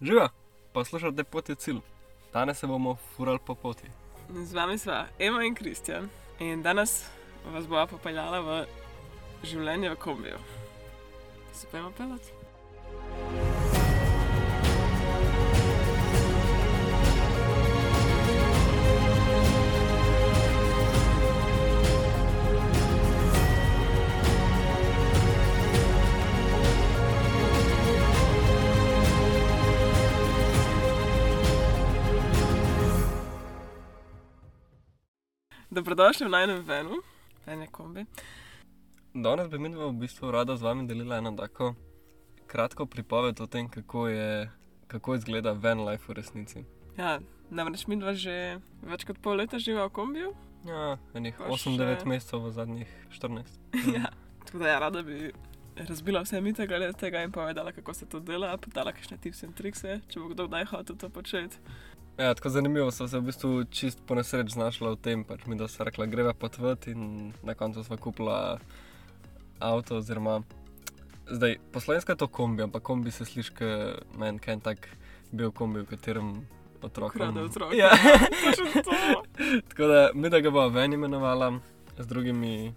Živa, 0.00 0.28
poslušate 0.72 1.24
poti 1.24 1.54
cilj. 1.54 1.80
Danes 2.32 2.58
se 2.58 2.66
bomo 2.66 2.96
furali 3.16 3.38
po 3.46 3.54
poti. 3.54 3.86
Z 4.30 4.52
vami 4.54 4.78
sva 4.78 5.06
Ema 5.18 5.44
in 5.44 5.54
Kristjan 5.54 6.08
in 6.38 6.62
danes 6.62 7.04
vas 7.52 7.66
bova 7.66 7.86
popeljala 7.86 8.40
v 8.40 8.64
življenje 9.44 9.90
v 9.90 9.96
kombiju. 9.96 10.38
Se 11.52 11.66
pa 11.70 11.78
imamo 11.78 11.94
pelati? 11.96 12.43
Dobrodošli 35.84 36.24
v 36.26 36.32
najnem 36.32 36.60
venu, 36.64 36.96
ene 37.44 37.66
kombi. 37.68 38.06
Danes 39.12 39.50
bi 39.52 39.58
mi 39.58 39.68
v 39.68 39.92
bistvu 39.92 40.30
rada 40.32 40.56
z 40.56 40.64
vami 40.64 40.86
delila 40.88 41.18
eno 41.20 41.36
tako 41.36 41.74
kratko 42.48 42.86
pripoved 42.86 43.36
o 43.40 43.46
tem, 43.46 43.68
kako, 43.68 44.08
je, 44.08 44.48
kako 44.88 45.14
izgleda 45.14 45.52
van 45.52 45.84
life 45.84 46.08
v 46.08 46.16
resnici. 46.16 46.64
Ja, 46.96 47.20
namreč 47.50 47.84
mi 47.84 48.00
dva 48.00 48.16
že 48.16 48.56
več 48.80 49.04
kot 49.04 49.20
pol 49.20 49.36
leta 49.36 49.60
živa 49.60 49.84
v 49.84 49.92
kombiju. 49.92 50.32
Ja, 50.64 50.96
enih 51.12 51.36
Pa 51.36 51.52
8-9 51.52 52.00
še- 52.00 52.08
mesecev 52.08 52.40
v 52.40 52.52
zadnjih 52.56 52.90
14. 53.12 53.60
ja. 54.00 54.08
Tako 54.48 54.64
da 54.64 54.72
ja, 54.72 54.80
rada 54.80 55.04
bi 55.04 55.34
razbila 55.76 56.24
vse 56.24 56.40
mite 56.40 56.64
glede 56.64 56.96
tega 56.96 57.20
in 57.20 57.32
povedala, 57.32 57.76
kako 57.76 57.92
se 57.92 58.08
to 58.08 58.24
dela, 58.24 58.56
podala 58.56 58.96
kakšne 58.96 59.20
tipse 59.20 59.44
in 59.44 59.52
trikse, 59.52 60.00
če 60.08 60.16
bo 60.16 60.32
kdo 60.32 60.48
kdaj 60.48 60.64
hotel 60.72 60.96
to 60.96 61.12
početi. 61.12 61.60
Ja, 62.18 62.34
tako 62.34 62.48
zanimivo 62.48 62.90
so 62.90 63.08
se 63.08 63.18
v 63.18 63.26
bistvu 63.26 63.64
čist 63.64 63.98
po 64.06 64.14
nesreč 64.14 64.52
znašla 64.54 64.94
v 64.94 64.96
tem, 65.02 65.24
pač 65.26 65.46
mi 65.50 65.58
da 65.58 65.66
sva 65.68 65.88
rekla, 65.88 66.06
greva 66.06 66.34
potvati 66.34 66.94
in 66.94 67.32
na 67.42 67.54
koncu 67.58 67.82
sva 67.82 67.96
kupila 67.96 68.58
avto 69.58 69.98
oziroma 69.98 70.42
zdaj 71.26 71.58
po 71.72 71.80
slovensko 71.80 72.12
je 72.12 72.16
to 72.16 72.28
kombi, 72.28 72.62
ampak 72.62 72.82
kombi 72.82 73.10
se 73.10 73.24
sliši, 73.24 73.54
kot 73.58 74.18
meni, 74.18 74.38
kaj 74.38 74.60
tak 74.62 74.88
bil 75.32 75.50
kombi, 75.50 75.82
v 75.82 75.90
katerem 75.90 76.46
otrok. 76.82 77.16
Ja. 77.74 77.90
Točno 78.44 78.82
to. 78.86 79.22
Tako 79.68 79.86
da 79.86 80.10
mi 80.14 80.30
da 80.30 80.40
ga 80.40 80.50
bo 80.50 80.68
ven 80.68 80.92
imenovala 80.92 81.58
z 81.98 82.06
drugimi, 82.06 82.74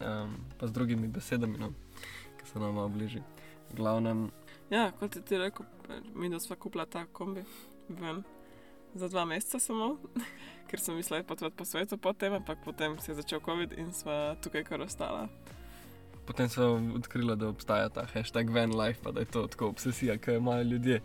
um, 0.00 0.36
pa 0.58 0.66
z 0.66 0.72
drugimi 0.72 1.08
besedami, 1.08 1.58
no, 1.58 1.72
ki 2.40 2.48
se 2.48 2.58
nam 2.58 2.92
bliži. 2.92 3.20
Glavnem, 3.76 4.30
Ja, 4.72 4.92
kot 4.96 5.18
ti 5.28 5.38
rekel, 5.38 5.66
mi 6.14 6.30
da 6.32 6.38
sva 6.40 6.56
kupila 6.56 6.86
ta 6.86 7.04
kombi 7.12 7.42
ven 7.88 8.22
za 8.94 9.08
dva 9.08 9.24
meseca 9.24 9.58
samo, 9.58 9.96
ker 10.68 10.80
sem 10.80 10.96
mislila 10.96 11.22
potovati 11.22 11.56
po 11.56 11.64
svetu 11.64 11.98
potem, 11.98 12.32
ampak 12.32 12.58
potem 12.64 12.98
se 12.98 13.12
je 13.12 13.16
začel 13.16 13.40
COVID 13.40 13.72
in 13.78 13.92
sva 13.92 14.36
tukaj 14.42 14.64
kar 14.64 14.80
ostala. 14.80 15.28
potem 16.26 16.48
sem 16.48 16.94
odkrila, 16.94 17.34
da 17.34 17.48
obstaja 17.48 17.88
ta 17.88 18.06
hashtag 18.14 18.50
van 18.50 18.70
life, 18.70 19.00
pa 19.02 19.10
da 19.10 19.20
je 19.20 19.26
to 19.26 19.46
tako 19.46 19.66
obsesija, 19.74 20.18
ki 20.18 20.30
jo 20.30 20.36
imajo 20.36 20.62
ljudje. 20.62 21.00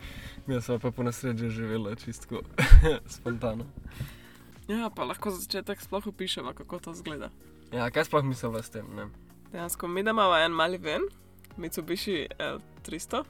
Mi 0.47 0.61
smo 0.61 0.80
pa 0.80 0.91
po 0.91 1.03
nesreči 1.03 1.49
živela 1.49 1.95
čistko 1.95 2.41
spontano. 3.15 3.65
Ja, 4.67 4.89
pa 4.95 5.03
lahko 5.03 5.31
za 5.31 5.41
začetek 5.41 5.81
sploh 5.81 6.08
opišemo, 6.08 6.53
kako 6.53 6.80
to 6.80 6.93
zgleda. 6.93 7.30
Ja, 7.71 7.89
kaj 7.91 8.05
sploh 8.05 8.23
misliva 8.23 8.61
s 8.63 8.69
tem? 8.69 8.85
Ne? 8.95 9.08
Dejansko 9.52 9.88
mi 9.88 10.03
da 10.03 10.11
imamo 10.11 10.38
en 10.38 10.52
mali 10.52 10.77
ven, 10.77 11.02
Mitsubishi 11.58 12.27
L300. 12.39 13.23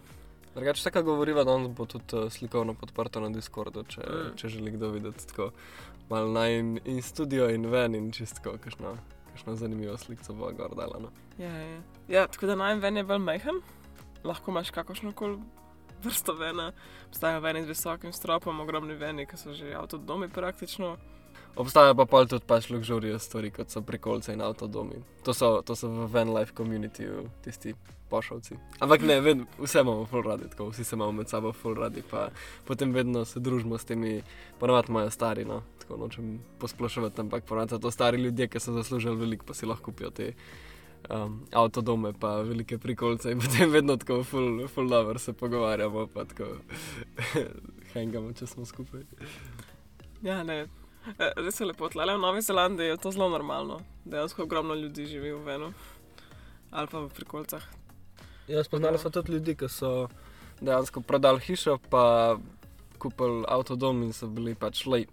Drugače, 0.58 0.83
tako 0.83 1.03
govoriva, 1.03 1.44
da 1.44 1.58
bo 1.67 1.86
tudi 1.86 2.16
uh, 2.17 2.31
slikovno 2.31 2.73
podprto 2.73 3.19
na 3.22 3.30
Discordu, 3.30 3.83
če, 3.83 4.02
Mm. 4.02 4.38
če 4.38 4.47
želi 4.50 4.72
kdo 4.72 4.89
videti 4.89 5.27
tako 5.27 5.52
malo 6.09 6.31
na 6.33 6.47
in, 6.50 6.80
in 6.86 7.02
studio 7.02 7.50
in 7.50 7.66
ven 7.69 7.95
in 7.95 8.11
čistko, 8.11 8.55
kakšno, 8.63 8.95
kakšno 9.30 9.55
zanimivo 9.55 9.97
sliko 9.97 10.34
bo 10.34 10.50
gor 10.57 10.73
dala. 10.75 10.97
No. 11.00 11.12
Ja, 11.38 11.51
ja. 11.53 11.81
ja, 12.07 12.28
tako 12.28 12.50
da 12.50 12.56
najem 12.56 12.79
ven 12.79 12.97
je 12.97 13.03
bolj 13.03 13.19
majhen, 13.19 13.62
lahko 14.23 14.51
imaš 14.51 14.72
kakršno 14.73 15.12
koli 15.12 15.38
vrsto 16.03 16.34
vena. 16.34 16.72
Obstajajo 17.07 17.39
veni 17.39 17.63
z 17.63 17.68
visokim 17.68 18.13
stropom, 18.13 18.59
ogromni 18.59 18.95
veni, 18.95 19.25
ki 19.25 19.38
so 19.38 19.53
že 19.53 19.75
avtodomi 19.78 20.29
praktično. 20.29 20.97
Obstajajo 21.57 21.95
pa 21.97 22.06
pol 22.06 22.28
tudi 22.29 22.45
pač 22.45 22.69
luxurious 22.69 23.25
stvari, 23.25 23.50
kot 23.51 23.73
so 23.73 23.81
prikolce 23.81 24.34
in 24.34 24.41
avtodomi. 24.45 25.01
To 25.25 25.34
so, 25.34 25.62
to 25.66 25.75
so 25.75 25.90
v 25.90 26.09
van 26.13 26.34
life 26.34 26.53
community 26.53 27.07
tisti 27.41 27.73
pošovci. 28.09 28.56
Ampak 28.79 29.01
ne, 29.01 29.18
ved, 29.22 29.41
vse 29.59 29.81
imamo 29.81 30.06
full 30.06 30.23
radi, 30.23 30.50
tako 30.50 30.69
vsi 30.69 30.84
se 30.84 30.95
imamo 30.95 31.12
med 31.12 31.29
sabo 31.29 31.51
full 31.53 31.75
radi, 31.75 32.03
pa 32.12 32.29
potem 32.66 32.94
vedno 32.94 33.25
se 33.25 33.40
družimo 33.40 33.78
s 33.78 33.85
temi, 33.85 34.22
ponovadi 34.59 34.91
imajo 34.91 35.09
stari, 35.12 35.45
no, 35.45 35.62
tako 35.81 35.97
nočem 35.97 36.40
posploševati, 36.59 37.22
ampak 37.22 37.44
ponovadi 37.44 37.75
so 37.75 37.81
to 37.84 37.91
stari 37.91 38.22
ljudje, 38.22 38.47
ki 38.47 38.59
so 38.59 38.78
zaslužili 38.78 39.18
veliko, 39.18 39.45
pa 39.45 39.53
si 39.53 39.66
lahko 39.66 39.91
kupijo 39.91 40.09
te 40.09 40.34
um, 41.09 41.41
avtodome, 41.51 42.13
pa 42.13 42.38
velike 42.41 42.78
prikolce 42.78 43.31
in 43.31 43.39
potem 43.44 43.72
vedno 43.72 43.97
tako 43.97 44.24
full, 44.24 44.68
full 44.68 44.89
lover 44.91 45.19
se 45.19 45.34
pogovarjamo, 45.34 46.07
pa 46.13 46.25
tako 46.25 46.53
hangamo, 47.94 48.34
če 48.34 48.47
smo 48.47 48.66
skupaj. 48.66 49.03
Ja, 50.22 50.44
ne. 50.44 50.66
Res 51.45 51.59
je 51.59 51.66
lepo, 51.66 51.90
tle 51.90 52.06
v 52.06 52.19
Novi 52.19 52.41
Zelandiji 52.41 52.88
je 52.88 52.97
to 52.97 53.12
zelo 53.12 53.29
normalno. 53.29 53.79
Dejansko 54.06 54.44
ogromno 54.44 54.75
ljudi 54.75 55.06
živi 55.06 55.31
v 55.31 55.44
Venu 55.44 55.73
ali 56.72 56.88
pa 56.88 57.00
v 57.00 57.09
prikolcah. 57.09 57.63
Ja, 58.47 58.63
spoznali 58.63 59.00
smo 59.00 59.09
tudi 59.09 59.31
ljudi, 59.31 59.56
ki 59.56 59.69
so 59.72 60.07
dejansko 60.62 61.01
prodali 61.01 61.40
hišo, 61.40 61.78
pa 61.90 62.35
kupili 63.00 63.45
avtodom 63.47 64.03
in 64.03 64.13
so 64.13 64.28
bili 64.28 64.56
pač 64.56 64.85
le. 64.85 65.06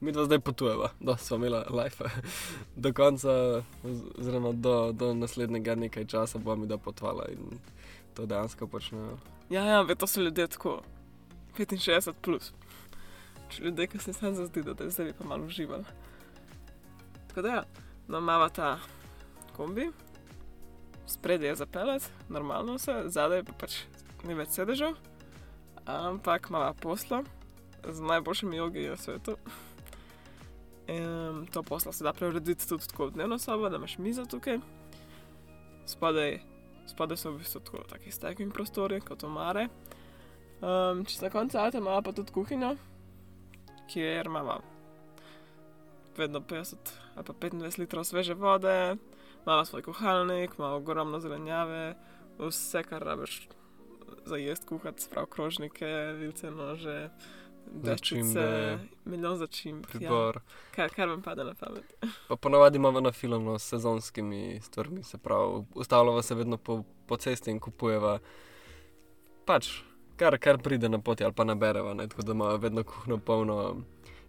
Mi 0.00 0.12
dva 0.12 0.24
zdaj 0.26 0.38
potujeva, 0.40 0.90
da 1.06 1.16
smo 1.16 1.36
imeli 1.36 1.62
life. 1.70 2.04
Do 2.82 2.92
konca, 2.92 3.62
oz- 3.84 4.10
oziroma 4.18 4.52
do, 4.52 4.92
do 4.92 5.14
naslednjega 5.14 5.74
nekaj 5.74 6.06
časa 6.06 6.38
bomo 6.38 6.62
mi 6.62 6.66
da 6.66 6.78
potovala 6.78 7.26
in 7.30 7.58
to 8.14 8.26
dejansko 8.26 8.66
počnejo. 8.66 9.18
Ja, 9.50 9.64
ja, 9.64 9.82
ve, 9.82 9.94
to 9.94 10.06
so 10.06 10.20
ljudje 10.20 10.46
tako 10.48 10.80
65 11.58 12.12
plus. 12.22 12.52
Če 13.48 13.64
ljudje, 13.64 13.86
ki 13.86 13.98
se 13.98 14.12
sam 14.12 14.34
zazdi, 14.34 14.62
da 14.62 14.74
zdaj 14.90 15.06
bi 15.06 15.16
pa 15.18 15.24
malo 15.24 15.46
uživali. 15.46 15.84
Tako 17.28 17.42
da 17.42 17.48
ja, 17.48 17.62
no, 18.08 18.18
imamo 18.18 18.48
ta 18.48 18.78
kombi, 19.56 19.90
spredje 21.06 21.48
je 21.48 21.56
zapelet, 21.56 22.10
normalno 22.28 22.76
vse, 22.76 23.02
zadaj 23.06 23.42
pa 23.48 23.56
pač 23.64 23.80
ni 24.28 24.36
več 24.36 24.52
sedežev, 24.58 24.96
ampak 25.86 26.50
imamo 26.50 26.74
poslo 26.82 27.22
z 27.88 28.00
najboljšimi 28.00 28.56
jogi 28.56 28.88
na 28.88 28.96
svetu. 28.96 29.36
Um, 30.88 31.46
to 31.52 31.62
poslo 31.62 31.92
se 31.92 32.04
da 32.04 32.12
preurediti 32.12 32.68
tudi 32.68 32.88
tako 32.88 33.06
v 33.06 33.10
dnevno 33.10 33.38
sobo, 33.38 33.68
da 33.68 33.76
imaš 33.76 33.98
mizo 33.98 34.24
tukaj. 34.24 34.58
Spodaj, 35.86 36.38
spodaj 36.88 37.16
so 37.16 37.32
v 37.32 37.42
bistvu 37.42 37.60
tako 37.60 37.82
taki 37.88 38.12
steking 38.12 38.52
prostori, 38.52 39.00
kot 39.00 39.24
omare. 39.24 39.68
Um, 40.60 41.04
čez 41.04 41.20
na 41.22 41.30
koncu 41.30 41.58
avta 41.58 41.78
imamo 41.78 42.02
pa 42.02 42.12
tudi 42.12 42.32
kuhinjo, 42.32 42.76
kjer 43.92 44.26
imamo 44.26 44.60
vedno 46.16 46.40
50 46.40 46.74
ali 47.14 47.24
pa 47.24 47.32
25 47.32 47.78
litrov 47.78 48.04
sveže 48.04 48.34
vode, 48.34 48.96
imamo 49.46 49.64
svoj 49.64 49.82
kuhalnik, 49.82 50.50
imamo 50.58 50.76
ogromno 50.76 51.20
zelenjave, 51.20 51.94
vse, 52.38 52.82
kar 52.82 53.02
rabiš 53.02 53.48
za 54.24 54.36
jesti, 54.36 54.66
kuhati, 54.66 55.02
sprav 55.02 55.26
krožnike, 55.26 55.86
vilce, 56.18 56.50
nože, 56.50 57.10
deščice, 57.66 58.22
Začimbe. 58.22 58.78
milijon 59.04 59.36
začimb. 59.36 59.84
Ja, 59.84 59.98
Pribor. 59.98 60.40
kar, 60.74 60.90
kar 60.90 61.08
vam 61.08 61.22
pade 61.22 61.44
na 61.44 61.54
pamet. 61.54 61.94
Pa 62.28 62.36
ponovadi 62.36 62.76
imamo 62.76 63.00
na 63.00 63.12
filmu 63.12 63.58
s 63.58 63.68
sezonskimi 63.68 64.60
stvarmi, 64.62 65.02
se 65.02 65.18
pravi, 65.18 65.64
ustavljamo 65.74 66.22
se 66.22 66.34
vedno 66.34 66.56
po, 66.56 66.82
po 67.06 67.16
cesti 67.16 67.50
in 67.50 67.60
kupujemo 67.60 68.18
pač, 69.44 69.70
kar, 70.18 70.38
kar 70.38 70.58
pride 70.58 70.88
na 70.88 70.98
poti 70.98 71.24
ali 71.24 71.32
pa 71.32 71.44
nabereva, 71.44 71.94
ne? 71.94 72.08
tako 72.08 72.22
da 72.22 72.32
imamo 72.32 72.56
vedno 72.56 72.82
kuhno 72.82 73.18
polno 73.18 73.76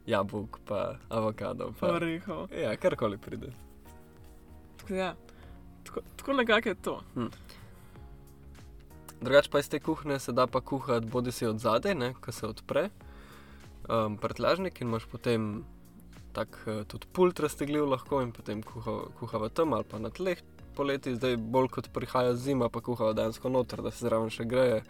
jabolk, 0.05 0.59
pa 0.65 0.95
avokadov. 1.09 1.73
Pa, 1.79 1.87
Orehov. 1.87 2.47
ja, 2.61 2.75
karkoli 2.77 3.17
pride. 3.17 3.51
Tako, 4.77 4.93
ja, 4.93 5.15
tako, 5.83 6.01
tako 6.15 6.33
nekako 6.33 6.69
je 6.69 6.75
to. 6.75 7.01
Drugače 9.21 9.49
pa 9.51 9.59
iz 9.59 9.69
te 9.69 9.79
kuhne 9.79 10.19
se 10.19 10.31
da 10.31 10.47
pa 10.47 10.61
kuhati 10.61 11.07
bodi 11.07 11.31
si 11.31 11.45
od 11.45 11.59
zadaj, 11.59 12.13
ko 12.21 12.31
se 12.31 12.47
odpre 12.47 12.89
um, 13.89 14.17
prtljažnik 14.17 14.81
in 14.81 14.87
imaš 14.87 15.05
potem 15.11 15.63
tak 16.33 16.61
uh, 16.67 16.85
tudi 16.87 17.07
pult 17.13 17.39
raztegljiv 17.39 17.89
lahko 17.89 18.21
in 18.21 18.31
potem 18.31 18.63
kuha, 18.63 18.99
kuhava 19.19 19.49
tam 19.49 19.73
ali 19.73 19.83
pa 19.83 19.99
na 19.99 20.09
tleh 20.09 20.39
poleti, 20.75 21.15
zdaj 21.15 21.35
bolj 21.37 21.67
kot 21.67 21.89
prihaja 21.93 22.35
zima, 22.35 22.69
pa 22.69 22.81
kuhava 22.81 23.13
dejansko 23.13 23.49
noter, 23.49 23.81
da 23.81 23.91
se 23.91 24.05
zraven 24.05 24.29
še 24.31 24.45
greje 24.47 24.83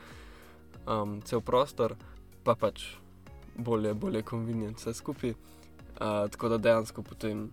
um, 0.90 1.22
cel 1.22 1.42
prostor, 1.46 1.96
pa 2.44 2.58
pač 2.58 2.84
bolje, 3.56 3.94
bolje 3.94 4.24
konvenient 4.26 4.82
vse 4.82 4.96
skupaj. 4.98 5.38
Uh, 6.00 6.28
tako 6.32 6.50
da 6.50 6.58
dejansko 6.58 7.04
potem 7.04 7.50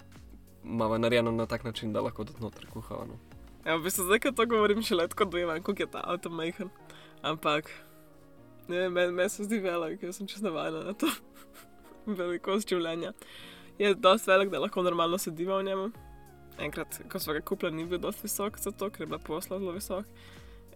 imamo 0.65 0.99
narejeno 0.99 1.31
na 1.33 1.47
tak 1.47 1.65
način, 1.65 1.93
da 1.93 2.01
lahko 2.01 2.25
tudi 2.25 2.41
noter 2.41 2.67
kuhava. 2.73 3.07
No. 3.07 3.19
Ja, 3.67 3.77
v 3.77 3.85
bistvu 3.85 4.07
zdaj, 4.07 4.23
ko 4.23 4.33
to 4.33 4.47
govorim, 4.47 4.83
še 4.83 4.95
le 4.95 5.09
tako 5.11 5.29
dojemam, 5.31 5.63
kako 5.63 5.83
je 5.83 5.91
ta 5.91 6.03
avto 6.07 6.31
majhen. 6.31 6.71
Ampak 7.27 7.71
Ne, 8.69 8.89
meni 8.89 9.13
men 9.13 9.31
se 9.31 9.45
zdi 9.47 9.61
velik, 9.63 10.01
ker 10.01 10.13
sem 10.13 10.27
čisto 10.27 10.49
navajena 10.49 10.83
na 10.89 10.95
to 10.99 11.07
velikost 12.21 12.69
življenja. 12.69 13.13
Je 13.79 13.93
dosti 13.95 14.31
velik, 14.31 14.51
da 14.51 14.63
lahko 14.63 14.83
normalno 14.83 15.19
sediva 15.23 15.61
v 15.61 15.69
njemu. 15.69 15.87
Enkrat, 16.67 16.99
ko 17.13 17.21
smo 17.21 17.37
ga 17.37 17.45
kupili, 17.47 17.77
ni 17.77 17.85
bil 17.87 18.01
dosti 18.03 18.27
visok 18.27 18.59
za 18.59 18.73
to, 18.73 18.89
ker 18.91 19.05
je 19.05 19.11
bila 19.13 19.21
posla 19.23 19.61
zelo 19.61 19.77
visok. 19.77 20.09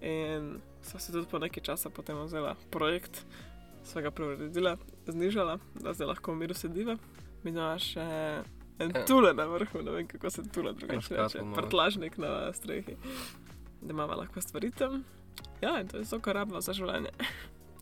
In 0.03 0.61
so 0.83 0.99
se 0.99 1.13
tudi 1.13 1.27
po 1.27 1.39
nekaj 1.39 1.63
časa 1.63 1.91
potem 1.91 2.17
vzela 2.19 2.57
projekt, 2.71 3.25
sva 3.85 4.01
ga 4.01 4.11
preuredila, 4.11 4.77
znižala, 5.07 5.59
da 5.75 5.93
zdaj 5.93 6.07
lahko 6.07 6.33
v 6.33 6.37
miru 6.37 6.55
sediva. 6.55 6.97
Mi 7.43 7.51
imamo 7.51 7.79
še 7.79 8.01
en 8.79 8.93
Ja. 8.95 9.05
tule 9.05 9.35
na 9.35 9.45
vrhu, 9.45 9.83
ne 9.83 9.91
vem 9.91 10.07
kako 10.07 10.31
se 10.31 10.43
tule 10.49 10.73
drugače 10.73 11.17
reče. 11.17 11.43
Prtlažnik 11.55 12.19
na 12.19 12.53
strehi, 12.53 12.97
da 13.83 13.91
imamo 13.91 14.15
lahko 14.15 14.41
stvari 14.41 14.71
tam. 14.71 15.05
Ja, 15.61 15.81
in 15.81 15.89
to 15.89 15.99
je 15.99 16.05
to, 16.05 16.21
kar 16.21 16.35
rabimo 16.35 16.61
za 16.61 16.73
življenje. 16.73 17.11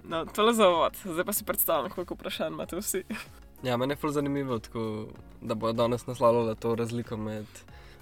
No, 0.05 0.25
to 0.25 0.47
je 0.49 0.55
za 0.55 0.69
uvod, 0.69 0.95
zdaj 1.05 1.25
pa 1.25 1.33
si 1.33 1.45
predstavljam, 1.45 1.91
koliko 1.91 2.15
vprašanj 2.15 2.53
imate 2.55 2.77
vsi. 2.77 3.03
Ja, 3.63 3.77
meni 3.77 3.93
je 3.93 3.97
ful 3.97 4.11
zanimivo, 4.11 4.59
tako, 4.59 5.09
da 5.43 5.55
bo 5.55 5.73
danes 5.73 6.07
naslavljala 6.07 6.55
to 6.55 6.75
razliko 6.75 7.17
med 7.17 7.45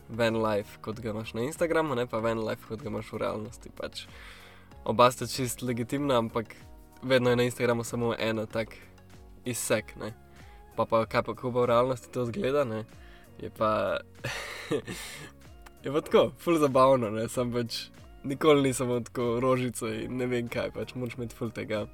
van 0.09 0.39
life, 0.43 0.79
kot 0.81 1.01
ga 1.01 1.11
imaš 1.11 1.35
na 1.35 1.47
Instagramu, 1.47 1.95
ne 1.95 2.07
pa 2.07 2.19
van 2.19 2.45
life, 2.45 2.67
kot 2.69 2.83
ga 2.83 2.91
imaš 2.91 3.13
v 3.13 3.23
realnosti. 3.25 3.73
Pač. 3.77 4.07
Oba 4.85 5.11
sta 5.11 5.27
čist 5.27 5.63
legitimna, 5.63 6.19
ampak 6.19 6.55
vedno 7.03 7.31
je 7.31 7.37
na 7.37 7.49
Instagramu 7.49 7.85
samo 7.85 8.15
ena 8.19 8.47
tak 8.47 8.77
izsek. 9.45 9.97
Ne? 9.97 10.13
Pa 10.77 10.87
pa 10.87 11.05
kaj 11.07 11.23
pa, 11.23 11.35
ko 11.35 11.53
pa 11.53 11.65
v 11.65 11.71
realnosti 11.73 12.13
to 12.13 12.27
zgleda, 12.27 12.65
ne? 12.65 12.85
je 13.43 13.51
pa. 13.51 13.99
je 15.85 15.93
pa 15.93 16.01
tako, 16.01 16.31
ful 16.39 16.59
zabavno, 16.59 17.11
ne? 17.11 17.29
sem 17.29 17.53
pač 17.53 17.89
nikoli 18.27 18.63
nisem 18.63 18.91
tako 19.05 19.41
rožico 19.41 19.87
in 19.87 20.19
ne 20.19 20.27
vem 20.27 20.49
kaj, 20.51 20.73
pač 20.75 20.95
moraš 20.95 21.19
imeti 21.19 21.37
ful 21.39 21.51
tega, 21.55 21.87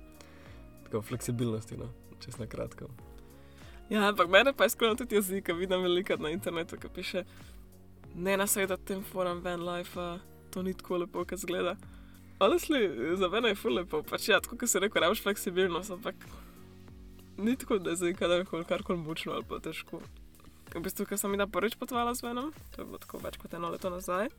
tako 0.87 1.03
fleksibilnosti, 1.03 1.77
no? 1.77 1.91
čest 2.25 2.41
na 2.41 2.47
kratko. 2.47 2.89
Ja, 3.91 4.09
ampak 4.09 4.31
mene 4.33 4.53
pa 4.57 4.65
je 4.65 4.73
skrajno 4.73 4.97
tudi 4.97 5.19
jezik, 5.19 5.51
vidim 5.59 5.83
veliko 5.83 6.17
na 6.17 6.31
internetu, 6.33 6.79
ki 6.81 6.89
piše, 6.95 7.25
ne 8.15 8.37
nasvedati 8.37 8.85
tem 8.85 9.03
forum 9.05 9.41
van 9.45 9.65
life, 9.65 10.07
to 10.51 10.63
ni 10.63 10.75
tako 10.75 11.03
lepo, 11.05 11.25
kot 11.25 11.39
zgleda. 11.39 11.77
Honestly, 12.41 13.17
za 13.17 13.29
mene 13.29 13.53
je 13.53 13.59
ful 13.59 13.75
lepo, 13.75 14.03
pač 14.03 14.29
ja, 14.29 14.41
tako 14.41 14.59
kot 14.61 14.71
si 14.71 14.81
rekel, 14.83 15.03
rabiš 15.03 15.23
fleksibilnost, 15.23 15.95
ampak 15.95 16.27
ni 17.39 17.57
tako, 17.57 17.79
da 17.79 17.91
je 17.91 18.03
zdaj 18.03 18.15
kadarkoli 18.19 18.65
karkoli 18.65 18.99
mučno 18.99 19.33
ali 19.33 19.47
pa 19.49 19.61
težko. 19.63 20.03
V 20.73 20.81
bistvu, 20.81 21.07
ko 21.07 21.17
sem 21.21 21.35
jih 21.35 21.47
prvič 21.53 21.77
potovala 21.77 22.15
z 22.15 22.25
venom, 22.25 22.53
to 22.73 22.83
je 22.83 22.89
bilo 22.89 22.99
tako 22.99 23.21
več 23.21 23.37
kot 23.41 23.55
eno 23.55 23.71
leto 23.73 23.91
nazaj, 23.93 24.31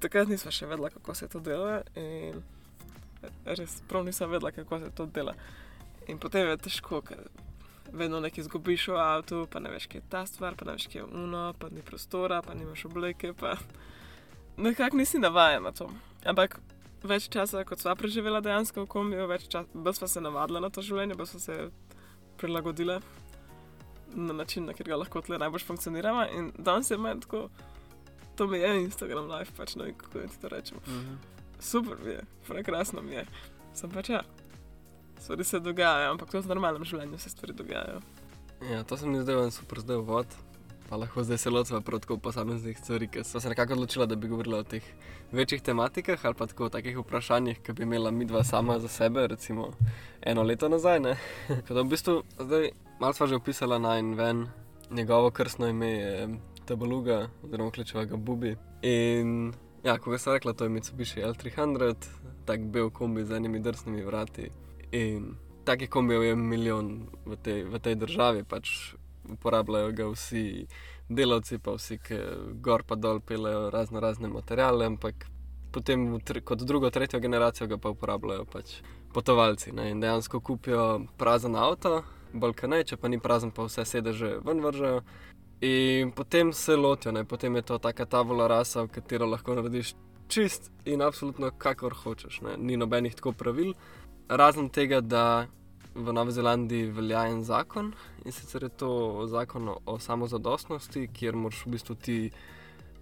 takrat 0.00 0.28
nisva 0.28 0.52
še 0.54 0.66
vedela, 0.66 0.90
kako 0.90 1.14
se 1.14 1.28
to 1.28 1.40
dela 1.44 1.82
in 2.00 2.40
res 3.44 3.80
prav 3.88 4.04
nisem 4.06 4.30
vedela, 4.30 4.52
kako 4.56 4.78
se 4.80 4.90
to 4.96 5.06
dela. 5.06 5.34
In 6.08 6.18
potem 6.18 6.48
je 6.48 6.56
težko, 6.64 7.02
ker 7.04 7.28
vedno 7.92 8.20
nekaj 8.20 8.42
izgubiš 8.42 8.88
v 8.88 8.98
avtu, 9.00 9.46
pa 9.50 9.60
ne 9.60 9.70
veš, 9.70 9.86
kje 9.86 10.00
je 10.00 10.08
ta 10.10 10.24
stvar, 10.26 10.56
pa 10.56 10.64
ne 10.64 10.76
veš, 10.78 10.86
kje 10.90 11.00
je 11.02 11.04
uno, 11.04 11.54
pa 11.58 11.68
ni 11.70 11.82
prostora, 11.82 12.42
pa 12.42 12.54
nimaš 12.54 12.84
obleke, 12.84 13.32
pa 13.32 13.56
nekako 14.56 14.96
nisi 14.96 15.18
navajen 15.18 15.62
na 15.62 15.72
to. 15.72 15.90
Ampak 16.24 16.60
več 17.02 17.28
časa, 17.32 17.64
kot 17.64 17.80
sva 17.80 17.94
preživela 17.96 18.40
dejansko 18.44 18.84
v 18.84 18.90
kombiju, 18.90 19.26
več 19.30 19.48
časa, 19.48 19.68
bolj 19.74 20.00
sva 20.00 20.08
se 20.08 20.20
navadila 20.20 20.60
na 20.60 20.70
to 20.70 20.84
življenje, 20.84 21.16
bolj 21.18 21.32
sva 21.32 21.40
se 21.40 21.58
prilagodila 22.40 23.00
na 24.14 24.32
način, 24.32 24.66
na 24.66 24.72
katerega 24.72 24.98
lahko 25.00 25.22
tle 25.22 25.38
najbolj 25.38 25.64
funkcioniramo. 25.68 26.26
In 26.36 26.52
danes 26.58 26.90
je 26.90 26.98
meni 26.98 27.20
tako, 27.20 27.48
to 28.36 28.46
mi 28.46 28.58
je 28.58 28.74
Instagram 28.82 29.30
live, 29.30 29.52
pač 29.56 29.76
vem, 29.76 29.94
kako 29.94 30.26
ti 30.26 30.40
to 30.40 30.48
rečemo. 30.48 30.80
Super 31.60 31.98
mi 32.04 32.10
je, 32.10 32.22
prekrasno 32.48 33.02
mi 33.02 33.14
je. 33.14 33.26
Sem 33.74 33.90
pač 33.90 34.08
ja. 34.10 34.22
Stvari 35.20 35.44
se 35.44 35.60
dogajajo, 35.60 36.10
ampak 36.10 36.30
tudi 36.30 36.46
v 36.46 36.54
normalnem 36.54 36.84
življenju 36.84 37.18
se 37.18 37.30
stvari 37.30 37.52
dogajajo. 37.56 38.00
Ja, 38.70 38.84
to 38.84 38.96
se 38.96 39.08
mi 39.08 39.20
zdaj 39.20 39.44
en 39.44 39.52
super 39.54 39.80
zdaj 39.80 40.00
vod. 40.04 40.38
Pa 40.90 40.98
lahko 40.98 41.22
zdaj 41.22 41.38
se 41.38 41.50
lotiva 41.50 41.80
proti 41.80 42.16
posameznih 42.22 42.78
stvari, 42.78 43.06
ker 43.08 43.24
sem 43.24 43.40
se 43.40 43.48
nekako 43.48 43.76
odločila, 43.76 44.06
da 44.10 44.16
bi 44.16 44.28
govorila 44.28 44.58
o 44.58 44.66
teh 44.66 44.82
večjih 45.32 45.62
tematikah 45.62 46.24
ali 46.24 46.34
pa 46.34 46.46
tako 46.46 46.66
o 46.66 46.68
takih 46.68 46.98
vprašanjih, 46.98 47.60
ki 47.62 47.72
bi 47.72 47.82
imela 47.86 48.10
midva 48.10 48.42
sama 48.44 48.78
za 48.78 48.88
sebe, 48.88 49.26
recimo 49.26 49.70
eno 50.22 50.42
leto 50.42 50.68
nazaj. 50.68 51.00
ne. 51.00 51.16
Tako 51.48 51.74
da 51.74 51.82
v 51.82 51.88
bistvu 51.88 52.22
zdaj 52.38 52.70
malo 53.00 53.12
sva 53.12 53.26
že 53.26 53.38
opisala 53.38 53.78
na 53.78 53.98
en 53.98 54.14
ven, 54.14 54.46
njegovo 54.90 55.30
krstno 55.30 55.68
ime 55.68 55.90
je 55.90 56.28
Tabaluga, 56.64 57.28
oziroma 57.42 57.70
kličeva 57.70 58.04
ga 58.04 58.16
Bubi. 58.16 58.56
In 58.82 59.52
ja, 59.84 59.98
ko 59.98 60.10
ga 60.10 60.18
sem 60.18 60.32
rekla, 60.32 60.52
to 60.52 60.64
je 60.64 60.70
Mitsubishi 60.70 61.22
L300, 61.22 61.94
tak 62.44 62.60
bel 62.60 62.90
kombi 62.90 63.24
z 63.24 63.36
enimi 63.36 63.60
drsnimi 63.60 64.02
vrati. 64.02 64.50
In 64.92 65.34
takih 65.64 65.90
kombijev 65.90 66.22
je 66.22 66.36
milijon 66.36 67.06
v 67.26 67.36
tej, 67.36 67.64
v 67.64 67.78
tej 67.78 67.94
državi, 67.94 68.44
pač 68.44 68.94
uporabljajo 69.30 69.92
ga 69.92 70.06
vsi 70.10 70.66
delavci, 71.08 71.58
pa 71.58 71.74
vsi, 71.76 71.98
ki 71.98 72.18
gor 72.62 72.82
pa 72.86 72.96
dol 72.96 73.20
pelejo 73.20 73.70
razno 73.70 74.00
razne 74.00 74.28
materiale, 74.28 74.86
ampak 74.86 75.26
potem 75.70 76.20
kot 76.44 76.62
drugo, 76.62 76.90
tretjo 76.90 77.20
generacijo 77.20 77.68
ga 77.70 77.78
pa 77.78 77.90
uporabljajo 77.90 78.44
pač 78.44 78.80
potovalci. 79.14 79.72
Ne? 79.72 79.90
In 79.90 80.00
dejansko 80.00 80.40
kupijo 80.40 81.06
prazen 81.18 81.56
avto, 81.56 82.02
bolj 82.32 82.54
kaj 82.58 82.70
ne, 82.70 82.84
če 82.84 82.96
pa 82.96 83.08
ni 83.08 83.18
prazen, 83.18 83.50
pa 83.50 83.66
vse 83.66 83.84
sedeže 83.84 84.38
ven 84.46 84.62
vržejo. 84.64 85.02
In 85.66 86.12
potem 86.16 86.52
se 86.52 86.76
lotijo, 86.76 87.12
ne? 87.12 87.24
potem 87.24 87.56
je 87.56 87.62
to 87.62 87.78
taka 87.78 88.06
tavola 88.06 88.46
rasa, 88.48 88.86
v 88.86 88.94
katero 88.94 89.26
lahko 89.28 89.54
narediš 89.54 89.94
čist 90.30 90.70
in 90.86 91.02
absolutno 91.02 91.50
kakor 91.58 91.94
hočeš. 91.94 92.40
Ne? 92.46 92.56
Ni 92.56 92.78
nobenih 92.80 93.14
tako 93.14 93.32
pravil, 93.32 93.74
razen 94.30 94.68
tega, 94.68 95.00
da 95.00 95.46
v 95.94 96.12
Novi 96.12 96.32
Zelandiji 96.32 96.90
velja 96.94 97.26
en 97.28 97.42
zakon 97.44 97.92
in 98.24 98.32
sicer 98.32 98.62
je 98.62 98.68
to 98.68 99.26
zakon 99.26 99.72
o, 99.74 99.98
samozadostnosti, 99.98 101.08
kjer 101.12 101.36
moraš 101.36 101.64
v 101.66 101.70
bistvu 101.74 101.94
ti 101.94 102.18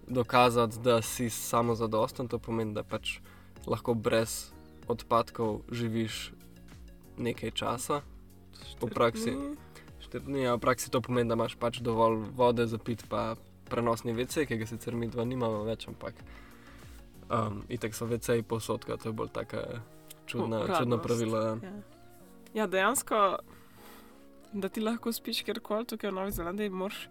dokazati, 0.08 0.80
da 0.80 1.02
si 1.02 1.30
samozadosten. 1.30 2.28
To 2.28 2.38
pomeni, 2.38 2.74
da 2.74 2.82
pač 2.82 3.18
lahko 3.66 3.94
brez 3.94 4.48
odpadkov 4.88 5.68
živiš 5.68 6.32
nekaj 7.18 7.50
časa. 7.50 8.00
V 8.80 8.88
praksi, 8.88 9.36
štiri 10.00 10.24
dni, 10.24 10.46
a 10.48 10.56
v 10.56 10.62
praksi 10.64 10.90
to 10.90 11.02
pomeni, 11.04 11.28
da 11.28 11.36
imaš 11.36 11.58
pač 11.60 11.82
dovolj 11.84 12.24
vode 12.34 12.66
za 12.66 12.78
pit, 12.78 13.04
pa 13.10 13.36
prenosni 13.68 14.16
WC, 14.16 14.48
ki 14.48 14.56
ga 14.56 14.66
sicer 14.66 14.96
mi 14.96 15.10
dva 15.12 15.28
nimamo 15.28 15.60
več, 15.68 15.84
ampak 15.90 16.16
um, 17.28 17.62
itek 17.68 17.92
so 17.92 18.08
WC-ji 18.08 18.42
posodka, 18.48 18.96
to 18.96 19.12
je 19.12 19.18
bolj 19.18 19.34
taka 19.34 19.84
čudna, 20.28 20.56
Uradnost. 20.56 20.80
čudna 20.80 20.98
pravila. 20.98 21.44
Ja. 21.62 21.72
ja, 22.54 22.66
dejansko, 22.66 23.38
da 24.52 24.68
ti 24.68 24.80
lahko 24.80 25.12
spiš 25.12 25.42
kjerkoli 25.42 25.86
tukaj 25.86 26.10
v 26.10 26.14
Novi 26.14 26.32
Zelandiji, 26.32 26.70
moraš 26.70 27.08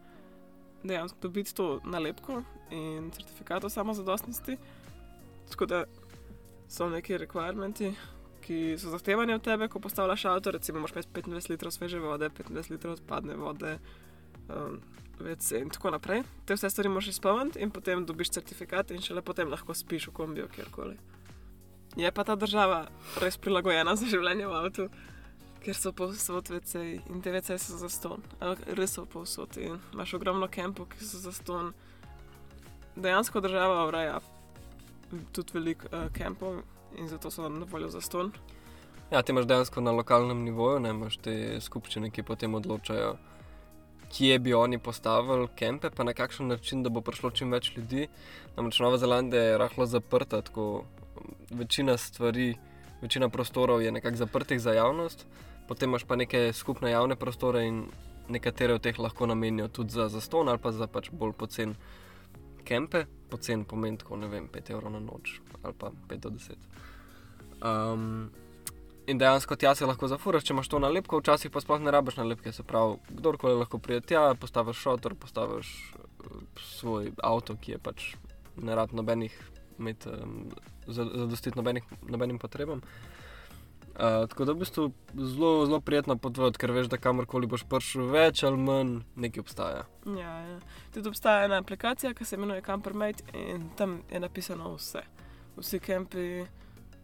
dejansko 0.83 1.17
dobiti 1.21 1.55
to 1.55 1.79
nalepko 1.85 2.41
in 2.71 3.11
certifikat 3.11 3.63
o 3.63 3.69
samozadostnosti. 3.69 4.57
Tako 5.49 5.65
da 5.65 5.83
so 6.69 6.89
neki 6.89 7.17
requirementi, 7.17 7.93
ki 8.41 8.75
so 8.79 8.91
zahtevani 8.91 9.33
od 9.33 9.41
tebe, 9.43 9.67
ko 9.67 9.79
postavljaš 9.79 10.25
avto. 10.25 10.51
Recimo, 10.51 10.79
moraš 10.79 10.95
imeti 10.95 11.31
25 11.31 11.49
litrov 11.49 11.71
sveže 11.71 11.99
vode, 11.99 12.29
25 12.29 12.71
litrov 12.71 12.93
odpadne 12.93 13.35
vode. 13.35 13.79
Um, 14.49 14.81
WC 15.19 15.61
In 15.61 15.69
tako 15.69 15.91
naprej. 15.91 16.23
Te 16.45 16.55
vse 16.55 16.69
stvari 16.69 16.89
moraš 16.89 17.07
izpolniti, 17.07 17.59
in 17.59 17.71
potem 17.71 18.05
dobiš 18.05 18.29
certifikat, 18.29 18.91
in 18.91 19.01
šele 19.01 19.21
potem 19.21 19.49
lahko 19.49 19.73
spiš 19.73 20.07
v 20.07 20.13
kombiju 20.13 20.47
kjerkoli. 20.55 20.97
Je 21.97 22.11
pa 22.11 22.23
ta 22.23 22.35
država 22.35 22.85
res 23.21 23.39
prilagojena 23.41 23.95
za 23.97 24.05
življenje 24.05 24.45
v 24.47 24.57
avtu, 24.59 24.83
ker 25.63 25.75
so 25.75 25.91
povsod 25.97 26.51
WC 26.53 26.83
in 27.09 27.21
te 27.25 27.31
WC 27.33 27.57
so 27.57 27.77
za 27.81 27.89
ston. 27.89 28.21
Res 28.77 28.93
so 28.93 29.05
povsod 29.09 29.57
in 29.57 29.79
imaš 29.95 30.13
ogromno 30.19 30.45
kampov, 30.47 30.91
ki 30.93 31.01
so 31.01 31.21
za 31.23 31.33
ston. 31.33 31.71
Dejansko 32.95 33.41
država 33.41 33.87
ureja 33.89 34.19
tudi 35.33 35.55
veliko 35.55 35.89
uh, 35.89 36.05
kampov 36.13 36.61
in 36.97 37.09
zato 37.09 37.31
so 37.31 37.49
na 37.49 37.65
voljo 37.65 37.89
za 37.89 38.01
ston. 38.01 38.31
Ja, 39.11 39.21
ti 39.21 39.31
imaš 39.31 39.47
dejansko 39.47 39.81
na 39.81 39.91
lokalnem 39.91 40.43
nivoju, 40.43 40.79
ne 40.83 40.89
imaš 40.93 41.17
te 41.23 41.57
skupščine, 41.63 42.11
ki 42.11 42.25
potem 42.27 42.55
odločajo, 42.59 43.15
kje 44.11 44.39
bi 44.39 44.53
oni 44.53 44.77
postavili 44.79 45.47
kempe, 45.55 45.89
pa 45.89 46.03
na 46.03 46.13
kakšen 46.13 46.47
način, 46.51 46.83
da 46.83 46.93
bo 46.93 47.01
prišlo 47.01 47.31
čim 47.31 47.51
več 47.51 47.71
ljudi. 47.77 48.07
Namreč 48.57 48.79
Nova 48.83 48.99
Zelandija 49.01 49.43
je 49.43 49.57
rahlo 49.57 49.85
zaprta, 49.87 50.41
tako 50.41 50.83
večina 51.49 51.97
stvari, 51.97 52.55
večina 53.01 53.29
prostorov 53.29 53.81
je 53.81 53.91
nekako 53.91 54.17
zaprtih 54.17 54.61
za 54.61 54.73
javnost, 54.73 55.27
potem 55.67 55.89
imaš 55.89 56.03
pa 56.03 56.15
neke 56.15 56.53
skupne 56.53 56.91
javne 56.91 57.15
prostore 57.15 57.65
in 57.67 57.85
nekatere 58.29 58.73
od 58.73 58.81
teh 58.81 58.99
lahko 58.99 59.27
namenijo 59.27 59.67
tudi 59.67 59.89
za 59.89 60.09
zaston 60.09 60.49
ali 60.49 60.57
pa 60.57 60.71
za 60.71 60.87
pač 60.87 61.09
bolj 61.11 61.33
pocen 61.33 61.75
kempe. 62.63 63.05
Pocen 63.29 63.63
pomeni 63.65 63.97
tako, 63.97 64.17
ne 64.17 64.27
vem, 64.27 64.47
5 64.47 64.71
evrov 64.71 64.91
na 64.91 64.99
noč 64.99 65.39
ali 65.63 65.73
pa 65.73 65.91
5 66.09 66.17
do 66.17 66.29
10. 66.29 66.55
Um, 67.63 68.29
in 69.07 69.17
dejansko 69.17 69.55
tja 69.55 69.75
se 69.75 69.85
lahko 69.85 70.07
zafuraš, 70.07 70.43
če 70.43 70.53
imaš 70.53 70.69
to 70.69 70.79
nalepko, 70.79 71.19
včasih 71.21 71.51
pa 71.51 71.63
sploh 71.63 71.81
ne 71.81 71.91
rabiš 71.91 72.19
nalepke. 72.19 72.51
Se 72.51 72.63
pravi, 72.63 72.99
kdorkoli 73.09 73.57
lahko 73.57 73.79
pride 73.79 74.03
tja, 74.05 74.29
postaviš 74.39 74.83
šotor, 74.83 75.15
postaviš 75.15 75.71
uh, 75.95 76.41
svoj 76.61 77.11
avto, 77.23 77.55
ki 77.55 77.75
je 77.75 77.79
pač 77.83 78.09
ne 78.57 78.75
rab 78.75 78.93
nobenih, 78.95 79.33
imeti, 79.79 80.11
um, 80.11 80.49
zadostiti 80.87 81.57
nobenih, 81.57 81.83
nobenim 82.07 82.39
potrebam. 82.39 82.81
Uh, 83.97 84.27
tako 84.29 84.45
da 84.45 84.53
v 84.53 84.61
bistvu 84.61 84.91
zelo, 85.15 85.65
zelo 85.65 85.79
prijetno 85.81 86.17
potovati, 86.21 86.59
ker 86.61 86.71
veš, 86.71 86.85
da 86.85 86.99
kamorkoli 87.01 87.47
boš 87.49 87.63
prišel, 87.65 88.11
več 88.13 88.43
ali 88.45 88.59
manj 88.61 88.99
nekaj 89.17 89.41
obstaja. 89.41 89.87
Ja, 90.05 90.33
ja. 90.45 90.59
Tudi 90.93 91.09
obstaja 91.09 91.47
ena 91.47 91.57
aplikacija, 91.63 92.13
ki 92.13 92.25
se 92.25 92.37
imenuje 92.37 92.61
Campermate 92.61 93.25
in 93.33 93.71
tam 93.77 94.01
je 94.11 94.21
napisano 94.21 94.75
vse. 94.75 95.01
Vsi 95.57 95.79
kampi, 95.81 96.27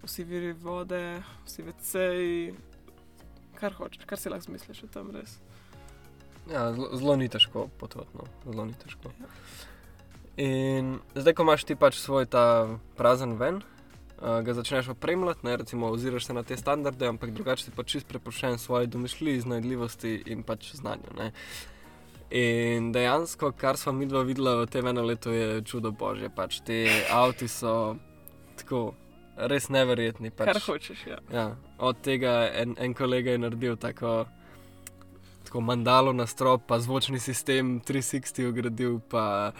vsi 0.04 0.28
viri 0.30 0.54
vode, 0.54 1.02
vsi 1.48 1.66
veceji, 1.66 2.54
kar 3.58 3.74
hočeš, 3.74 4.06
kar 4.06 4.22
si 4.22 4.30
lahko 4.30 4.52
zmisliš 4.52 4.86
o 4.86 4.94
tem 4.94 5.10
res. 5.18 5.40
Ja, 6.52 6.68
zelo 6.76 7.16
ni 7.18 7.30
težko 7.32 7.72
potovati, 7.82 8.14
no. 8.20 8.30
zelo 8.46 8.70
ni 8.70 8.78
težko. 8.78 9.10
Ja. 9.18 9.34
In 10.44 10.98
zdaj, 11.16 11.34
ko 11.38 11.46
imaš 11.46 11.66
ti 11.66 11.78
pač 11.78 11.98
svoj 12.02 12.26
ta 12.30 12.46
prazen 12.98 13.38
ven, 13.42 13.64
uh, 14.24 14.40
ga 14.46 14.56
začneš 14.56 14.94
opremljati, 14.96 15.46
ne, 15.46 15.58
recimo, 15.58 15.92
oziraš 15.92 16.26
se 16.26 16.34
na 16.34 16.44
te 16.44 16.58
standarde, 16.58 17.08
ampak 17.08 17.36
drugače 17.36 17.68
si 17.68 17.76
pač 17.76 17.92
čist 17.98 18.08
prepuščen 18.08 18.58
svoji 18.58 18.88
domišljiji, 18.88 19.44
iznajdljivosti 19.44 20.16
in 20.26 20.44
pač 20.48 20.72
znanju. 20.80 21.14
Ne. 21.20 21.32
In 22.34 22.92
dejansko, 22.92 23.52
kar 23.52 23.78
smo 23.78 23.92
mi 23.94 24.08
dva 24.10 24.24
videla 24.26 24.56
v 24.64 24.66
tem 24.72 24.88
enem 24.90 25.06
letu, 25.06 25.30
je 25.30 25.62
čudo 25.70 25.92
božje. 25.92 26.32
Pač 26.34 26.64
te 26.66 26.80
avti 27.14 27.48
so 27.52 27.96
tako 28.58 28.94
res 29.38 29.70
neverjetni. 29.70 30.32
Pač, 30.34 30.50
Kar 30.50 30.62
hočeš, 30.66 31.04
ja. 31.10 31.20
Ja, 31.34 31.48
od 31.78 32.02
tega 32.06 32.48
en, 32.50 32.74
en 32.82 32.96
kolega 32.98 33.36
je 33.36 33.44
naredil 33.44 33.78
tako, 33.78 34.24
tako 35.46 35.62
mandalo 35.62 36.14
na 36.14 36.26
strop, 36.30 36.66
pa 36.68 36.80
zvočni 36.82 37.20
sistem 37.20 37.80
360 37.86 38.50
ugradil, 38.50 38.98
pa 39.10 39.54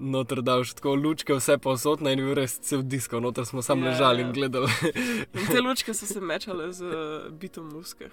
noter 0.00 0.40
dal 0.42 0.64
še 0.64 0.74
tako 0.78 0.94
lučke, 0.96 1.34
vse 1.36 1.58
posodne 1.62 2.12
in 2.14 2.22
bil 2.24 2.34
res 2.38 2.56
cel 2.64 2.82
disko, 2.82 3.20
noter 3.20 3.44
smo 3.46 3.62
samo 3.62 3.86
Ja, 3.86 3.92
ležali 3.92 4.22
ja. 4.22 4.26
in 4.26 4.32
gledali. 4.32 4.70
In 5.34 5.46
te 5.50 5.60
lučke 5.60 5.94
so 5.94 6.06
se 6.06 6.20
mečale 6.20 6.70
z 6.72 6.82
uh, 6.86 7.28
bitom 7.30 7.68
muske. 7.74 8.08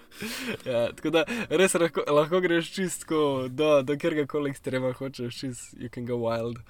ja, 0.68 0.88
tako 0.92 1.10
da 1.10 1.24
res 1.50 1.74
lahko, 1.74 2.04
lahko 2.08 2.40
greš 2.40 2.72
čistko 2.74 3.48
do, 3.48 3.82
do 3.82 3.96
kjerga 3.96 4.26
koli 4.26 4.50
ekstrema 4.50 4.92
hočeš, 4.92 5.40
čist, 5.40 5.74
you 5.78 5.88
can 5.90 6.06
go 6.06 6.20
wild. 6.20 6.60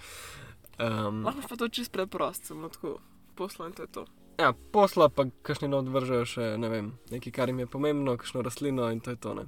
Um, 0.81 1.25
Lahko 1.27 1.45
pa 1.49 1.57
to 1.61 1.69
čist 1.69 1.93
preprost, 1.93 2.47
samo 2.49 2.69
tako 2.73 2.99
poslo 3.37 3.67
in 3.69 3.73
to 3.77 3.83
je 3.85 3.93
to. 3.93 4.05
ja, 4.41 4.53
posla 4.73 5.09
pa 5.13 5.27
kakšni 5.45 5.69
not 5.69 5.85
vržejo 5.93 6.25
še 6.25 6.45
ne 6.57 6.69
vem, 6.73 6.87
nekaj, 7.13 7.33
kar 7.33 7.49
jim 7.53 7.59
je 7.61 7.67
pomembno, 7.69 8.17
kakšno 8.17 8.41
rastlino 8.43 8.87
in 8.91 9.01
to 9.05 9.11
je 9.13 9.17
to. 9.21 9.35
Ne? 9.37 9.45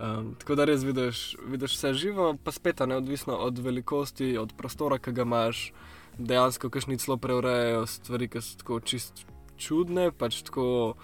Um, 0.00 0.34
tako 0.40 0.54
da 0.56 0.64
res 0.64 0.84
vidiš, 0.84 1.36
vidiš 1.44 1.74
vse 1.76 1.92
živo, 1.94 2.30
pa 2.44 2.52
spet 2.52 2.80
a 2.80 2.86
neodvisno 2.86 3.36
od 3.36 3.58
velikosti, 3.58 4.38
od 4.38 4.54
prostora, 4.56 4.96
ki 4.98 5.12
ga 5.12 5.26
imaš, 5.28 5.72
dejansko 6.18 6.70
kakšni 6.72 6.96
celo 6.98 7.18
preurejajo 7.20 7.86
stvari, 7.86 8.28
ki 8.32 8.40
so 8.40 8.56
tako 8.62 8.80
čist 8.80 9.26
čudne, 9.60 10.08
pač 10.10 10.40
tako 10.46 10.94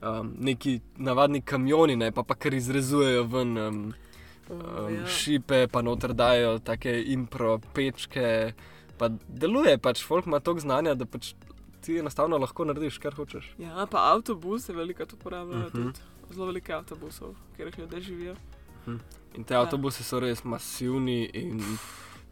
um, 0.00 0.32
neki 0.40 0.78
navadni 0.96 1.42
kamioni, 1.44 1.98
ne, 2.00 2.12
pa 2.16 2.24
pa 2.24 2.34
kar 2.34 2.54
izrezujejo 2.54 3.28
ven. 3.28 3.58
Um, 3.58 3.84
Oh, 4.44 4.84
um, 4.84 4.94
ja. 4.94 5.06
šipe, 5.08 5.66
pa 5.72 5.80
noter 5.80 6.12
dajo 6.12 6.58
take 6.60 6.92
impro 7.14 7.54
pečke. 7.72 8.52
Pa 9.00 9.08
deluje 9.28 9.78
pač, 9.80 10.02
folk 10.04 10.26
ima 10.28 10.36
toliko 10.40 10.60
znanja, 10.66 10.92
da 11.00 11.06
pač 11.08 11.30
ti 11.80 11.96
enostavno 11.98 12.36
lahko 12.38 12.66
narediš, 12.68 12.98
kar 13.00 13.16
hočeš. 13.16 13.54
ja, 13.58 13.86
pa 13.90 14.02
avtobus 14.12 14.68
je 14.68 14.74
veliko 14.76 15.06
to 15.06 15.16
uporabljajo. 15.16 15.70
Mhm. 15.72 15.80
Uh 15.80 15.86
-huh. 15.86 16.13
Zelo 16.34 16.46
veliko 16.46 16.72
avtobusov, 16.72 17.34
kjer 17.56 17.72
ljudje 17.78 18.00
živijo. 18.00 18.34
In 19.34 19.44
te 19.44 19.54
Ja. 19.54 19.60
avtobusi 19.60 20.02
so 20.04 20.20
res 20.20 20.44
masivni 20.44 21.30
in 21.34 21.60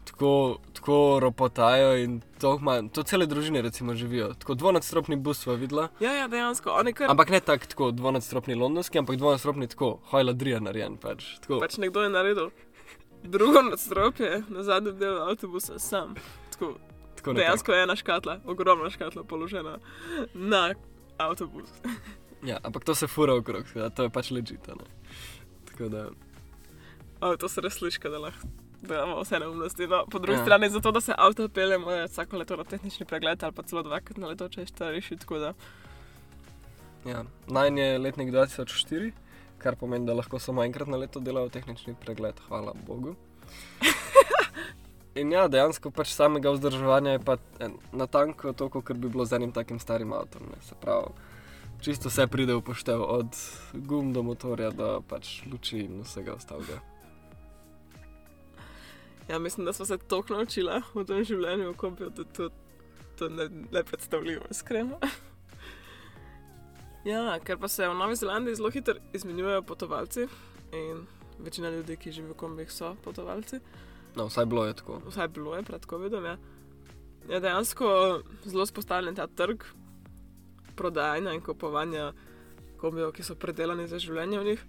tako, 0.05 0.57
tako 0.73 1.19
ropotajo. 1.19 1.95
in 1.97 2.21
To, 2.39 2.57
ima, 2.61 2.89
to 2.89 3.03
cele 3.03 3.25
družine 3.25 3.61
recimo 3.61 3.95
živijo. 3.95 4.33
Tako 4.33 4.53
dvonadstropni 4.53 5.15
bus 5.15 5.39
smo 5.39 5.53
videla. 5.53 5.87
Ja, 5.99 6.11
ja, 6.13 6.27
dejansko, 6.27 6.69
kar. 6.95 7.09
Ampak 7.11 7.29
ne 7.29 7.39
tak, 7.39 7.65
tako 7.65 7.91
dvonadstropni 7.91 8.55
londonski, 8.55 8.99
ampak 8.99 9.15
dvonadstropni 9.15 9.67
tako, 9.67 9.99
hojla 10.11 10.33
drija 10.33 10.59
narejen. 10.59 10.97
Pač, 10.97 11.39
tako. 11.39 11.59
Pač 11.59 11.77
nekdo 11.77 12.03
je 12.03 12.09
naredil 12.09 12.49
drugo 13.23 13.61
nadstropje 13.61 14.43
na 14.49 14.63
zadnjem 14.63 14.97
delu 14.97 15.17
avtobusa 15.21 15.79
sam. 15.79 16.15
Tako, 16.51 16.73
tako 17.15 17.33
dejansko 17.33 17.71
je 17.71 17.83
ena 17.83 17.95
škatla, 17.95 18.39
ogromna 18.45 18.89
škatla 18.89 19.23
položena 19.23 19.77
na 20.33 20.73
avtobus. 21.17 21.69
Ja, 22.43 22.57
ampak 22.63 22.83
to 22.83 22.95
se 22.95 23.07
fura 23.07 23.33
okrog, 23.33 23.63
da 23.75 23.89
to 23.89 24.03
je 24.03 24.09
pač 24.09 24.31
ležite. 24.31 24.73
Tako 25.65 25.89
da. 25.89 26.09
O, 27.21 27.37
to 27.37 27.49
se 27.49 27.61
res 27.61 27.73
sliši, 27.73 27.99
da 28.03 28.19
lahko. 28.19 28.47
Da 28.81 28.95
imamo 28.95 29.21
vse 29.21 29.39
neumnosti. 29.39 29.87
No, 29.87 30.05
po 30.05 30.19
drugi 30.19 30.33
Ja. 30.33 30.39
ja. 30.39 30.45
strani, 30.45 30.69
zato 30.69 30.91
da 30.91 31.01
se 31.01 31.13
avto 31.17 31.47
pelje, 31.49 31.77
mora 31.77 32.03
vsako 32.05 32.37
leto 32.37 32.57
na 32.57 32.63
tehnični 32.63 33.05
pregled 33.05 33.43
ali 33.43 33.53
pa 33.53 33.63
celo 33.63 33.83
dvakrat 33.83 34.17
na 34.17 34.27
leto, 34.27 34.49
če 34.49 34.61
je 34.61 34.67
starejši. 34.67 35.17
Tako 35.17 35.39
da 35.39 35.53
Ja, 37.05 37.23
Najn 37.47 37.77
je 37.77 37.97
letnik 37.97 38.29
2004, 38.29 39.11
kar 39.57 39.75
pomeni, 39.75 40.05
da 40.05 40.13
lahko 40.13 40.39
samo 40.39 40.63
enkrat 40.63 40.87
na 40.87 40.97
leto 40.97 41.19
delajo 41.19 41.49
tehnični 41.49 41.95
pregled, 41.95 42.35
hvala 42.47 42.73
Bogu. 42.87 43.15
In 45.15 45.31
ja, 45.31 45.47
dejansko 45.47 45.91
pač 45.91 46.09
samega 46.09 46.49
vzdrževanja 46.49 47.11
je 47.11 47.19
pa 47.19 47.35
en- 47.59 47.75
natanko 47.93 48.53
toliko, 48.53 48.81
kot 48.81 48.97
bi 48.97 49.09
bilo 49.09 49.25
z 49.25 49.33
enim 49.33 49.51
takim 49.51 49.79
starim 49.79 50.13
avtom. 50.13 50.41
Ne. 50.43 50.57
Se 50.61 50.75
pravi, 50.75 51.11
čisto 51.83 52.09
vse 52.09 52.27
pride 52.27 52.55
v 52.55 52.63
poštev, 52.63 53.01
od 53.03 53.35
gum 53.73 54.13
do 54.15 54.23
motorja 54.23 54.71
do 54.71 55.01
pač 55.03 55.43
luči 55.51 55.83
in 55.83 56.01
vsega 56.07 56.33
ostalega. 56.33 56.79
ja, 59.27 59.39
mislim, 59.39 59.65
da 59.65 59.73
smo 59.73 59.85
se 59.85 59.97
toliko 59.97 60.33
naučila 60.33 60.81
v 60.93 61.03
tem 61.05 61.23
življenju, 61.23 61.73
v 61.73 61.75
kompijo, 61.75 62.09
da 62.09 62.23
to, 62.23 62.49
to 63.19 63.29
ne, 63.29 63.49
ne 63.71 63.83
predstavljivo, 63.83 64.47
iskreno. 64.51 64.99
ja, 67.11 67.39
ker 67.43 67.59
pa 67.59 67.67
se 67.67 67.87
v 67.87 67.99
Novi 67.99 68.15
Zelandiji 68.15 68.55
zelo 68.55 68.71
hitro 68.71 68.95
izmenjujejo 69.13 69.67
potovalci 69.67 70.27
in 70.71 71.05
večina 71.39 71.69
ljudi, 71.69 71.99
ki 71.99 72.15
živijo 72.15 72.33
v 72.33 72.39
kombih, 72.39 72.71
so 72.71 72.95
potovalci. 73.03 73.59
No, 74.15 74.29
vsaj 74.31 74.45
bilo 74.45 74.65
je 74.65 74.79
tako. 74.79 75.01
vsaj 75.09 75.27
bilo 75.27 75.55
je 75.55 75.63
pred 75.63 75.85
COVID-om. 75.89 76.25
Ja. 76.25 76.37
Je 77.29 77.39
dejansko 77.39 77.87
zelo 78.45 78.65
spostavljen 78.65 79.15
ta 79.15 79.27
trg 79.27 79.63
prodajanja 80.75 81.33
in 81.33 81.41
kupovanja 81.41 82.13
kombijev, 82.77 83.11
ki 83.15 83.23
so 83.23 83.35
predelani 83.35 83.87
za 83.87 83.99
življenje 83.99 84.39
v 84.39 84.47
njih. 84.51 84.65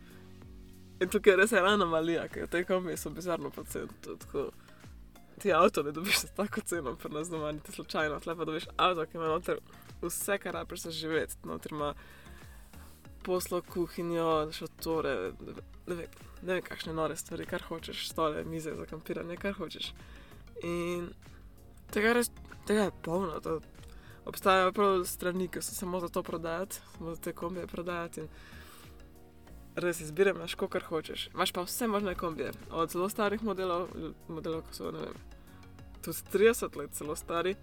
In 1.02 1.10
tukaj 1.10 1.32
je 1.32 1.36
res 1.36 1.52
ena 1.52 1.74
anomalija, 1.74 2.28
ker 2.28 2.46
te 2.48 2.64
kombije 2.64 2.96
so 2.96 3.10
bizarno 3.10 3.50
je 3.74 3.86
tako- 4.04 4.50
Ti 5.38 5.52
avto 5.52 5.82
ne 5.82 5.92
dobiš 5.92 6.20
za 6.20 6.28
tako 6.36 6.60
ceno, 6.60 6.96
pa 7.02 7.08
nas 7.08 7.28
doma 7.28 7.52
niti 7.52 7.72
slučajno. 7.72 8.20
Tle 8.20 8.36
pa 8.36 8.44
dobiš 8.44 8.64
avto, 8.76 9.06
ki 9.06 9.16
ima 9.16 9.26
noter 9.26 9.58
vse, 10.02 10.38
kar 10.38 10.54
rabiš 10.54 10.80
za 10.80 10.90
živeti. 10.90 11.34
Noter 11.44 11.72
ima 11.72 11.94
poslo, 13.22 13.62
kuhinjo, 13.62 14.52
šotore, 14.52 15.32
ne 15.86 15.94
vem, 15.94 16.06
ne 16.42 16.54
vem 16.54 16.62
kakšne 16.62 16.92
nore 16.92 17.16
stvari, 17.16 17.46
kar 17.46 17.62
hočeš, 17.62 18.08
stole, 18.10 18.44
mize 18.44 18.74
za 18.76 18.86
kampiranje, 18.86 19.36
kar 19.36 19.52
hočeš. 19.52 19.92
In 20.62 21.08
tega, 21.90 22.12
res, 22.12 22.30
tega 22.66 22.88
je 22.88 22.92
polno. 23.02 23.40
To. 23.40 23.60
Obstajajo 24.24 24.72
prav 24.72 25.04
strani, 25.04 25.48
ki 25.48 25.62
so 25.62 25.74
samo 25.74 26.00
za 26.00 26.08
to 26.08 26.22
prodajati, 26.22 26.80
samo 26.96 27.14
za 27.14 27.20
te 27.20 27.32
kombije 27.32 27.66
prodajati. 27.66 28.20
In 28.20 28.28
res 29.76 30.00
izbiraš, 30.00 30.36
imaš 30.36 30.54
kar 30.54 30.82
hočeš. 30.82 31.28
Imaš 31.34 31.52
pa 31.52 31.62
vse 31.62 31.86
možne 31.86 32.14
kombije, 32.14 32.52
od 32.70 32.90
zelo 32.90 33.08
starih 33.08 33.42
modelov, 33.42 33.88
modelov 34.28 34.62
ki 34.68 34.76
so 34.76 34.90
vem, 34.90 35.18
tudi 36.02 36.18
30 36.32 36.76
let 36.76 36.94
zelo 36.94 37.16
stari, 37.16 37.54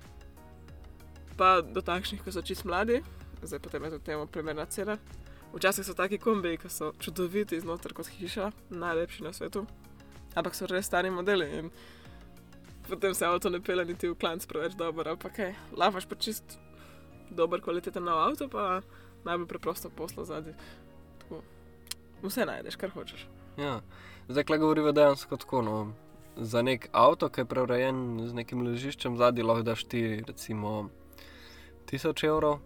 pa 1.37 1.61
do 1.61 1.81
takšnih, 1.81 2.23
ki 2.23 2.31
so 2.31 2.41
čist 2.41 2.65
mladi, 2.65 3.01
zdaj 3.43 3.59
potem 3.59 3.83
je 3.83 3.91
tudi 3.91 4.05
temu 4.05 4.27
primerna 4.27 4.65
cena. 4.65 4.97
Včasih 5.53 5.85
so 5.85 5.93
taki 5.93 6.17
kombiji, 6.17 6.57
ki 6.57 6.69
so 6.69 6.93
čudoviti 6.99 7.59
znotraj 7.59 7.95
kot 7.95 8.07
hiša, 8.07 8.51
najlepši 8.69 9.23
na 9.23 9.33
svetu, 9.33 9.65
ampak 10.35 10.55
so 10.55 10.67
res 10.67 10.85
stari 10.85 11.09
modeli 11.11 11.47
in 11.57 11.71
potem 12.89 13.13
se 13.13 13.25
avto 13.25 13.49
ne 13.49 13.61
pele 13.61 13.85
niti 13.85 14.09
v 14.09 14.15
klanc 14.15 14.45
preveč 14.45 14.75
dobro, 14.77 15.11
ampak 15.11 15.35
kaj, 15.35 15.53
lavaš 15.77 16.05
pa 16.05 16.15
čist 16.15 16.59
dober 17.31 17.61
kvaliteten 17.61 18.03
nov 18.03 18.19
avto, 18.19 18.47
pa 18.51 18.81
najbolj 19.25 19.47
preprosto 19.47 19.89
poslo 19.89 20.25
zadnji. 20.25 20.53
Vse 22.21 22.45
najdeš, 22.45 22.75
kar 22.77 22.91
hočeš. 22.93 23.25
Ja. 23.57 23.81
Zdaj, 24.27 24.43
kaj 24.43 24.57
govorimo 24.57 24.91
dejansko 24.91 25.37
tako. 25.37 25.61
No. 25.61 25.93
Za 26.37 26.61
nek 26.61 26.89
avto, 26.91 27.29
ki 27.29 27.41
je 27.41 27.45
preurejen 27.45 28.21
z 28.27 28.33
nekim 28.33 28.61
ležiščem 28.63 29.17
zadaj, 29.17 29.43
lahko 29.43 29.65
daš 29.67 29.83
ti 29.83 30.21
recimo 30.27 30.89
1000 31.89 32.27
evrov. 32.27 32.59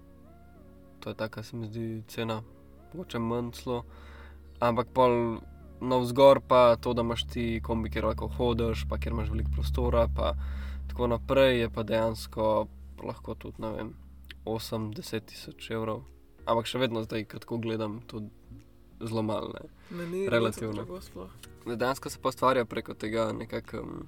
To 0.99 1.09
je 1.09 1.15
tako, 1.15 1.43
se 1.43 1.57
mi 1.57 1.67
zdi 1.67 2.03
cena, 2.07 2.41
mogoče 2.93 3.19
manj 3.19 3.51
celo. 3.51 3.83
Ampak 4.59 4.91
pol 4.93 5.39
navzgor 5.81 6.39
pa 6.47 6.75
to, 6.75 6.93
da 6.93 7.01
imaš 7.01 7.27
ti 7.27 7.61
kombi, 7.63 7.89
kjer 7.89 8.05
lahko 8.05 8.27
hodiš, 8.27 8.85
pa 8.89 8.97
kjer 8.97 9.13
imaš 9.13 9.29
veliko 9.29 9.49
prostora, 9.53 10.07
pa 10.15 10.33
tako 10.87 11.07
naprej 11.07 11.59
je 11.59 11.69
pa 11.69 11.83
dejansko 11.83 12.67
lahko 13.03 13.35
tudi, 13.35 13.61
ne 13.61 13.71
vem, 13.71 13.93
8-10 14.45 15.25
tisoč 15.31 15.69
evrov. 15.71 16.03
Ampak 16.45 16.69
še 16.69 16.79
vedno 16.79 17.03
zdaj, 17.03 17.25
ko 17.29 17.41
tako 17.41 17.57
gledam, 17.57 17.99
to 18.07 18.23
zelo 19.01 19.23
malo. 19.25 19.53
Ne. 19.53 20.27
Relativno. 20.29 20.85
Sploh. 21.01 21.31
Dejansko 21.65 22.09
se 22.09 22.21
pa 22.21 22.29
ustvarja 22.29 22.65
preko 22.65 22.93
tega 22.93 23.31
nekakšnega 23.33 23.81
um, 23.81 24.05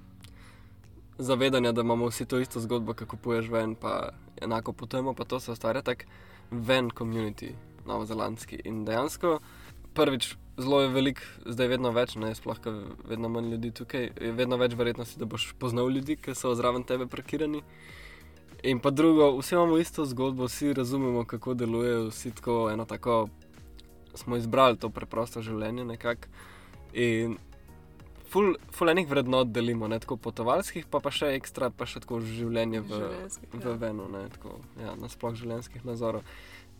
zavedanja, 1.18 1.72
da 1.72 1.82
imamo 1.82 2.06
vsi 2.08 2.26
to 2.30 2.38
isto 2.38 2.62
zgodbo, 2.62 2.94
ki 2.94 3.06
kupuješ 3.10 3.50
ven, 3.50 3.74
pa 3.74 4.12
enako 4.40 4.72
potujemo, 4.72 5.14
pa 5.18 5.24
to 5.24 5.40
se 5.40 5.52
ustvarja 5.52 5.82
tak 5.82 6.06
ven 6.50 6.90
community. 6.90 7.52
novozelandski. 7.88 8.60
In 8.64 8.84
dejansko, 8.84 9.38
prvič, 9.96 10.36
zelo 10.58 10.80
je 10.82 10.88
velik, 10.88 11.22
zdaj 11.46 11.70
vedno 11.74 11.92
več, 11.94 12.16
ne 12.18 12.34
sploh, 12.34 12.58
ker 12.62 12.76
vedno 13.08 13.30
manj 13.32 13.52
ljudi 13.54 13.70
tukaj, 13.80 14.10
je 14.20 14.32
vedno 14.34 14.58
več 14.60 14.74
verjetnosti, 14.78 15.18
da 15.20 15.28
boš 15.30 15.52
poznal 15.58 15.90
ljudi, 15.94 16.18
ki 16.18 16.34
so 16.34 16.54
zraven 16.58 16.84
tebe 16.84 17.06
parkirani. 17.06 17.62
In 18.66 18.80
pa 18.82 18.90
drugo, 18.90 19.30
vsi 19.38 19.54
imamo 19.54 19.78
isto 19.78 20.04
zgodbo, 20.06 20.48
vsi 20.50 20.72
razumemo, 20.74 21.22
kako 21.24 21.54
deluje, 21.54 22.08
vsi 22.08 22.34
tako 22.34 22.70
eno 22.72 22.84
tako 22.84 23.28
smo 24.14 24.36
izbrali 24.36 24.78
to 24.78 24.90
preprosto 24.90 25.42
življenje 25.42 25.84
nekako. 25.84 26.30
In 26.92 27.36
ful, 28.32 28.56
ful 28.74 28.90
enih 28.90 29.08
vrednot 29.08 29.52
delimo, 29.52 29.88
ne 29.88 30.00
tako 30.02 30.16
potovalskih, 30.16 30.88
pa, 30.90 31.00
pa 31.04 31.12
še 31.14 31.32
ekstra, 31.38 31.70
pa 31.70 31.86
še 31.86 32.02
tako 32.04 32.20
življenje 32.24 32.82
v, 32.82 33.02
Življenjskih, 33.02 33.52
v 33.54 33.68
ja. 33.68 33.76
venu, 33.86 34.08
ne 34.12 34.24
tako, 34.34 34.58
ja, 34.80 34.96
nasploh 34.98 35.36
življenjskih 35.38 35.86
nazorov. 35.88 36.26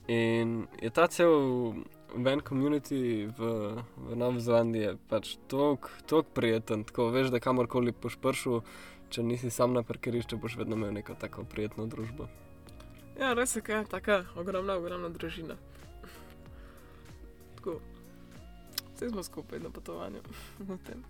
In 0.08 0.64
je 0.82 0.90
ta 0.90 1.06
cel 1.12 1.85
ven 2.14 2.40
community 2.40 3.28
v, 3.38 3.48
v 3.96 4.16
Novi 4.16 4.40
Zelandiji 4.40 4.96
pač 5.08 5.36
tako 5.48 6.22
prijeten, 6.34 6.84
tako 6.84 7.10
veš, 7.12 7.32
da 7.34 7.40
kamorkoli 7.40 7.92
boš 7.92 8.16
prišel, 8.22 8.62
če 9.12 9.22
nisi 9.22 9.50
sam 9.50 9.76
na 9.76 9.82
parkirišču, 9.82 10.38
boš 10.40 10.56
vedno 10.60 10.76
imel 10.76 10.92
neko 10.96 11.16
tako 11.20 11.44
prijetno 11.44 11.86
družbo. 11.86 12.28
Ja, 13.18 13.32
res 13.34 13.56
je, 13.56 13.62
kaj, 13.66 13.88
taka 13.90 14.22
ogromna, 14.38 14.78
ogromna 14.78 15.08
družina. 15.10 15.58
Tako. 17.58 17.80
Vsi 18.94 19.08
smo 19.10 19.22
skupaj 19.22 19.60
na 19.60 19.70
potovanju. 19.70 20.22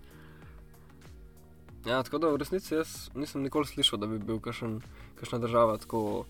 Ja, 1.87 2.01
tako 2.03 2.17
da 2.19 2.27
v 2.27 2.41
resnici 2.41 2.73
jaz 2.73 2.89
nisem 3.15 3.39
nikoli 3.41 3.65
slišal, 3.65 4.01
da 4.01 4.07
bi 4.11 4.17
bil 4.19 4.41
kakšen, 4.43 4.81
kakšna 5.15 5.37
država 5.39 5.77
tako, 5.79 6.25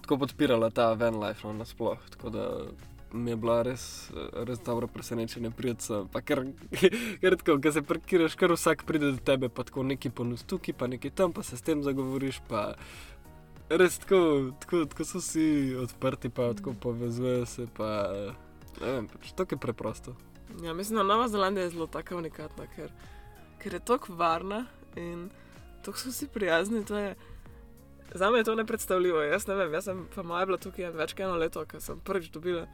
tako 0.00 0.16
podpirala 0.22 0.70
ta 0.72 0.94
van 0.96 1.18
life 1.20 1.44
no, 1.44 1.52
nasploh. 1.52 2.00
Tako 2.14 2.30
da 2.32 2.46
mi 3.12 3.30
je 3.30 3.36
bila 3.36 3.62
res, 3.62 4.10
res 4.32 4.58
dobro 4.60 4.86
presenečenje 4.86 5.50
prijeti. 5.50 5.84
Ker, 6.24 6.42
ker 7.20 7.36
tako, 7.36 7.58
ko 7.60 7.72
se 7.72 7.82
parkiraš, 7.82 8.34
kar 8.34 8.52
vsak 8.52 8.84
pride 8.84 9.12
do 9.12 9.18
tebe, 9.18 9.48
pa 9.48 9.64
tako 9.64 9.82
neki 9.82 10.10
ponus 10.10 10.42
tukaj, 10.42 10.74
pa 10.74 10.86
neki 10.86 11.10
tam, 11.10 11.32
pa 11.32 11.42
se 11.42 11.56
s 11.56 11.62
tem 11.62 11.82
zagovoriš. 11.82 12.40
Pa 12.48 12.74
res 13.70 13.98
tako, 13.98 14.20
tako, 14.60 14.84
tako 14.84 15.04
so 15.04 15.18
vsi 15.18 15.46
odprti, 15.76 16.28
pa 16.28 16.52
tako 16.54 16.74
povezujejo 16.74 17.46
se. 17.46 17.66
Pa, 17.76 17.90
ne 18.80 18.92
vem, 18.92 19.08
pač 19.08 19.32
tako 19.32 19.54
je 19.54 19.60
preprosto. 19.60 20.16
Ja, 20.62 20.74
mislim, 20.74 20.96
da 20.96 21.02
Nova 21.04 21.28
Zelandija 21.28 21.64
je 21.64 21.70
zelo 21.70 21.86
tako 21.86 22.16
unikatna, 22.16 22.66
ker, 22.76 22.90
ker 23.58 23.74
je 23.74 23.80
tako 23.80 24.14
varna 24.14 24.64
in 24.96 25.30
tako 25.82 25.98
so 25.98 26.08
vsi 26.08 26.28
prijazni. 26.28 26.84
to 26.84 26.96
je- 26.96 27.14
Za 28.14 28.30
me 28.30 28.38
je 28.38 28.44
to 28.44 28.54
nepredstavljivo. 28.54 29.22
Jaz 29.22 29.46
ne 29.46 29.54
vem, 29.54 29.72
jaz 29.72 29.84
sem 29.84 30.06
pa 30.14 30.22
moja 30.22 30.46
bila 30.46 30.58
tukaj 30.58 30.90
več 30.90 31.12
kot 31.12 31.20
eno 31.20 31.36
leto, 31.36 31.64
ker 31.64 31.80
sem 31.80 32.00
prvič 32.00 32.28
dobila 32.30 32.66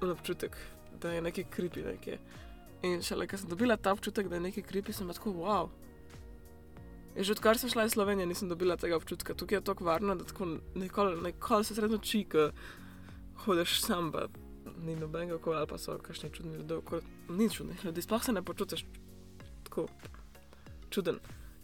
občutek, 0.00 0.56
da 1.00 1.12
je 1.12 1.22
nekaj 1.22 1.44
kripi 1.50 1.82
nekje. 1.82 2.18
In 2.82 3.02
šele, 3.02 3.26
ker 3.26 3.38
sem 3.38 3.48
dobila 3.48 3.76
ta 3.76 3.92
občutek, 3.92 4.28
da 4.28 4.36
je 4.36 4.40
nekaj 4.40 4.62
kripi, 4.62 4.92
sem 4.92 5.08
tako 5.12 5.30
wow. 5.30 5.68
In 7.16 7.24
že 7.24 7.32
odkar 7.32 7.58
sem 7.58 7.70
šla 7.70 7.84
iz 7.84 7.92
Slovenije, 7.92 8.26
nisem 8.26 8.48
dobila 8.48 8.76
tega 8.76 8.96
občutka. 8.96 9.34
Tukaj 9.34 9.58
je 9.58 9.64
tako 9.64 9.84
varno, 9.84 10.14
da 10.14 10.24
tako 10.24 10.46
nikoli, 10.74 11.20
nikoli 11.22 11.64
se 11.64 11.74
sredno 11.74 11.98
čika, 11.98 12.50
hodiš 13.44 13.80
sam, 13.82 14.12
pa 14.12 14.28
ni 14.80 14.96
nobenega 14.96 15.34
okolja, 15.34 15.58
ali 15.58 15.66
pa 15.66 15.78
so 15.78 15.98
kakšni 15.98 16.30
čudni 16.32 16.54
ljudje, 16.56 16.76
okoli- 16.76 17.02
ni 17.28 17.50
čudnih 17.50 17.84
ljudi, 17.84 18.02
sploh 18.02 18.24
se 18.24 18.32
ne 18.32 18.42
počutiš 18.42 18.84
tako 19.64 19.88
čuden. 20.90 21.18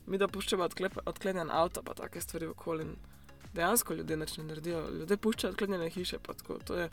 Mi 0.06 0.18
da 0.18 0.28
puščamo 0.28 0.64
odklepa- 0.64 1.06
odklenjen 1.06 1.50
avto, 1.50 1.82
pa 1.82 1.94
take 1.94 2.20
stvari 2.20 2.46
okoli. 2.46 2.86
Dejansko 3.54 3.94
ljudje 3.94 4.16
nič 4.16 4.36
ne 4.36 4.44
naredijo, 4.44 4.90
ljudje 4.90 5.16
puščajo 5.16 5.50
odklenjene 5.50 5.90
hiše, 5.90 6.18
pa 6.18 6.34
tako, 6.34 6.58
to 6.64 6.74
je 6.74 6.90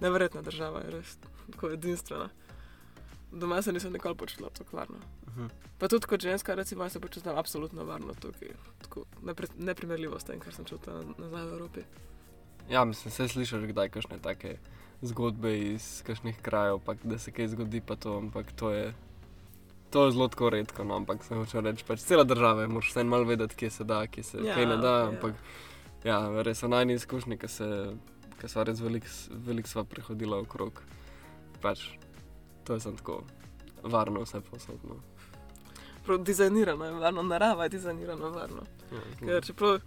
neverjetna 0.00 0.42
država, 0.42 0.80
je 0.80 0.90
res 0.90 1.16
tako 1.52 1.70
edinstvena. 1.70 2.28
Doma 3.32 3.62
se 3.62 3.72
nisem 3.72 3.92
nikoli 3.92 4.14
počutila 4.14 4.50
tako 4.50 4.76
varno. 4.76 4.96
Mhm. 5.28 5.46
Pa 5.78 5.88
tudi 5.88 6.06
kot 6.06 6.22
ženska, 6.22 6.54
recimo, 6.54 6.88
se 6.88 7.00
počutim 7.00 7.32
absolutno 7.36 7.84
varno 7.84 8.14
tukaj. 8.14 8.48
Tako, 8.82 9.04
nepre, 9.22 9.46
neprimerljivo 9.58 10.18
s 10.18 10.24
tem, 10.24 10.40
kar 10.40 10.54
sem 10.54 10.64
čutila 10.64 11.02
nazaj 11.18 11.44
v 11.44 11.52
Evropi. 11.52 11.80
Ja, 12.70 12.84
mislim, 12.84 13.12
se 13.12 13.28
slišiš 13.28 13.66
kdaj 13.68 13.88
kakšne 13.88 14.18
take 14.22 14.56
zgodbe 15.02 15.58
iz 15.58 16.02
kakšnih 16.06 16.40
krajev, 16.42 16.80
pa 16.84 16.94
da 17.04 17.18
se 17.18 17.32
kaj 17.32 17.48
zgodi, 17.48 17.80
pa 17.80 17.96
to, 17.96 18.16
ampak 18.18 18.52
to 18.52 18.70
je. 18.70 18.94
To 19.90 20.06
je 20.06 20.12
zelo 20.12 20.28
tako 20.28 20.50
redko, 20.50 20.84
no, 20.84 20.96
ampak 20.96 21.22
sem 21.24 21.38
hočel 21.38 21.62
reči, 21.62 21.84
pač 21.86 22.02
cela 22.02 22.24
država, 22.24 22.64
je, 22.64 22.68
moraš 22.68 22.90
vse 22.90 23.04
malo 23.04 23.24
vedeti, 23.24 23.54
kje 23.56 23.70
se 23.70 23.84
da, 23.84 24.06
kje 24.06 24.22
se 24.22 24.38
Ja, 24.44 24.54
kaj 24.54 24.66
ne 24.66 24.76
da, 24.76 24.94
ja. 24.98 25.08
ampak 25.08 25.34
ja, 26.04 26.42
res 26.42 26.58
so 26.58 26.68
najni 26.68 26.96
izkušnji, 26.98 27.38
ki 27.38 27.48
se, 27.48 27.68
ki 28.40 28.48
so 28.48 28.64
res 28.64 28.80
veliko 28.80 29.08
velik 29.46 29.68
sva 29.68 29.84
prehodila 29.84 30.38
okrog. 30.42 30.82
Pač, 31.62 31.86
to 32.64 32.76
je 32.76 32.84
sem 32.84 32.96
tako 32.96 33.22
varno 33.82 34.24
vse 34.24 34.40
posodno. 34.40 35.00
Dizajnirano 36.06 36.84
je 36.84 36.92
varno, 36.92 37.22
narava 37.22 37.64
je 37.66 37.74
dizajnirana 37.76 38.28
varno. 38.28 38.66
Ja, 38.92 39.00
Ker 39.20 39.46
čeprav, 39.46 39.80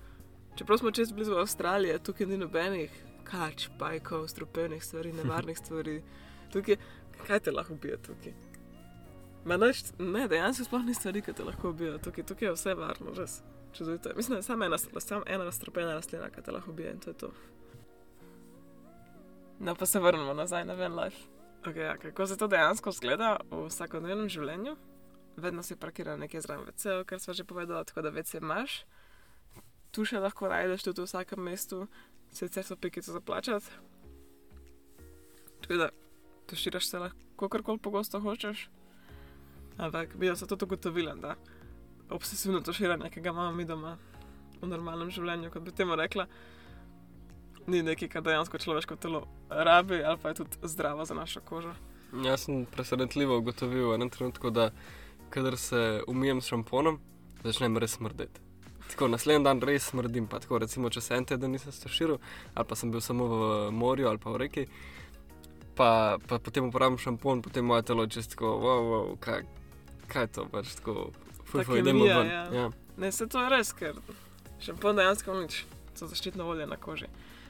čeprav 0.55 0.77
smo 0.81 0.91
čez 0.91 1.11
blizu 1.11 1.37
Avstralije, 1.39 1.99
tukaj 2.03 2.27
ni 2.27 2.37
nobenih 2.37 2.91
kač, 3.23 3.69
pajkov, 3.79 4.27
strupenih 4.27 4.83
stvari, 4.83 5.13
nevarnih 5.13 5.57
stvari. 5.63 6.01
Tukaj, 6.53 6.77
kaj 7.27 7.39
te 7.39 7.51
lahko 7.51 7.73
ubije 7.73 7.97
tukaj? 8.03 8.33
Ma 9.45 9.57
naš, 9.57 9.83
ne, 9.99 10.27
dejansko 10.27 10.65
sploh 10.67 10.83
ni 10.83 10.93
stvari, 10.93 11.21
ki 11.21 11.33
te 11.33 11.45
lahko 11.47 11.69
ubijo. 11.69 11.97
Tukaj, 12.03 12.25
tukaj 12.25 12.49
je 12.49 12.55
vse 12.57 12.75
varno, 12.75 13.13
res. 13.15 13.39
Čudovito. 13.73 14.09
Mislim, 14.17 14.33
da 14.33 14.39
je 14.39 14.43
samo 14.43 14.65
ena, 14.65 14.77
sam 14.77 15.23
ena 15.27 15.51
strupena 15.51 15.93
rastlina, 15.93 16.29
ki 16.29 16.41
te 16.41 16.51
lahko 16.51 16.71
ubije 16.71 16.91
in 16.91 16.99
to 16.99 17.09
je 17.09 17.17
to. 17.17 17.31
No, 19.59 19.75
pa 19.75 19.85
se 19.85 19.99
vrnemo 19.99 20.33
nazaj 20.33 20.65
na 20.65 20.73
Van 20.73 20.95
Life. 20.99 21.27
Okay, 21.63 21.79
ja, 21.79 21.97
kako 21.97 22.27
se 22.27 22.37
to 22.37 22.47
dejansko 22.47 22.91
zgleda 22.91 23.37
v 23.51 23.65
vsakodnevnem 23.67 24.29
življenju? 24.31 24.77
Vedno 25.35 25.63
si 25.63 25.75
parkiral 25.75 26.19
nekje 26.19 26.41
zraven 26.41 26.63
VC, 26.69 27.03
kar 27.05 27.19
smo 27.19 27.33
že 27.35 27.43
povedali, 27.43 27.85
tako 27.85 28.01
da 28.01 28.13
VC 28.15 28.39
imaš. 28.39 28.85
Tu 29.91 30.05
še 30.07 30.21
lahko 30.23 30.47
najdeš 30.47 30.87
tudi 30.87 31.03
v 31.03 31.09
vsakem 31.09 31.43
mestu, 31.43 31.87
sicer 32.31 32.63
so 32.63 32.79
pikice 32.79 33.11
za 33.11 33.19
plačati. 33.19 33.67
Tako 35.61 35.81
da 35.83 35.89
tuširaš 36.47 36.87
se 36.87 36.99
lahko 36.99 37.49
karkoli 37.49 37.83
pogosto 37.83 38.23
hočeš. 38.23 38.69
Ampak 39.77 40.15
bi 40.15 40.31
se 40.35 40.47
tudi 40.47 40.65
ugotovila, 40.65 41.15
da 41.15 41.35
obsesivno 42.09 42.61
tuširanje, 42.61 43.11
ki 43.11 43.21
ga 43.21 43.35
imamo 43.35 43.51
mi 43.51 43.65
doma 43.65 43.97
v 44.61 44.67
normalnem 44.67 45.11
življenju, 45.11 45.51
kot 45.51 45.67
bi 45.67 45.75
temu 45.75 45.99
rekla, 45.99 46.27
ni 47.69 47.83
nekaj, 47.83 48.09
kar 48.09 48.23
dejansko 48.25 48.57
človeško 48.57 48.95
telo 48.95 49.27
rabi 49.49 50.03
ali 50.03 50.17
pa 50.21 50.29
je 50.29 50.41
tudi 50.41 50.57
zdravo 50.63 51.05
za 51.05 51.13
našo 51.13 51.41
kožo. 51.41 51.73
Jaz 52.25 52.45
sem 52.45 52.65
presenetljivo 52.65 53.37
ugotovil 53.37 53.91
v 53.91 53.95
enem 53.95 54.09
trenutku, 54.09 54.49
da 54.49 54.71
kadar 55.29 55.57
se 55.57 56.03
umijem 56.07 56.41
s 56.41 56.49
šamponom, 56.49 56.99
začnem 57.43 57.77
res 57.77 57.97
smrdeti. 57.97 58.41
Tako 58.89 59.07
naslednji 59.07 59.43
dan 59.45 59.61
res 59.61 59.85
smrdim. 59.91 60.27
Pa 60.27 60.39
tako, 60.39 60.57
recimo, 60.59 60.89
če 60.89 61.01
se 61.01 61.15
en 61.15 61.25
teden 61.25 61.53
nisem 61.53 61.71
stoširil, 61.71 62.17
ali 62.55 62.67
pa 62.67 62.75
sem 62.75 62.91
bil 62.91 63.01
samo 63.05 63.27
v 63.29 63.71
morju 63.71 64.09
ali 64.09 64.17
pa 64.17 64.33
v 64.33 64.41
reki, 64.41 64.65
pa, 65.77 66.17
pa 66.27 66.39
potem 66.39 66.65
uporabim 66.67 66.97
šampon, 66.97 67.43
potem 67.45 67.65
moje 67.65 67.85
telo 67.91 68.07
čisto, 68.07 68.55
wow, 68.57 68.81
wow, 68.89 69.13
kaj, 69.21 69.45
kaj 70.09 70.25
je 70.25 70.31
to, 70.35 70.47
pač 70.51 70.73
tako, 70.81 71.11
fuj, 71.45 71.63
idemo 71.79 72.09
ven. 72.09 72.27
ja. 72.27 72.43
Ja. 72.53 72.69
Ne, 72.97 73.11
se 73.11 73.29
to 73.29 73.43
je 73.45 73.51
res, 73.53 73.71
ker 73.77 74.01
šampon 74.59 74.97
dejansko 74.97 75.37
ni 75.37 75.45
nič, 75.45 75.61
so 75.95 76.09
zaščitno 76.09 76.49
olje 76.49 76.67
na 76.67 76.75
koži. 76.75 77.07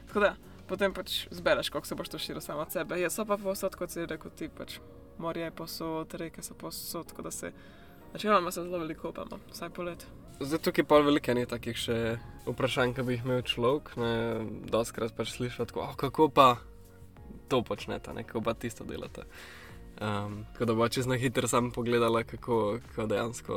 Tako 0.09 0.25
da 0.25 0.33
potem 0.69 0.93
pač 0.93 1.27
zbereš, 1.33 1.69
koliko 1.69 1.87
se 1.87 1.95
boš 1.95 2.09
tuširil 2.09 2.41
samo 2.41 2.65
od 2.65 2.71
sebe. 2.73 2.97
So 3.09 3.25
pa 3.25 3.37
posod, 3.37 3.75
kot 3.77 3.93
si 3.93 4.05
rekel 4.05 4.33
ti, 4.37 4.49
pač 4.49 4.79
morje 5.21 5.45
je 5.45 5.51
posod, 5.51 6.13
reke 6.17 6.43
so 6.45 6.57
posod, 6.57 7.07
tako 7.09 7.25
da 7.27 7.31
se 7.31 7.51
načeloma 8.13 8.51
zelo 8.51 8.81
veliko 8.81 9.09
kopamo, 9.09 9.39
vsaj 9.51 9.69
polet. 9.69 10.05
Zdaj 10.39 10.59
tukaj 10.65 10.85
pa 10.87 11.01
veliko 11.03 11.35
je 11.35 11.45
takih 11.45 11.77
še 11.77 11.97
vprašanj, 12.47 12.95
ki 12.95 13.05
bi 13.05 13.17
jih 13.17 13.25
imel 13.27 13.41
človek. 13.45 13.93
Doskrat 14.71 15.13
pač 15.17 15.35
slišiš 15.35 15.69
tako, 15.69 15.83
oh, 15.85 15.95
kako 15.99 16.29
pa 16.33 16.49
to 17.51 17.61
počnete, 17.65 18.13
ne? 18.13 18.23
kako 18.23 18.41
pa 18.45 18.53
tisto 18.53 18.87
delate. 18.87 19.25
Um, 19.99 20.45
tako 20.53 20.65
da 20.65 20.73
bo 20.79 20.87
čez 20.87 21.09
na 21.11 21.19
hitro 21.19 21.47
sam 21.47 21.73
pogledala, 21.75 22.23
kako, 22.23 22.79
kako 22.87 23.07
dejansko 23.11 23.55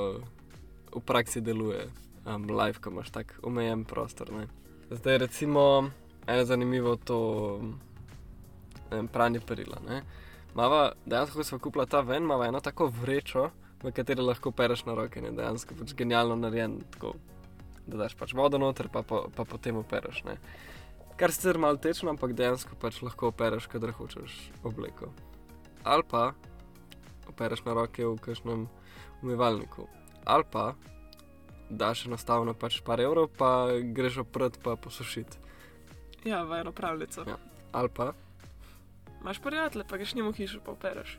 v 0.93 1.01
praksi 1.07 1.41
deluje 1.41 1.87
um, 2.27 2.51
live, 2.51 2.83
ko 2.83 2.91
imaš 2.91 3.15
tak 3.15 3.39
omejen 3.47 3.85
prostor. 3.87 4.33
Ne? 4.35 4.49
Zdaj 4.91 5.23
recimo 5.23 5.93
eno 6.27 6.45
zanimivo 6.45 6.97
to 6.97 7.19
um, 8.91 9.09
pranje 9.09 9.41
perila. 9.41 9.81
Ne? 9.89 10.03
Mava, 10.55 10.93
dejansko, 11.07 11.39
ko 11.39 11.45
smo 11.45 11.59
kupila 11.59 11.87
ta 11.87 12.01
ven, 12.01 12.23
ima 12.23 12.47
eno 12.47 12.61
tako 12.61 12.91
vrečo, 13.03 13.51
v 13.83 13.93
kateri 13.93 14.23
lahko 14.23 14.53
pereš 14.53 14.85
na 14.85 14.95
roke. 14.95 15.23
Ne? 15.23 15.33
Dejansko 15.37 15.75
pač 15.79 15.95
genialno 15.99 16.37
narejen, 16.37 16.79
tako, 16.95 17.15
da 17.87 18.05
daš 18.05 18.15
pač 18.19 18.35
vodo 18.37 18.61
noter, 18.61 18.89
pa, 18.93 19.03
po, 19.03 19.27
pa 19.35 19.45
potem 19.49 19.77
opereš. 19.81 20.23
Ne? 20.29 20.37
Kar 21.17 21.33
sicer 21.33 21.59
malo 21.59 21.81
tečno, 21.83 22.13
ampak 22.13 22.37
dejansko 22.37 22.79
pač 22.81 23.03
lahko 23.03 23.33
opereš, 23.33 23.69
kadar 23.73 23.95
hočeš 23.97 24.39
obleko. 24.65 25.11
Ali 25.85 26.07
pa 26.09 26.33
opereš 27.29 27.65
na 27.67 27.75
roke 27.75 28.07
v 28.07 28.17
kakšnem 28.23 28.69
umivalniku. 29.23 29.89
Ali 30.25 30.45
pa 30.51 30.73
daš 31.71 32.07
enostavno 32.07 32.55
pač 32.55 32.81
par 32.85 33.01
evrov, 33.01 33.31
pa 33.39 33.73
greš 33.73 34.23
oprat, 34.27 34.59
pa 34.63 34.77
posušiti. 34.77 35.41
Ja, 36.25 36.43
v 36.43 36.61
eno 36.61 36.73
pravljico. 36.73 37.25
Ja. 37.27 37.37
Ali 37.73 37.89
pa 37.89 38.13
imaš 39.21 39.39
prijatelje, 39.39 39.85
pa 39.89 39.97
greš 39.97 40.15
njemu 40.15 40.33
hišo, 40.33 40.61
pa 40.65 40.71
opereš. 40.73 41.19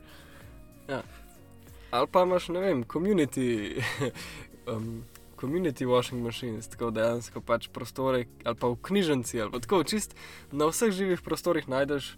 Ali 1.91 2.07
pa 2.11 2.23
imaš, 2.23 2.47
ne 2.47 2.59
vem, 2.59 2.83
community, 2.83 3.81
um, 4.71 5.03
community 5.39 5.85
washing 5.85 6.23
machines, 6.23 6.67
tako 6.67 6.91
dejansko 6.91 7.41
pač 7.41 7.67
prostore, 7.67 8.25
ali 8.43 8.55
pa 8.55 8.67
v 8.67 8.79
knjižnici, 8.81 9.41
ali 9.41 9.51
pa 9.51 9.59
tako 9.59 9.83
čist 9.83 10.15
na 10.51 10.67
vseh 10.71 10.91
živih 10.91 11.21
prostorih 11.21 11.67
najdeš 11.69 12.15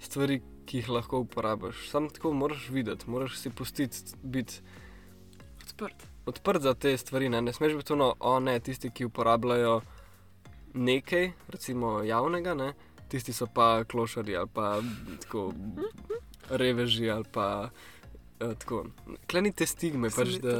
stvari, 0.00 0.42
ki 0.66 0.80
jih 0.80 0.88
lahko 0.88 1.18
uporabiš. 1.24 1.88
Sam 1.90 2.08
tako 2.10 2.32
moraš 2.32 2.68
videti, 2.68 3.10
moraš 3.10 3.38
si 3.38 3.50
pustiti 3.50 4.16
biti 4.22 4.60
Odprt. 5.64 6.06
odprt 6.26 6.62
za 6.62 6.74
te 6.74 6.96
stvari. 6.96 7.28
Ne, 7.28 7.42
ne 7.42 7.52
smeš 7.52 7.74
biti 7.74 7.92
ono, 7.92 8.14
o 8.20 8.40
ne, 8.40 8.60
tisti, 8.60 8.90
ki 8.90 9.04
uporabljajo 9.04 9.80
nekaj, 10.74 11.32
recimo 11.48 12.02
javnega, 12.02 12.54
ne, 12.54 12.72
tisti 13.08 13.32
so 13.32 13.46
pa 13.46 13.84
klošari 13.84 14.36
ali 14.36 14.48
pa 14.52 14.80
tako 15.22 15.52
reveži 16.50 17.10
ali 17.10 17.24
pa. 17.32 17.70
eh, 18.40 18.54
Tako, 18.58 18.84
klenite 19.30 19.66
stigme, 19.66 20.10
pač, 20.10 20.36
da, 20.42 20.56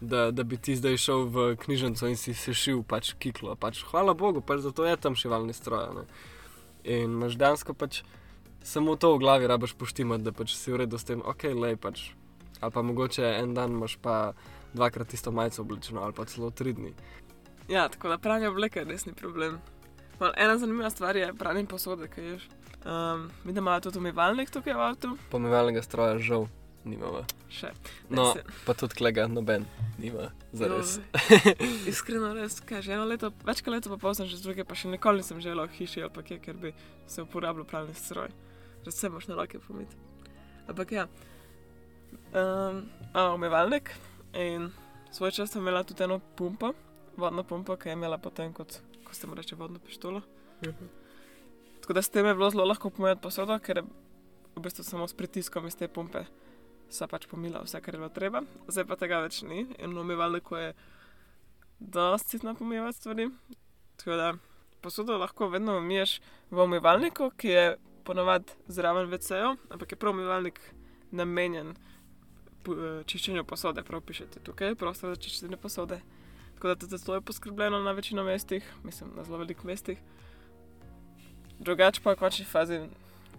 da, 0.00 0.30
da 0.30 0.42
bi 0.44 0.56
ti 0.56 0.76
zdaj 0.76 0.96
šel 0.96 1.24
v 1.32 1.56
knjižnico 1.56 2.06
in 2.06 2.16
si 2.16 2.34
sešil 2.34 2.82
pač 2.82 3.14
kiklo. 3.18 3.56
Pač, 3.56 3.80
hvala 3.90 4.14
Bogu, 4.14 4.40
pač 4.40 4.60
zato 4.60 4.84
je 4.84 4.96
tam 4.96 5.16
šivalni 5.16 5.56
stroj. 5.56 5.88
Ne? 5.96 6.04
In 6.84 7.16
imaš 7.16 7.34
dejansko 7.40 7.74
pač 7.74 8.02
samo 8.62 8.96
to 8.96 9.14
v 9.16 9.18
glavi, 9.24 9.48
rabaš 9.48 9.72
poštimati, 9.74 10.22
da 10.24 10.32
pač 10.32 10.54
si 10.54 10.70
v 10.70 10.84
redu 10.84 10.98
s 11.00 11.08
tem, 11.08 11.24
ok, 11.24 11.48
lej 11.56 11.76
pač. 11.80 12.12
Ali 12.60 12.72
pa 12.74 12.82
mogoče 12.82 13.24
en 13.40 13.54
dan 13.54 13.72
imaš 13.72 13.96
pa 14.02 14.34
dvakrat 14.74 15.14
isto 15.14 15.32
majico 15.32 15.62
oblečeno, 15.64 16.02
ali 16.04 16.12
pa 16.12 16.28
celo 16.28 16.50
tri 16.50 16.72
dni. 16.76 16.92
Ja, 17.68 17.88
tako 17.88 18.08
da 18.08 18.18
pranje 18.18 18.48
obleke 18.48 18.78
je 18.78 18.84
resni 18.84 19.12
problem. 19.12 19.58
Mal, 20.20 20.32
ena 20.36 20.58
zanimiva 20.58 20.90
stvar 20.90 21.16
je 21.16 21.34
pranje 21.34 21.66
posode, 21.66 22.08
kaj 22.08 22.24
ješ. 22.26 22.48
Um, 22.80 23.30
mi 23.44 23.52
da 23.52 23.60
imajo 23.60 23.80
tudi 23.80 23.98
umivalnik 23.98 24.50
tukaj 24.50 24.72
v 24.72 24.80
avtu, 24.82 25.08
Pomivalnega 25.30 25.82
stroja 25.82 26.18
žal 26.18 26.46
nimamo. 26.84 27.24
še. 27.50 27.70
No, 28.08 28.32
se- 28.32 28.44
pa 28.64 28.74
tudi 28.74 28.94
klega 28.94 29.26
noben 29.26 29.66
nima, 29.98 30.30
zares. 30.52 30.96
Joj, 30.96 31.66
Iskreno, 31.90 32.32
res, 32.34 32.60
kaj 32.60 32.82
že 32.82 32.92
eno 32.92 33.04
leto, 33.04 33.32
več 33.44 33.60
kot 33.60 33.74
leto 33.74 33.90
pa 33.90 33.96
pol 33.98 34.14
sem 34.14 34.26
že 34.26 34.36
z 34.36 34.42
druge, 34.42 34.64
pa 34.64 34.74
še 34.74 34.88
nikoli 34.88 35.20
nisem 35.20 35.40
želel 35.40 35.66
v 35.66 35.74
hiši 35.74 36.02
ali 36.02 36.10
pa 36.10 36.22
kje, 36.22 36.38
ker 36.38 36.54
bi 36.56 36.72
se 37.06 37.22
uporabljal 37.22 37.66
pravni 37.66 37.94
stroj. 37.94 38.30
Že 38.86 38.92
se 38.92 39.08
moš 39.10 39.26
na 39.28 39.34
roke 39.34 39.58
pomiti. 39.58 39.96
Ampak 40.68 40.92
ja, 40.92 41.06
um, 42.32 42.88
a, 43.12 43.34
umivalnik 43.34 43.90
in 44.32 44.70
svoj 45.10 45.30
čas 45.32 45.50
sem 45.50 45.60
imela 45.62 45.82
tudi 45.84 46.04
eno 46.04 46.18
pumpo, 46.36 46.72
vodno 47.18 47.44
pumpo, 47.44 47.76
ki 47.76 47.90
je 47.90 47.98
imela 47.98 48.18
potem 48.18 48.52
kot, 48.54 48.80
ko 49.04 49.14
ste 49.14 49.26
mu 49.26 49.36
reče, 49.38 49.58
vodno 49.58 49.82
pištolo. 49.82 50.22
Tako 51.82 51.96
da 51.96 52.02
s 52.02 52.12
tem 52.14 52.26
je 52.26 52.34
bilo 52.34 52.50
zelo 52.50 52.64
lahko 52.64 52.90
pomijati 52.90 53.22
posodo, 53.22 53.58
ker 53.58 53.82
je 53.82 53.88
v 54.56 54.62
bistvu 54.62 54.84
samo 54.84 55.08
s 55.08 55.14
pritiskom 55.14 55.66
iz 55.66 55.76
te 55.76 55.88
pumpe 55.88 56.24
se 56.90 57.06
pač 57.06 57.26
pomila 57.28 57.62
vse, 57.64 57.80
kar 57.80 57.94
je 57.94 58.00
bilo 58.00 58.10
treba. 58.12 58.42
Zdaj 58.68 58.86
pa 58.88 58.96
tega 58.96 59.20
več 59.24 59.42
ni 59.46 59.66
in 59.78 59.94
v 59.94 60.00
umivalniku 60.00 60.56
je 60.56 60.72
dosti 61.78 62.36
citno 62.36 62.54
pomivati 62.54 62.96
stvari. 62.96 63.28
Tako 64.00 64.16
da 64.16 64.32
posodo 64.80 65.18
lahko 65.18 65.48
vedno 65.52 65.78
umiješ 65.78 66.18
v 66.50 66.64
umivalniku, 66.64 67.30
ki 67.36 67.48
je 67.48 67.64
ponovadi 68.04 68.56
zraven 68.68 69.10
VC-ja, 69.10 69.54
ampak 69.70 69.92
je 69.92 70.00
prav 70.00 70.14
umivalnik 70.16 70.60
namenjen 71.10 71.74
eh, 71.74 73.02
čiščenju 73.04 73.44
posode, 73.44 73.84
prav 73.84 74.00
pišete 74.00 74.40
tukaj, 74.44 74.74
prostor 74.80 75.14
za 75.14 75.20
čiščenje 75.20 75.60
posode. 75.60 76.00
Tako 76.58 76.68
da 76.68 76.74
tudi 76.74 76.98
to 77.04 77.14
je 77.14 77.20
poskrbljeno 77.20 77.78
na 77.78 77.92
večino 77.92 78.24
mestih, 78.24 78.72
mislim 78.82 79.10
na 79.16 79.24
zelo 79.24 79.38
velikih 79.38 79.64
mestih. 79.64 79.98
Drugače 81.58 82.00
pa 82.02 82.12
v 82.12 82.18
končni 82.18 82.44
fazi 82.44 82.80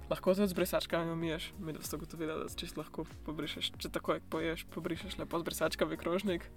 lahko 0.09 0.35
tudi 0.35 0.47
z 0.47 0.53
brisačkami 0.53 1.11
umiješ. 1.11 1.51
Mi 1.59 1.73
da 1.73 1.81
ste 1.83 1.95
ugotovili, 1.95 2.31
da 2.33 2.55
čisto 2.55 2.79
lahko 2.79 3.03
pobrišeš, 3.25 3.73
če 3.77 3.91
takoj 3.91 4.21
poješ, 4.29 4.63
pobrišeš 4.71 5.17
lepo 5.19 5.39
z 5.39 5.43
brisačkami 5.43 5.97
krožnik. 5.97 6.47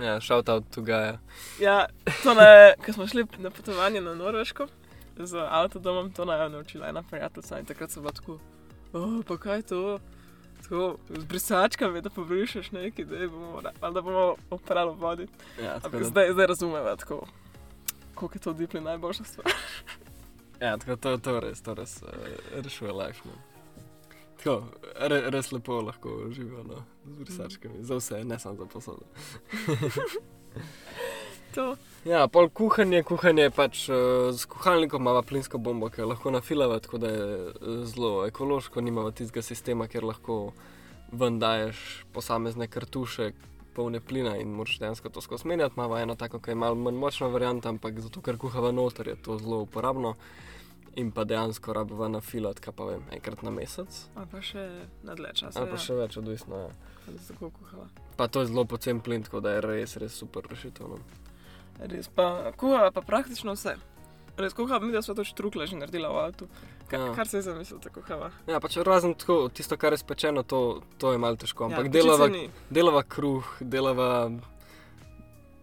Ja, 0.00 0.20
shout 0.20 0.48
out 0.48 0.64
to 0.72 0.80
Gaja. 0.82 1.18
Ja, 1.60 1.86
to 2.22 2.32
ne, 2.34 2.72
ko 2.86 2.92
smo 2.92 3.06
šli 3.06 3.26
na 3.38 3.50
potovanje 3.50 4.00
na 4.00 4.14
Norveško 4.14 4.70
z 5.18 5.36
avtodomom, 5.36 6.12
to 6.16 6.24
naj 6.24 6.46
je 6.46 6.48
naučila 6.48 6.88
ena 6.88 7.02
prijateljica 7.02 7.58
in 7.58 7.68
takrat 7.68 7.90
so 7.90 8.00
bila 8.00 8.12
tako, 8.12 8.38
oh, 8.92 9.20
pa 9.28 9.36
kaj 9.36 9.56
je 9.58 9.62
to? 9.62 9.98
Tako, 10.62 10.96
z 11.08 11.24
brisačkami, 11.24 12.00
da 12.02 12.10
pobrišeš 12.10 12.70
nekaj, 12.72 13.04
da 13.04 13.28
bomo, 13.28 13.62
ali 13.80 13.94
da 13.94 14.02
bomo 14.02 14.34
oprali 14.50 14.90
v 14.90 14.94
vodi. 15.00 15.26
Ja, 15.62 15.74
Ampak 15.74 16.00
da- 16.00 16.04
zdaj, 16.08 16.32
zdaj 16.32 16.46
razumeva, 16.46 16.96
tako, 16.96 17.26
koliko 18.14 18.36
je 18.36 18.40
to 18.40 18.52
dipli 18.52 18.80
najboljša 18.80 19.24
stvar. 19.24 19.52
Ja, 20.60 20.76
tako 20.78 20.96
to, 20.96 21.16
to 21.18 21.40
res, 21.40 21.62
to 21.62 21.74
res 21.74 22.02
uh, 22.02 22.08
rešuje 22.54 22.92
life. 22.92 23.20
No. 23.24 23.32
Tako, 24.36 24.64
re, 24.98 25.30
res 25.30 25.52
lepo 25.52 25.80
lahko 25.80 26.20
živijo 26.30 26.62
no, 26.62 26.84
z 27.04 27.10
brisačkami, 27.18 27.84
za 27.84 27.94
vse, 27.96 28.24
ne 28.24 28.38
samo 28.38 28.56
za 28.56 28.66
posodo. 28.66 29.02
To, 31.54 31.74
Ja, 32.02 32.24
pol 32.26 32.48
kuhanje, 32.50 33.04
kuhanje 33.06 33.44
pač 33.54 33.84
uh, 33.86 34.32
z 34.34 34.48
kuhalnikom 34.50 35.06
ima 35.06 35.20
plinsko 35.22 35.60
bombo, 35.62 35.86
ki 35.86 36.00
jo 36.02 36.08
lahko 36.10 36.32
nafilava, 36.34 36.80
tako 36.82 36.98
da 36.98 37.10
je 37.12 37.26
eh, 37.38 37.76
zelo 37.86 38.26
ekološko, 38.26 38.82
nimamo 38.82 39.12
tistega 39.14 39.44
sistema, 39.46 39.86
kjer 39.86 40.08
lahko 40.10 40.38
ven 41.12 41.38
daješ 41.38 42.04
posamezne 42.12 42.66
kartuše. 42.66 43.32
Polne 43.72 44.02
plina 44.04 44.34
in 44.36 44.50
moraš 44.52 44.74
dejansko 44.82 45.08
to 45.08 45.22
skozi 45.24 45.48
menjati. 45.48 45.78
Imamo 45.78 45.96
eno 45.96 46.14
tako, 46.18 46.42
ki 46.44 46.50
je 46.50 46.58
malo 46.60 46.74
manj 46.76 46.98
močna 47.00 47.30
varianta, 47.32 47.70
ampak 47.72 48.02
zato, 48.04 48.20
ker 48.20 48.36
kuhava 48.36 48.68
noter, 48.72 49.08
je 49.08 49.16
to 49.16 49.38
zelo 49.38 49.62
uporabno. 49.64 50.12
In 51.00 51.08
pa 51.10 51.24
dejansko 51.24 51.72
rabava 51.72 52.10
na 52.12 52.20
filat, 52.20 52.60
kaj 52.60 52.74
pa 52.76 52.90
vem, 52.90 53.06
enkrat 53.16 53.46
na 53.46 53.54
mesec. 53.54 54.02
ali 54.14 54.28
pa 54.28 54.42
še 54.44 54.66
na 55.06 55.14
dlje 55.14 55.32
časa. 55.40 55.62
Ali 55.62 55.70
pa 55.70 55.80
še 55.80 55.96
več, 56.02 56.18
odvisno. 56.20 56.66
Ja. 56.66 57.16
Tako 57.30 57.54
kuhala. 57.62 57.88
Pa 58.18 58.28
to 58.28 58.42
je 58.42 58.52
zelo 58.52 58.66
pocen 58.68 59.00
plin, 59.00 59.22
tako 59.22 59.40
da 59.40 59.56
je 59.56 59.64
res, 59.64 59.96
res 59.96 60.20
super 60.20 60.44
rešitev. 60.50 60.92
No. 60.92 61.21
Res 61.90 62.08
pa 62.08 62.52
kuhala 62.56 62.92
pa 62.94 63.02
praktično 63.02 63.56
vse. 63.56 63.76
Res 64.38 64.54
kuhala, 64.56 64.80
mi 64.80 64.92
da 64.92 65.02
smo 65.02 65.14
to 65.18 65.24
štrukle 65.26 65.66
že 65.66 65.76
naredila 65.76 66.12
v 66.12 66.22
avtu. 66.28 66.48
Ka, 66.88 66.98
Ja. 66.98 67.14
Kar 67.16 67.28
se 67.28 67.38
je 67.40 67.42
zamislil, 67.42 67.80
tako 67.80 68.02
kuhala. 68.02 68.30
Ja, 68.46 68.60
pač 68.60 68.76
razen 68.84 69.14
tako, 69.16 69.48
tisto, 69.48 69.76
kar 69.80 69.96
je 69.96 70.02
spečeno, 70.02 70.42
to, 70.44 70.82
to 71.00 71.12
je 71.12 71.18
malo 71.18 71.40
težko. 71.40 71.70
Ampak 71.70 71.88
ja, 71.88 71.92
delava, 71.94 72.28
delava 72.68 73.02
kruh, 73.02 73.48
delava 73.60 74.28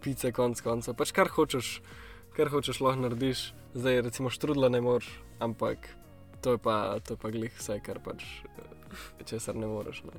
pice, 0.01 0.31
konc 0.33 0.61
konca. 0.65 0.95
Pač 0.97 1.13
kar 1.13 1.29
hočeš, 1.29 1.79
kar 2.33 2.49
hočeš, 2.49 2.81
lahko 2.81 3.05
narediš. 3.05 3.51
Zdaj, 3.77 4.01
recimo, 4.09 4.33
štrudla 4.33 4.71
ne 4.73 4.81
moreš, 4.81 5.11
ampak 5.37 5.85
to 6.41 6.55
je 6.55 6.57
pa, 6.57 6.97
to 7.05 7.13
je 7.13 7.21
pa 7.21 7.29
glih 7.29 7.53
vse, 7.53 7.77
kar 7.85 8.01
pač 8.01 8.25
eh, 8.25 9.23
česar 9.29 9.53
ne 9.53 9.69
moreš. 9.69 10.01
Ne. 10.09 10.17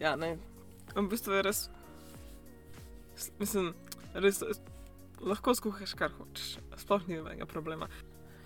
Ja, 0.00 0.16
ne. 0.16 0.38
V 0.96 1.04
bistvu 1.12 1.36
je 1.36 1.42
res. 1.44 1.60
Mislim, 3.38 3.74
res 4.14 4.42
lahko 5.20 5.54
skuhaš, 5.54 5.94
kar 5.94 6.10
hočeš. 6.18 6.56
Sploh 6.76 7.08
ni 7.08 7.16
nobenega 7.16 7.46
problema. 7.46 7.88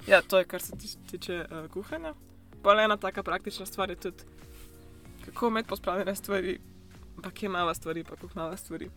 Ja, 0.07 0.23
to 0.23 0.39
je, 0.39 0.45
kar 0.45 0.63
se 0.63 0.77
ti- 0.77 0.99
tiče 1.11 1.47
uh, 1.51 1.71
kuhanja. 1.71 2.15
Pa 2.63 2.75
ena 2.83 2.97
taka 2.97 3.23
praktična 3.23 3.67
stvar 3.67 3.91
je 3.91 3.97
tudi, 3.97 4.25
kako 5.25 5.49
imeti 5.49 5.69
pospravljene 5.69 6.15
stvari, 6.15 6.59
pa 7.23 7.31
kje 7.31 7.49
mala 7.49 7.75
stvari, 7.75 8.05
pa 8.05 8.17
kako 8.17 8.29
mala 8.35 8.57
stvari. 8.57 8.91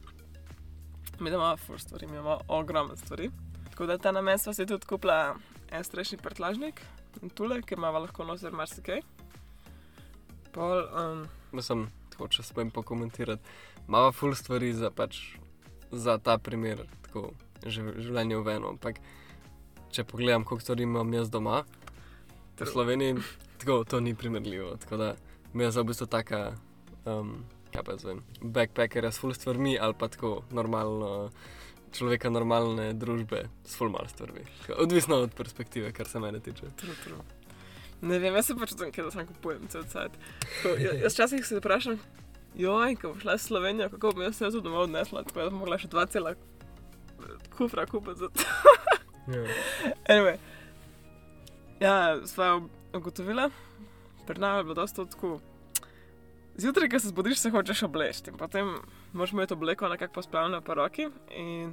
Mi 1.20 1.30
imamo 1.30 1.58
fur 1.58 1.80
stvari, 1.82 2.08
mi 2.08 2.14
imamo 2.14 2.40
ogromno 2.48 2.96
stvari. 2.96 3.32
Tako 3.70 3.86
da 3.86 3.98
ta 3.98 4.12
namen 4.12 4.40
sva 4.40 4.54
si 4.54 4.66
tudi 4.66 4.86
kupila 4.86 5.36
en 5.72 5.84
strešni 5.84 6.18
prtlažnik 6.18 6.82
in 7.22 7.30
tule, 7.30 7.62
ki 7.62 7.74
ima 7.76 7.90
lahko 7.90 8.24
noser 8.24 8.52
marsikaj. 8.52 9.02
Pol, 10.52 10.84
um, 10.96 11.28
Mislim, 11.52 11.88
tako 12.10 12.28
če 12.28 12.44
smem 12.44 12.72
pokomentirati. 12.72 13.42
Mava 13.88 14.12
full 14.12 14.36
stvari 14.36 14.74
za, 14.74 14.92
pač, 14.92 15.18
za 15.92 16.18
ta 16.18 16.38
primer, 16.38 16.84
tako 17.08 17.32
živ, 17.66 17.94
življenje 18.00 18.40
v 18.44 18.56
eno. 18.56 18.74
Ampak, 18.76 19.00
če 19.92 20.06
pogledam, 20.08 20.46
koliko 20.46 20.78
imam 20.80 21.14
jaz 21.14 21.30
doma, 21.30 21.64
v 22.60 22.68
Sloveniji, 22.68 23.16
tako 23.58 23.84
to 23.84 24.00
ni 24.00 24.16
primerljivo. 24.16 24.76
Tako 24.84 24.98
da 24.98 25.16
mi 25.54 25.64
je 25.64 25.72
za 25.72 25.82
v 25.82 25.92
bistvu 25.92 26.08
taka, 26.08 26.42
um, 27.06 27.46
kaj 27.74 27.84
pa 27.84 27.96
jaz 27.96 28.06
vem, 28.06 28.22
backpackerja 28.42 29.12
s 29.12 29.22
full 29.22 29.34
stvarmi 29.34 29.78
ali 29.80 29.94
pa 29.98 30.08
tako 30.08 30.44
normalno. 30.52 31.32
Človeka 31.90 32.30
normalne 32.30 32.92
družbe 32.94 33.48
s 33.66 33.74
full 33.74 33.90
mal 33.90 34.06
stvarmi. 34.06 34.44
Odvisno 34.78 35.24
od 35.26 35.34
perspektive, 35.34 35.90
kar 35.90 36.06
se 36.06 36.20
mene 36.22 36.38
tiče. 36.40 36.70
True, 36.78 36.94
true. 37.02 37.18
Ne 38.02 38.20
vem, 38.20 38.36
jaz 38.38 38.46
se 38.46 38.56
pač 38.56 38.76
čutim, 38.76 38.92
da 38.94 39.12
sam 39.12 39.26
kupujem 39.26 39.66
cel 39.74 39.88
cel 39.90 40.12
cel. 40.62 40.78
Jaz 41.02 41.16
včasih 41.16 41.48
se 41.48 41.58
vprašam, 41.58 41.98
joj, 42.56 42.96
ko 42.96 43.14
bom 43.14 43.20
šla 43.20 43.36
v 43.38 43.44
Slovenijo, 43.44 43.90
kako 43.90 44.12
bom 44.12 44.24
jaz 44.24 44.38
se 44.38 44.50
domov 44.62 44.88
odnesla, 44.88 45.24
tako 45.24 45.40
da 45.40 45.50
bom 45.50 45.60
mogla 45.60 45.78
še 45.78 45.88
dva 45.88 46.06
cela 46.06 46.36
kufra 47.58 47.86
kupiti 47.86 48.20
za 48.20 48.30
to. 48.30 48.44
Yeah. 49.28 49.48
Anyway. 50.10 50.38
Ja, 51.80 52.18
sva 52.28 52.60
ugotovila, 52.94 53.50
pri 54.28 54.40
nas 54.40 54.58
je 54.60 54.64
bilo 54.64 54.76
dosta 54.76 55.06
tako. 55.06 55.40
Zjutraj, 56.60 56.90
ko 56.90 57.00
se 57.00 57.08
zbudiš, 57.08 57.40
se 57.40 57.52
hočeš 57.54 57.84
obleči 57.88 58.26
in 58.28 58.38
potem 58.38 58.74
moraš 59.14 59.32
imeti 59.32 59.54
obleko 59.54 59.88
nekako 59.88 60.14
pospravljeno 60.14 60.62
po 60.62 60.74
roki 60.74 61.08
in 61.32 61.72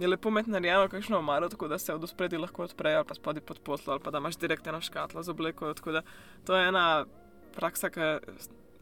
je 0.00 0.08
lepo 0.08 0.28
imeti 0.28 0.50
narejeno 0.50 0.88
kakšno 0.88 1.18
omaro, 1.18 1.48
tako 1.48 1.68
da 1.68 1.78
se 1.78 1.94
od 1.94 2.08
spredja 2.08 2.40
lahko 2.40 2.64
odpre 2.64 2.94
ali 2.94 3.04
pa 3.08 3.14
spodi 3.14 3.40
pod 3.40 3.60
poslo, 3.64 3.92
ali 3.92 4.02
pa 4.02 4.10
da 4.10 4.18
imaš 4.18 4.36
direktno 4.36 4.80
škatlo 4.80 5.22
z 5.22 5.30
obleko. 5.30 5.74
Tako 5.74 5.92
da 5.92 6.02
to 6.44 6.56
je 6.56 6.68
ena 6.68 7.06
praksa, 7.56 7.90
ki 7.90 8.00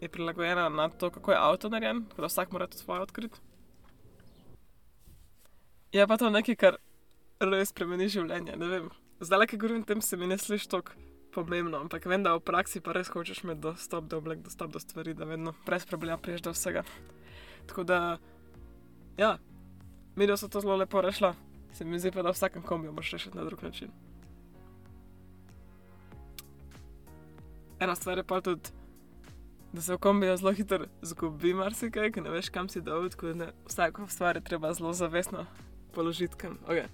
je 0.00 0.08
prilagojena 0.08 0.68
na 0.68 0.88
to, 0.88 1.10
kako 1.10 1.32
je 1.32 1.38
avto 1.38 1.68
narejen, 1.68 2.04
da 2.16 2.26
vsak 2.26 2.52
mora 2.52 2.66
to 2.66 2.78
svoje 2.78 3.00
odkriti. 3.00 3.38
Je 5.92 6.06
pa 6.06 6.16
to 6.16 6.30
nekaj, 6.30 6.56
kar 6.56 6.76
res 7.40 7.68
spremeni 7.68 8.08
življenje. 8.08 8.56
Zdaj, 9.20 9.46
ki 9.46 9.58
govorim 9.58 9.84
tem, 9.84 10.00
se 10.00 10.16
mi 10.16 10.26
ne 10.26 10.38
sliši 10.38 10.68
tako 10.70 10.96
pomembno, 11.34 11.80
ampak 11.84 12.06
vem, 12.06 12.22
da 12.22 12.34
v 12.36 12.44
praksi 12.46 12.80
pa 12.80 12.94
res 12.96 13.10
hočeš 13.12 13.44
imeti 13.44 13.60
dostop 13.66 14.08
do 14.10 14.18
oblek, 14.22 14.42
dostop 14.46 14.72
do 14.72 14.80
stvari, 14.82 15.14
da 15.14 15.28
vedno 15.28 15.54
brez 15.66 15.86
problema 15.86 16.18
priješ 16.18 16.46
do 16.46 16.54
vsega. 16.54 16.84
Tako 17.70 17.84
da, 17.84 18.18
ja, 19.18 19.36
mi 20.16 20.26
da 20.26 20.36
so 20.36 20.48
to 20.48 20.60
zelo 20.60 20.76
lepo 20.76 21.02
rešila. 21.02 21.34
Se 21.72 21.84
mi 21.84 21.98
zdi 21.98 22.10
pa, 22.10 22.22
da 22.22 22.32
vsakem 22.34 22.62
kombiju 22.62 22.92
moraš 22.92 23.12
rešiti 23.12 23.36
na 23.36 23.44
drug 23.44 23.62
način. 23.62 23.90
Ena 27.80 27.94
stvar 27.94 28.18
je 28.18 28.24
pa 28.24 28.40
tudi, 28.40 28.70
da 29.72 29.82
se 29.82 29.94
v 29.94 29.98
kombiju 29.98 30.36
zelo 30.36 30.52
hitro 30.52 30.86
zgubi 31.02 31.54
marsikaj, 31.54 32.10
ker 32.12 32.22
ne 32.22 32.30
veš, 32.30 32.48
kam 32.50 32.68
si 32.68 32.80
dol, 32.80 33.08
tako 33.10 33.34
da 33.38 33.52
vsako 33.68 34.08
stvar 34.08 34.36
je 34.36 34.44
treba 34.44 34.72
zelo 34.74 34.92
zavestno 34.92 35.46
položiti 35.94 36.36
kam. 36.36 36.58
Okay. 36.66 36.86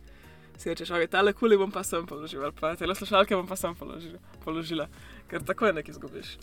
Si 0.58 0.68
rečeš, 0.68 0.90
ok, 0.90 1.08
tale 1.10 1.32
kuli 1.32 1.56
bom 1.56 1.72
pa 1.72 1.84
sem 1.84 2.06
položil, 2.06 2.44
ali 2.44 2.52
pa 2.60 2.76
tele 2.76 2.94
slušalke 2.94 3.36
bom 3.36 3.46
pa 3.46 3.56
sem 3.56 3.74
položil, 3.74 4.16
položila, 4.44 4.88
ker 5.28 5.44
tako 5.44 5.66
je 5.66 5.72
nekaj 5.72 5.92
izgubiš. 5.92 6.36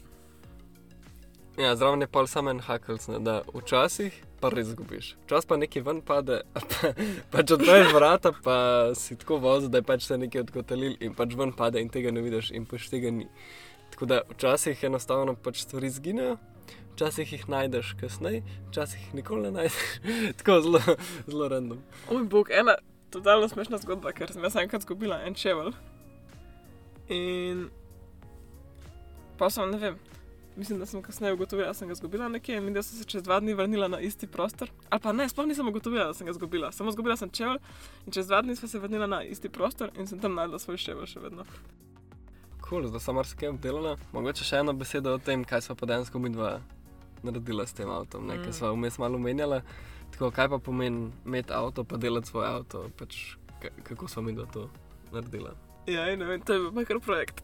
Ja, 1.58 1.76
zraven 1.76 2.02
je 2.02 2.08
pol 2.10 2.28
samo 2.28 2.50
en 2.50 2.60
hakelc, 2.66 3.08
ne, 3.08 3.20
da 3.22 3.42
včasih 3.54 4.16
pa 4.42 4.50
res 4.50 4.72
izgubiš. 4.72 5.12
Včasih 5.26 5.50
pa 5.50 5.58
nekaj 5.62 5.84
ven 5.86 6.00
pade, 6.02 6.40
pa, 6.54 6.94
pač 7.36 7.54
odpreš 7.54 7.94
vrata, 7.94 8.34
pa 8.44 8.56
si 8.98 9.18
tako 9.22 9.38
vozil, 9.44 9.70
da 9.70 9.82
je 9.82 9.86
pač 9.86 10.08
se 10.08 10.18
nekaj 10.18 10.48
odkotalil 10.48 10.98
in 11.00 11.14
pač 11.18 11.38
ven 11.38 11.54
pade 11.54 11.82
in 11.82 11.94
tega 11.94 12.14
ne 12.14 12.26
vidiš 12.26 12.50
in 12.58 12.66
pač 12.70 12.90
tega 12.90 13.14
ni. 13.14 13.30
Tako 13.94 14.06
da 14.06 14.22
včasih 14.30 14.84
enostavno 14.84 15.36
pač 15.36 15.60
stvari 15.62 15.90
zginejo, 15.90 16.38
včasih 16.94 17.34
jih 17.34 17.44
najdeš 17.50 17.92
kasneje, 18.00 18.40
včasih 18.70 19.02
jih 19.02 19.14
nikoli 19.20 19.42
ne 19.42 19.52
najdeš. 19.52 19.76
tako 20.38 20.56
zelo, 20.62 20.80
zelo 21.28 21.48
random. 21.48 21.84
O 22.10 22.14
moj 22.14 22.24
bog, 22.24 22.50
ena 22.52 22.74
totalno 23.14 23.48
smešna 23.48 23.78
zgodba, 23.78 24.16
ker 24.18 24.34
sem 24.34 24.42
jaz 24.42 24.58
enkrat 24.58 24.82
izgubila 24.82 25.20
en 25.28 25.38
čevelj. 25.38 25.76
In 27.14 27.68
pa 29.38 29.52
sem, 29.54 29.70
ne 29.70 29.78
vem, 29.78 30.02
mislim, 30.58 30.82
da 30.82 30.90
sem 30.90 31.06
kasneje 31.06 31.38
ugotovila, 31.38 31.70
da 31.70 31.78
sem 31.78 31.88
ga 31.88 31.94
izgubila 31.94 32.32
nekje 32.34 32.58
in 32.58 32.74
da 32.74 32.82
sem 32.84 32.98
se 32.98 33.06
čez 33.06 33.24
dva 33.24 33.40
dni 33.46 33.54
vrnila 33.54 33.88
na 33.94 34.02
isti 34.02 34.28
prostor. 34.28 34.74
Ali 34.90 35.06
pa 35.06 35.14
ne, 35.14 35.30
sploh 35.30 35.46
nisem 35.46 35.70
ugotovila, 35.70 36.10
da 36.10 36.18
sem 36.18 36.26
ga 36.26 36.34
izgubila. 36.34 36.72
Samo 36.72 36.90
izgubila 36.90 37.18
sem 37.18 37.30
čevelj 37.30 37.62
in 38.08 38.18
čez 38.18 38.34
dva 38.34 38.42
dni 38.42 38.58
sva 38.58 38.74
se 38.74 38.82
vrnila 38.82 39.08
na 39.08 39.22
isti 39.24 39.54
prostor 39.54 39.94
in 39.94 40.10
sem 40.10 40.20
tam 40.20 40.34
najdla 40.34 40.60
svoj 40.60 40.82
čevelj 40.82 41.14
še 41.14 41.28
vedno. 41.30 41.46
Cool, 42.74 42.88
zdaj 42.90 43.04
sem 43.06 43.14
marsikaj 43.14 43.52
obdelala. 43.54 43.90
Mogoče 44.16 44.46
še 44.48 44.64
eno 44.64 44.74
besedo 44.74 45.12
o 45.14 45.20
tem, 45.22 45.44
kaj 45.46 45.62
smo 45.62 45.76
pa 45.78 45.86
dejansko 45.92 46.18
mi 46.18 46.32
dva 46.34 46.56
naredila 47.22 47.68
s 47.70 47.76
tem 47.78 47.92
avtom, 47.94 48.24
nekaj 48.26 48.48
mm. 48.48 48.56
smo 48.58 48.72
vmes 48.74 48.96
malo 48.98 49.20
menjala. 49.22 49.60
Tako, 50.16 50.32
kaj 50.34 50.50
pa 50.50 50.58
pomeni 50.58 51.12
imeti 51.22 51.54
avto, 51.54 51.84
pa 51.86 52.00
delati 52.02 52.32
svoj 52.32 52.48
avto, 52.48 52.82
pač, 52.98 53.20
kako 53.86 54.10
smo 54.10 54.24
mi 54.26 54.34
to 54.56 54.64
naredili. 55.12 55.52
Ja, 55.86 56.08
ne 56.18 56.26
vem, 56.32 56.42
to 56.42 56.58
je 56.58 56.72
bil 56.74 56.88
kar 56.90 56.98
projekt. 56.98 57.44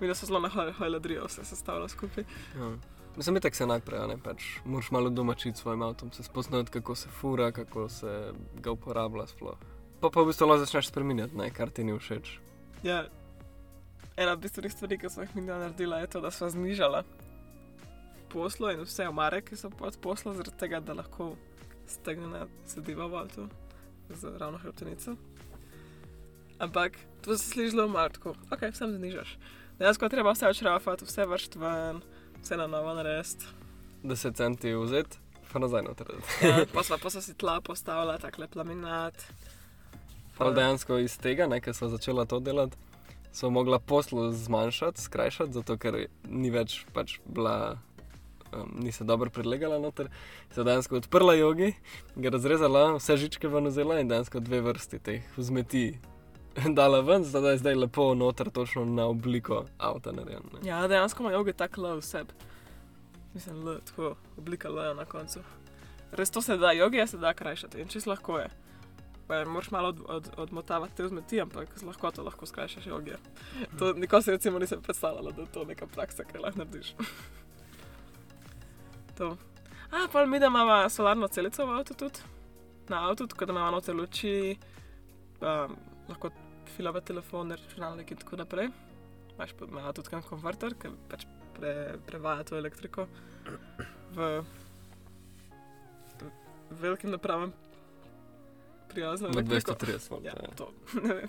mi 0.00 0.10
da 0.10 0.18
so 0.18 0.26
zelo 0.26 0.42
nahajali, 0.42 1.20
vse 1.28 1.46
sestavljalo 1.52 1.92
skupaj. 1.94 2.26
Ja. 2.58 2.72
Mislim, 3.14 3.38
da 3.38 3.54
se 3.54 3.70
najprej, 3.70 4.02
ne 4.10 4.18
pač, 4.18 4.48
moraš 4.64 4.90
malo 4.90 5.14
domačiti 5.14 5.54
s 5.58 5.62
svojim 5.62 5.86
avtom, 5.86 6.10
se 6.10 6.26
spoznati, 6.26 6.74
kako 6.74 6.98
se 6.98 7.14
fura, 7.20 7.52
kako 7.52 7.86
se 7.88 8.32
ga 8.58 8.74
uporablja 8.74 9.30
sploh. 9.30 9.62
Pa 10.02 10.10
pa 10.10 10.26
v 10.26 10.34
bistvu 10.34 10.50
lahko 10.50 10.66
začneš 10.66 10.90
spremenjati, 10.90 11.38
ne, 11.38 11.52
kar 11.54 11.70
ti 11.70 11.86
ni 11.86 11.94
všeč. 11.94 12.40
Ja, 12.82 13.04
ena 14.16 14.32
od 14.32 14.38
bistvenih 14.38 14.72
stvari, 14.72 14.98
ki 14.98 15.10
smo 15.10 15.22
jih 15.22 15.36
mi 15.36 15.42
naredila, 15.42 15.98
je 15.98 16.06
to, 16.06 16.20
da 16.20 16.30
smo 16.30 16.50
znižala 16.50 17.04
poslo 18.30 18.70
in 18.70 18.80
vse 18.84 19.08
omare, 19.08 19.42
ki 19.42 19.56
so 19.56 19.70
pod 19.70 19.98
poslo, 20.02 20.34
zaradi 20.34 20.56
tega, 20.58 20.80
da 20.80 20.94
lahko 20.94 21.34
stegnemo 21.90 22.46
sediva 22.66 23.06
v 23.06 23.16
avtu 23.24 23.48
z 24.10 24.36
ravno 24.38 24.58
hrbtenico. 24.58 25.16
Ampak 26.58 26.98
to 27.24 27.38
se 27.38 27.50
sliši 27.50 27.70
zelo 27.70 27.88
malo, 27.88 28.08
tako, 28.08 28.34
ok, 28.50 28.68
sem 28.74 28.96
znižaš. 28.96 29.38
Dejansko 29.78 30.08
treba 30.08 30.32
vse 30.32 30.48
odšrafati, 30.48 31.04
vse 31.04 31.26
vršiti 31.26 31.58
ven, 31.58 32.02
vse 32.42 32.56
na 32.56 32.66
novo 32.66 32.94
narediti. 32.94 33.46
10 34.02 34.36
centi 34.36 34.74
vzeti, 34.74 35.18
pa 35.52 35.58
nazaj 35.58 35.82
noter. 35.82 36.06
ja, 36.42 36.64
posla, 36.74 36.98
posla 36.98 37.22
si 37.22 37.34
tla 37.34 37.60
postavila, 37.60 38.18
tako 38.18 38.42
lep 38.42 38.54
laminat. 38.54 39.24
Prav 40.38 40.54
dejansko 40.54 40.98
iz 40.98 41.18
tega, 41.18 41.48
ker 41.60 41.74
so 41.74 41.88
začela 41.88 42.24
to 42.24 42.40
delati, 42.40 42.76
so 43.32 43.50
mogla 43.50 43.78
poslo 43.78 44.32
zmanjšati, 44.32 45.00
skrajšati, 45.00 45.52
zato 45.52 45.76
ker 45.78 46.06
ni 46.28 46.50
več 46.50 46.84
pač 46.94 47.18
bila. 47.26 47.78
Um, 48.50 48.72
ni 48.82 48.90
se 48.90 49.04
dobro 49.06 49.30
predlegala 49.30 49.76
noter, 49.78 50.08
se 50.50 50.60
je 50.60 50.64
dejansko 50.66 50.96
odprla 50.98 51.36
jogi, 51.38 51.68
ga 52.16 52.32
razrezala, 52.34 52.96
vse 52.96 53.14
žičke 53.22 53.46
ven 53.48 53.70
vzela 53.70 54.00
in 54.02 54.08
dejansko 54.10 54.40
dve 54.42 54.58
vrsti 54.64 54.98
teh 54.98 55.28
vzmeti 55.36 55.84
dala 56.78 56.98
ven, 57.06 57.22
zdaj 57.24 57.52
je 57.52 57.60
zdaj 57.62 57.78
lepo 57.78 58.08
noter, 58.14 58.50
točno 58.50 58.84
na 58.84 59.06
obliko 59.06 59.64
avta 59.78 60.10
narejen. 60.12 60.50
Ja, 60.66 60.88
dejansko 60.88 61.22
ima 61.22 61.32
jogi 61.32 61.52
tako 61.52 61.82
le 61.82 61.94
vseb. 62.00 62.34
Mislim, 63.34 63.62
le 63.68 63.78
tako 63.86 64.16
oblika 64.38 64.68
le 64.68 64.94
na 64.94 65.04
koncu. 65.04 65.46
Res 66.10 66.30
to 66.30 66.42
se 66.42 66.56
da, 66.56 66.72
jogi 66.72 67.06
se 67.06 67.22
da 67.22 67.34
krajšati 67.34 67.80
in 67.80 67.88
čisto 67.88 68.10
lahko 68.10 68.38
je 68.38 68.50
pa 69.30 69.44
moraš 69.44 69.70
malo 69.70 69.88
od, 69.88 70.00
od, 70.08 70.30
odmotavati 70.36 70.96
te 70.96 71.04
vzmeti, 71.06 71.40
ampak 71.40 71.68
z 71.78 71.86
lahkoto 71.86 72.22
lahko 72.26 72.46
skrajšaš 72.46 72.86
joge. 72.86 73.14
To 73.78 73.92
nikoli 73.92 74.22
si 74.22 74.30
recimo 74.30 74.58
nisem 74.58 74.82
predstavljala, 74.82 75.30
da 75.30 75.42
je 75.42 75.52
to 75.54 75.64
neka 75.64 75.86
praksa, 75.86 76.24
ki 76.24 76.42
lahko 76.42 76.58
narediš. 76.58 76.94
to. 79.18 79.36
A, 79.90 80.08
pa 80.12 80.26
mi 80.26 80.40
da 80.42 80.50
imamo 80.50 80.88
solarno 80.90 81.28
celico 81.28 81.66
v 81.66 81.78
avtu 81.78 81.94
tudi, 81.94 82.26
na 82.88 83.06
avtu, 83.08 83.26
tako 83.26 83.46
da 83.46 83.52
imamo 83.52 83.70
note 83.70 83.92
luči, 83.92 84.58
um, 85.40 85.76
lahko 86.08 86.30
filave 86.76 87.00
telefone, 87.00 87.56
računalnike 87.56 88.14
in 88.14 88.18
tako 88.18 88.42
naprej. 88.42 88.68
Imaš 89.36 89.54
pa 89.58 89.70
ima 89.70 89.92
tudi 89.92 90.10
kam 90.10 90.26
konverter, 90.26 90.74
ki 90.74 90.90
pač 91.10 91.26
pre, 91.54 91.94
prevaja 92.06 92.42
to 92.50 92.58
elektriko 92.58 93.06
v 94.10 94.42
velikim 96.70 97.10
napravam 97.10 97.52
prijazno. 98.90 99.28
Na 99.28 99.42
230 99.42 100.10
volt. 100.10 100.24
Ja, 100.24 100.32
Ja, 100.42 100.48
to 100.56 100.72
ne 101.04 101.14
vem. 101.14 101.28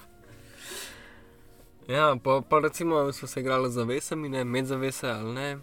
ja 1.87 2.15
pa, 2.23 2.41
pa 2.49 2.59
recimo 2.59 3.11
smo 3.11 3.27
se 3.27 3.39
igrali 3.39 3.69
z 3.69 3.73
zavesami, 3.73 4.29
ne 4.29 4.43
med 4.43 4.65
zavese 4.65 5.09
ali 5.09 5.33
ne. 5.33 5.57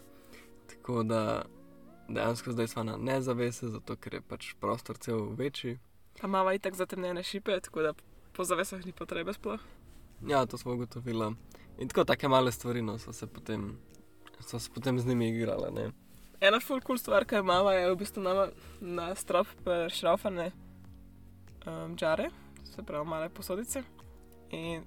Tako 0.67 1.03
da 1.03 1.43
dejansko 2.09 2.53
zdaj 2.53 2.69
smo 2.69 2.83
na 2.83 2.97
nezavese, 2.97 3.69
zato 3.69 3.97
ker 3.97 4.15
je 4.15 4.21
pač 4.21 4.55
prostor 4.61 4.97
cel 4.97 5.29
večji. 5.37 5.79
Pa 6.21 6.27
imamo 6.27 6.53
itak 6.53 6.75
zatemnjene 6.75 7.23
šipe, 7.23 7.61
tako 7.61 7.83
da 7.83 7.93
po 8.33 8.45
zavesah 8.45 8.87
ni 8.87 8.93
potrebe 8.93 9.33
sploh. 9.33 9.61
Ja, 10.27 10.47
to 10.47 10.59
smo 10.59 10.73
ugotovili. 10.73 11.35
In 11.79 11.89
tako 11.89 12.05
take 12.05 12.29
male 12.29 12.53
stvari 12.53 12.83
no, 12.83 12.99
so 12.99 13.13
se 13.13 13.27
potem, 13.27 13.79
so 14.41 14.59
se 14.59 14.71
potem 14.75 14.99
z 15.01 15.07
njimi 15.07 15.29
igrali. 15.29 15.73
Ne? 15.73 15.91
Ena 16.41 16.61
full 16.61 16.81
cool 16.81 16.99
stvar, 16.99 17.25
ki 17.25 17.35
jo 17.35 17.41
imamo, 17.41 17.71
je 17.71 17.91
v 17.91 17.97
bistvu 17.97 18.23
nama 18.23 18.49
na 18.81 19.15
strop 19.15 19.47
šraufane 19.91 20.51
um, 21.66 21.97
džare, 21.97 22.31
se 22.64 22.83
pravi 22.83 23.09
male 23.09 23.29
posodice. 23.29 23.83
In 24.51 24.85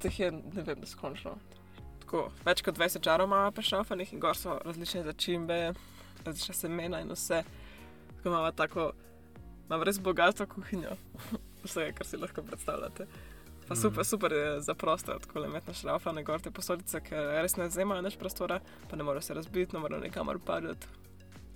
teh 0.00 0.20
je, 0.20 0.30
ne 0.32 0.62
vem, 0.62 0.80
neskončno. 0.80 1.36
Tako, 2.04 2.26
več 2.44 2.62
kot 2.66 2.78
20 2.78 3.04
žarov 3.04 3.28
imamo 3.28 3.52
prešraufanih 3.54 4.12
in 4.14 4.20
gor 4.22 4.36
so 4.38 4.58
različne 4.64 5.04
začimbe, 5.06 5.58
različne 6.24 6.54
semena 6.54 7.00
in 7.00 7.12
vse. 7.12 7.42
Tako 8.16 8.28
imamo 8.28 8.52
tako, 8.52 8.92
imamo 9.68 9.86
res 9.86 10.00
bogato 10.00 10.46
kuhinjo, 10.46 10.96
vse, 11.64 11.90
kar 11.96 12.06
si 12.06 12.20
lahko 12.20 12.42
predstavljate. 12.42 13.06
Pa 13.70 13.76
super, 13.78 14.04
super 14.04 14.32
je 14.34 14.60
za 14.66 14.74
prostor, 14.74 15.20
tako 15.22 15.44
le 15.44 15.48
metna 15.48 15.74
šraufane 15.74 16.24
gor 16.26 16.42
te 16.42 16.50
posodice, 16.50 16.98
ker 17.06 17.36
res 17.38 17.54
ne 17.54 17.68
zemajo 17.70 18.02
več 18.02 18.16
prostora, 18.18 18.58
pa 18.90 18.98
ne 18.98 19.06
morejo 19.06 19.22
se 19.22 19.36
razbiti, 19.38 19.76
ne 19.76 19.82
morejo 19.84 20.02
nikamor 20.02 20.40
padati. 20.42 20.90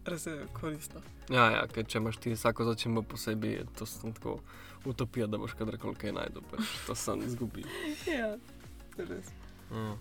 Res 0.05 0.27
je 0.27 0.47
koristno. 0.53 1.01
Ja, 1.31 1.47
ja, 1.51 1.67
ker 1.67 1.85
če 1.85 1.99
imaš 1.99 2.19
ti 2.21 2.35
vsako 2.35 2.64
začimbo 2.64 3.03
posebej, 3.03 3.53
je 3.53 3.67
to 3.79 3.87
sem 3.87 4.12
tako 4.12 4.38
utopija, 4.85 5.27
da 5.27 5.38
boš 5.38 5.55
kadarkoli 5.55 5.97
kaj 5.97 6.12
najdel, 6.12 6.43
pač 6.51 6.61
to 6.87 6.95
sem 6.95 7.23
izgubil. 7.23 7.64
ja, 8.07 8.35
res. 8.99 9.31
Mm. 9.71 9.95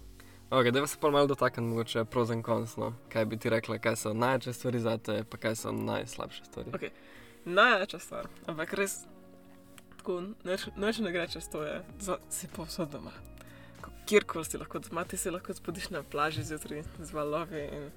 Ok, 0.50 0.68
da 0.70 0.84
se 0.88 0.98
pa 1.00 1.10
malo 1.10 1.28
dotaknem, 1.28 1.66
mogoče 1.66 2.04
pros 2.06 2.30
in 2.30 2.44
cons. 2.44 2.76
No. 2.78 2.92
Kaj 3.10 3.26
bi 3.26 3.38
ti 3.38 3.50
rekla, 3.50 3.80
kaj 3.80 3.96
so 3.96 4.12
največje 4.13 4.54
stvari 4.54 4.80
za 4.80 4.98
te, 4.98 5.24
pa 5.24 5.38
kaj 5.38 5.56
so 5.56 5.72
najslabše 5.72 6.46
stvari? 6.46 6.70
Ok. 6.70 6.84
Največja 7.46 8.00
stvar, 8.00 8.28
ampak 8.46 8.74
res 8.74 9.00
tako 9.98 10.20
noč 10.76 11.00
ne 11.00 11.12
gre 11.12 11.28
čez 11.28 11.48
to, 11.48 11.63
je, 11.63 11.80
da 12.06 12.20
si 12.30 12.48
povsod 12.48 12.92
doma. 12.92 13.12
Ko- 13.82 13.92
Kjerkoli 14.06 14.46
si 14.46 14.58
lahko 14.58 14.80
doma, 14.80 15.04
ti 15.04 15.18
se 15.18 15.32
lahko 15.32 15.54
zbudiš 15.54 15.89
na 15.89 16.04
plaži 16.04 16.44
zjutraj 16.44 16.84
z 17.00 17.12
valovi. 17.13 17.63
In, 17.72 17.89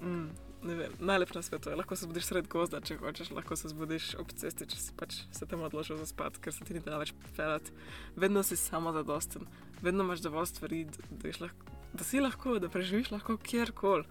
mm, 0.00 0.30
ne 0.66 0.74
vem, 0.74 0.92
najlepše 0.98 1.38
na 1.38 1.42
svetu 1.42 1.72
lahko 1.76 1.96
se 1.96 2.04
zbudiš 2.04 2.28
sred 2.28 2.48
gozda, 2.48 2.80
če 2.80 2.98
hočeš, 3.00 3.30
lahko 3.36 3.56
se 3.56 3.70
zbudiš 3.72 4.08
ob 4.20 4.32
cesti, 4.36 4.66
če 4.68 4.78
si 4.80 4.94
pač 4.98 5.18
se 5.34 5.46
tam 5.48 5.62
odločil 5.66 5.98
za 6.00 6.06
spat, 6.10 6.38
ker 6.42 6.54
se 6.54 6.64
ti 6.66 6.76
ni 6.76 6.82
da 6.84 6.98
več 7.00 7.12
pelati. 7.36 7.74
Vedno 8.16 8.42
si 8.46 8.58
samo 8.60 8.92
zadosten, 8.96 9.46
vedno 9.82 10.06
imaš 10.06 10.24
dovolj 10.24 10.50
stvari, 10.52 10.84
da, 10.90 11.06
da, 11.10 11.34
lahko, 11.44 11.76
da 11.92 12.08
si 12.08 12.22
lahko, 12.22 12.58
da 12.62 12.72
preživiš 12.72 13.12
lahko 13.14 13.38
kjerkoli. 13.42 14.04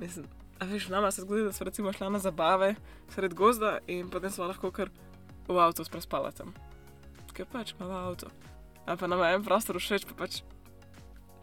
Mislim, 0.00 0.26
a 0.58 0.68
veš, 0.70 0.88
nama 0.88 1.10
se 1.10 1.22
zgodi, 1.22 1.44
da 1.44 1.52
smo 1.52 1.68
recimo 1.70 1.92
šli 1.92 2.10
na 2.10 2.18
zabave 2.18 2.74
sred 3.14 3.34
gozda 3.34 3.78
in 3.86 4.10
potem 4.10 4.30
smo 4.30 4.48
lahko 4.50 4.70
kar 4.74 4.90
v 5.48 5.60
avtu 5.60 5.84
prespali 5.90 6.32
tam. 6.34 6.54
Ker 7.34 7.46
pač 7.50 7.74
imamo 7.74 7.98
avto. 8.10 8.30
A 8.86 8.96
pa 8.96 9.06
nam 9.06 9.22
je 9.22 9.34
en 9.34 9.44
prostor 9.44 9.80
všeč, 9.80 10.06
pa 10.06 10.14
pač 10.24 10.42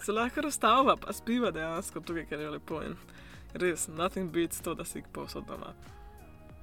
se 0.01 0.11
lahko 0.11 0.41
razstavlja, 0.41 0.95
pa 0.97 1.13
spiva 1.13 1.51
dejansko 1.51 2.01
tukaj, 2.01 2.25
ker 2.29 2.39
je 2.39 2.49
lepo. 2.55 2.81
In 2.85 2.95
res, 3.53 3.87
nothing 3.87 4.31
beats 4.31 4.61
to, 4.61 4.75
da 4.75 4.85
si 4.85 4.99
jih 4.99 5.07
posod 5.13 5.47
doma. 5.47 5.73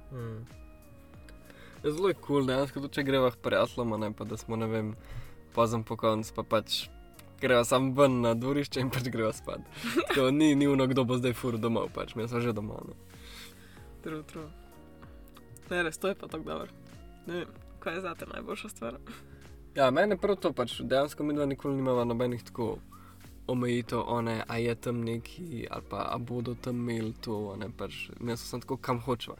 Hmm. 0.09 0.45
Je 1.83 1.91
zelo 1.91 2.11
kul, 2.13 2.21
cool, 2.25 2.47
dejansko, 2.49 2.87
če 2.91 3.03
greva 3.07 3.31
prijateljoma, 3.31 3.99
ne 4.01 4.11
pa 4.13 4.27
da 4.27 4.37
smo, 4.37 4.57
ne 4.59 4.67
vem, 4.67 4.95
pozem 5.55 5.83
po 5.87 5.95
koncu, 5.99 6.33
pa 6.35 6.43
pač 6.43 6.87
greva 7.39 7.63
sam 7.65 7.93
ven 7.95 8.19
na 8.21 8.33
dvorišče 8.35 8.83
in 8.83 8.91
pač 8.91 9.07
greva 9.13 9.31
spat. 9.33 9.63
To 10.15 10.31
ni, 10.31 10.55
ni 10.55 10.67
uno, 10.67 10.87
kdo 10.91 11.05
bo 11.07 11.19
zdaj 11.19 11.37
fur 11.39 11.57
domov, 11.57 11.93
pač 11.95 12.15
mi 12.15 12.27
smo 12.27 12.43
že 12.43 12.53
doma. 12.53 12.81
No. 12.83 12.97
True, 14.03 14.23
true. 14.27 14.49
Ne, 15.69 15.83
res, 15.85 15.97
to 16.01 16.11
je 16.11 16.17
pa 16.19 16.27
tako 16.27 16.43
dobro. 16.43 16.71
Ne 17.27 17.43
vem, 17.43 17.57
kaj 17.79 17.99
je 17.99 18.05
zate 18.07 18.27
najboljša 18.33 18.69
stvar. 18.69 18.99
Ja, 19.75 19.91
meni 19.91 20.17
je 20.17 20.21
prav 20.21 20.39
to, 20.41 20.51
pač 20.51 20.79
dejansko 20.81 21.23
mi 21.23 21.37
dva 21.37 21.45
nikoli 21.45 21.77
nimava 21.77 22.03
nobenih 22.03 22.43
tako 22.43 22.79
omejitev, 23.51 24.03
a 24.47 24.57
je 24.57 24.75
tam 24.75 25.01
neki, 25.03 25.67
ali 25.69 25.83
pa 25.89 26.05
a 26.13 26.17
bodo 26.17 26.55
tam 26.55 26.75
imeli 26.75 27.13
to, 27.21 27.55
ne 27.57 27.69
pač, 27.77 28.09
jaz 28.27 28.45
sem 28.45 28.61
tako, 28.61 28.77
kam 28.77 28.99
hočeva. 28.99 29.37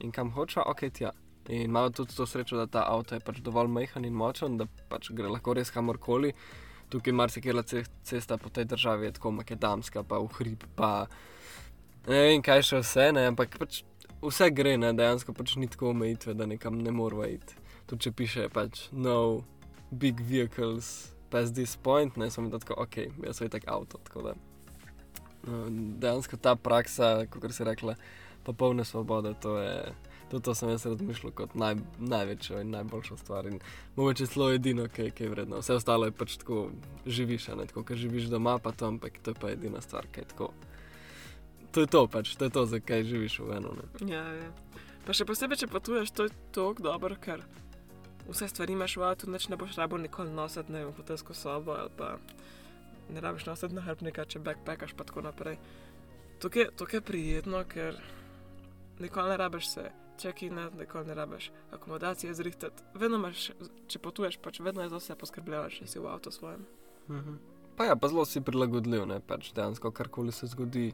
In 0.00 0.12
kam 0.12 0.30
hočeva, 0.30 0.64
ok, 0.70 0.86
tja. 0.92 1.12
In 1.48 1.62
imamo 1.62 1.90
tudi 1.90 2.16
to 2.16 2.26
srečo, 2.26 2.56
da 2.56 2.66
ta 2.66 2.84
avto 2.86 3.14
je 3.14 3.20
pač 3.20 3.40
dovolj 3.42 3.68
majhen 3.68 4.04
in 4.04 4.14
močen, 4.14 4.56
da 4.56 4.66
pač 4.88 5.10
gre 5.10 5.28
lahko 5.28 5.54
res 5.54 5.70
kamorkoli. 5.74 6.32
Tukaj 6.90 7.14
marsikera 7.14 7.62
cesta 7.62 8.38
po 8.38 8.50
tej 8.50 8.64
državi 8.64 9.06
je 9.06 9.12
tako 9.18 9.30
makedamska, 9.30 10.02
pa 10.02 10.18
v 10.18 10.28
hrib, 10.38 10.64
pa 10.76 11.06
ne 12.06 12.22
vem, 12.26 12.42
kaj 12.42 12.62
še 12.66 12.82
vse, 12.82 13.06
ne, 13.14 13.26
ampak 13.30 13.58
pač 13.58 13.82
vse 14.22 14.50
gre, 14.54 14.76
ne, 14.78 14.92
dejansko 14.94 15.34
pač 15.34 15.56
ni 15.56 15.68
tako 15.70 15.90
omejitve, 15.94 16.34
da 16.34 16.46
nekam 16.46 16.78
ne 16.82 16.94
moramo 16.94 17.26
iti. 17.26 17.58
Tudi 17.86 18.06
če 18.06 18.12
piše 18.14 18.48
pač 18.54 18.86
no 18.92 19.42
big 19.90 20.20
vehicles 20.22 21.10
past 21.30 21.54
this 21.54 21.76
point, 21.76 22.16
ne 22.16 22.30
sem 22.30 22.50
tako, 22.50 22.76
ok, 22.84 22.96
jaz 23.26 23.40
sem 23.40 23.50
tak 23.50 23.66
avto. 23.70 24.00
Da, 24.14 24.34
no, 25.46 25.64
dejansko 26.02 26.36
ta 26.36 26.56
praksa, 26.56 27.26
kot 27.30 27.52
si 27.54 27.64
rekla, 27.64 27.96
popolne 28.46 28.84
svobode, 28.84 29.34
to 29.40 29.58
je. 29.58 29.92
Tudi 30.30 30.44
to 30.46 30.52
sem 30.54 30.70
jaz 30.70 30.84
razmišljal 30.86 31.32
kot 31.34 31.54
naj, 31.58 31.74
največjo 31.98 32.60
in 32.62 32.68
najboljšo 32.70 33.16
stvar. 33.18 33.48
In 33.50 33.56
mogoče 33.96 34.28
celo 34.30 34.52
edino, 34.54 34.84
ki 34.86 35.10
je 35.18 35.30
vredno. 35.30 35.58
Vse 35.58 35.74
ostalo 35.74 36.06
je 36.06 36.14
pač 36.14 36.36
tako, 36.38 36.68
živiš, 37.06 37.48
ne 37.58 37.66
tako, 37.66 37.82
ker 37.82 37.98
živiš 37.98 38.28
doma, 38.30 38.58
pa 38.62 38.70
to, 38.70 38.86
ampak 38.86 39.18
to 39.24 39.34
je 39.34 39.40
pa 39.40 39.50
edina 39.50 39.82
stvar, 39.82 40.06
ki 40.12 40.22
je 40.22 40.28
tako. 40.30 40.52
To 41.74 41.82
je 41.82 41.90
to, 41.90 42.04
pač, 42.06 42.36
to 42.38 42.46
je 42.46 42.54
to, 42.54 42.66
zakaj 42.66 43.02
živiš 43.10 43.40
v 43.42 43.56
eno. 43.58 43.74
Ja, 44.06 44.22
ja. 44.22 44.52
Pa 45.06 45.18
še 45.18 45.26
posebej, 45.26 45.64
če 45.64 45.70
potuješ, 45.70 46.14
to 46.14 46.28
je 46.28 46.34
tako 46.54 46.86
dobro, 46.86 47.18
ker 47.18 47.42
vse 48.30 48.48
stvari 48.48 48.72
imaš 48.72 48.96
v 48.96 49.06
avtu, 49.08 49.30
neč 49.30 49.48
ne 49.48 49.56
boš 49.56 49.76
rabo 49.76 49.98
nikoli 49.98 50.32
nositi, 50.32 50.72
ne 50.72 50.84
vem, 50.84 50.94
hotelsko 50.96 51.34
sobo 51.34 51.74
ali 51.76 51.90
pa 51.96 52.16
ne 53.10 53.20
rabiš 53.20 53.46
nositi 53.46 53.74
na 53.74 53.82
hrbnika, 53.82 54.24
če 54.24 54.42
backpackaš 54.44 54.94
pa 54.96 55.04
tako 55.04 55.24
naprej. 55.26 55.58
Tukaj, 56.40 56.70
tukaj 56.76 56.98
je 56.98 57.04
prijetno, 57.04 57.64
ker 57.68 57.98
nikoli 59.00 59.34
ne 59.34 59.36
rabiš 59.36 59.72
se 59.74 59.90
check-in, 60.20 60.60
nikoli 60.78 61.06
ne 61.06 61.14
rabiš 61.14 61.50
akomodacije 61.72 62.34
zrihtati. 62.34 62.82
Vedno 62.94 63.18
imaš, 63.20 63.50
če 63.88 63.98
potuješ, 63.98 64.38
pač 64.42 64.60
vedno 64.60 64.84
je 64.84 64.92
za 64.92 65.00
vse 65.00 65.16
poskrbljeno, 65.16 65.70
če 65.72 65.86
si 65.86 65.98
v 65.98 66.08
avtu 66.12 66.32
svojem. 66.32 66.66
Mhm. 67.08 67.40
Pa 67.76 67.86
ja, 67.88 67.96
pa 67.96 68.08
zelo 68.12 68.26
si 68.28 68.42
prilagodljiv, 68.44 69.06
ne 69.08 69.20
pač 69.24 69.54
dejansko 69.56 69.90
karkoli 69.96 70.32
se 70.32 70.46
zgodi. 70.46 70.90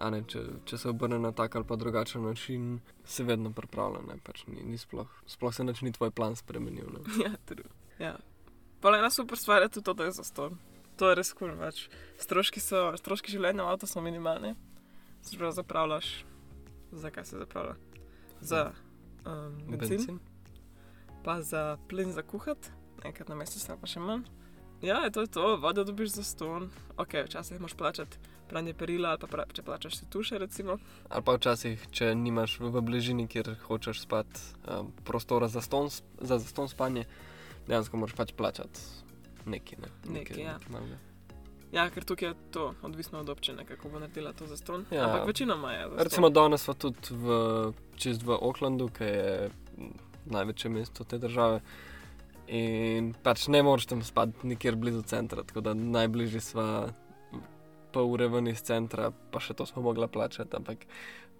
Ne, 0.00 0.22
če, 0.24 0.40
če 0.64 0.78
se 0.80 0.88
obrne 0.88 1.18
na 1.20 1.28
tak 1.36 1.58
ali 1.58 1.66
pa 1.68 1.76
drugačen 1.76 2.24
način, 2.24 2.78
si 3.04 3.24
vedno 3.24 3.52
pripravljen. 3.52 4.22
Pač 4.24 4.46
ni, 4.48 4.62
ni 4.64 4.80
sploh, 4.80 5.10
sploh 5.28 5.52
se 5.52 5.64
ni 5.64 5.92
tvoj 5.92 6.10
plan 6.10 6.36
spremenil. 6.36 6.88
Ne. 6.94 7.04
Ja, 7.24 7.34
tudi. 7.44 7.68
Ja. 8.00 8.16
Pa 8.80 8.94
ena 8.96 9.10
super 9.12 9.36
stvar 9.36 9.62
je 9.62 9.68
tudi 9.68 9.84
to, 9.84 9.94
da 9.94 10.08
je 10.08 10.16
za 10.16 10.24
ston. 10.24 10.56
To 10.96 11.10
je 11.10 11.18
res 11.20 11.34
kul. 11.36 11.52
Cool, 11.52 11.60
pač. 11.60 11.84
stroški, 12.16 12.62
stroški 12.96 13.32
življenja 13.32 13.66
v 13.66 13.74
avtu 13.74 13.88
so 13.88 14.00
minimalni. 14.00 14.54
Se 15.20 15.36
pravi, 15.36 15.52
zapravljaš. 15.58 16.08
Zakaj 16.96 17.28
se 17.28 17.44
zapravlja? 17.44 17.76
Za 18.40 18.72
um, 19.28 19.60
benzin, 19.68 19.96
benzin, 20.00 20.20
pa 21.24 21.42
za 21.44 21.76
plin 21.88 22.12
za 22.12 22.24
kuhati, 22.24 22.72
enkrat 23.04 23.28
na 23.28 23.36
mesec, 23.36 23.68
pa 23.68 23.88
še 23.88 24.00
manj. 24.00 24.24
Ja, 24.80 25.04
to 25.12 25.26
je 25.26 25.28
to, 25.28 25.58
vodo 25.60 25.84
dobiš 25.84 26.16
za 26.16 26.24
ston. 26.24 26.70
Ok, 26.96 27.20
včasih 27.28 27.60
moraš 27.60 27.76
plačati 27.76 28.39
pranje 28.50 28.74
perila, 28.74 29.14
ali 29.14 29.30
pa 29.30 29.46
če 29.52 29.64
plačaš 29.66 30.00
se 30.00 30.08
tuše. 30.10 30.38
Recimo. 30.42 30.78
Ali 31.08 31.26
pa 31.26 31.36
včasih, 31.38 31.86
če 31.94 32.14
nimaš 32.14 32.58
v 32.60 32.82
bližini, 32.84 33.28
kjer 33.30 33.54
hočeš 33.66 34.02
spati, 34.02 34.42
um, 34.66 34.90
prostora 35.06 35.48
za 35.48 35.62
ston, 35.64 35.90
za, 35.90 36.38
za 36.38 36.46
ston 36.46 36.68
spanje, 36.68 37.06
dejansko 37.68 38.02
moraš 38.02 38.18
pač 38.18 38.34
plačati 38.36 39.06
nekaj. 39.46 39.78
Ne? 39.80 39.94
Nekaj, 40.18 40.42
ja. 40.42 40.58
Nekaj 40.68 40.98
ja, 41.72 41.86
ker 41.90 42.04
tukaj 42.04 42.28
je 42.28 42.34
to 42.50 42.74
odvisno 42.82 43.20
od 43.20 43.28
občine, 43.28 43.64
kako 43.64 43.88
bo 43.88 43.98
naredila 43.98 44.32
to 44.32 44.46
za 44.46 44.56
ston. 44.56 44.84
Ja. 44.90 45.04
Ampak 45.06 45.26
večinoma 45.26 45.72
je. 45.72 45.88
Recimo 45.96 46.30
danes 46.30 46.62
smo 46.62 46.74
tudi 46.74 46.98
v, 47.10 47.72
čist 47.96 48.22
v 48.26 48.38
Aucklandu, 48.42 48.88
ki 48.88 49.04
je 49.04 49.50
največje 50.26 50.70
mesto 50.70 51.04
te 51.04 51.18
države. 51.18 51.60
In 52.50 53.12
pač 53.22 53.46
ne 53.48 53.62
moreš 53.62 53.86
tam 53.86 54.02
spati 54.02 54.46
nikjer 54.46 54.76
blizu 54.76 55.02
centra, 55.02 55.42
tako 55.46 55.60
da 55.60 55.74
najbližji 55.74 56.40
smo 56.40 56.64
pa 57.92 58.02
ure 58.06 58.28
ven 58.28 58.48
iz 58.50 58.62
centra, 58.66 59.10
pa 59.32 59.40
še 59.40 59.54
to 59.58 59.66
smo 59.66 59.82
mogli 59.82 60.08
plačati, 60.08 60.56
ampak 60.56 60.86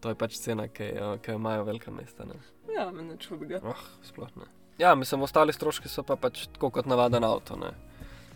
to 0.00 0.12
je 0.12 0.18
pač 0.18 0.38
cena, 0.40 0.68
ki 0.68 0.88
jo 0.96 1.34
imajo 1.34 1.66
velika 1.68 1.92
mesta. 1.92 2.24
Ne? 2.24 2.38
Ja, 2.74 2.90
me 2.90 3.04
ne 3.04 3.16
čudi. 3.20 3.60
Oh, 3.62 3.84
sploh 4.06 4.32
ne. 4.36 4.48
Ja, 4.80 4.94
mislim, 4.94 5.22
ostali 5.22 5.52
stroški 5.52 5.90
so 5.92 6.02
pa 6.06 6.16
pač 6.16 6.46
tako 6.54 6.70
kot 6.78 6.88
navaden 6.88 7.24
avto. 7.24 7.58
Ne? 7.60 7.74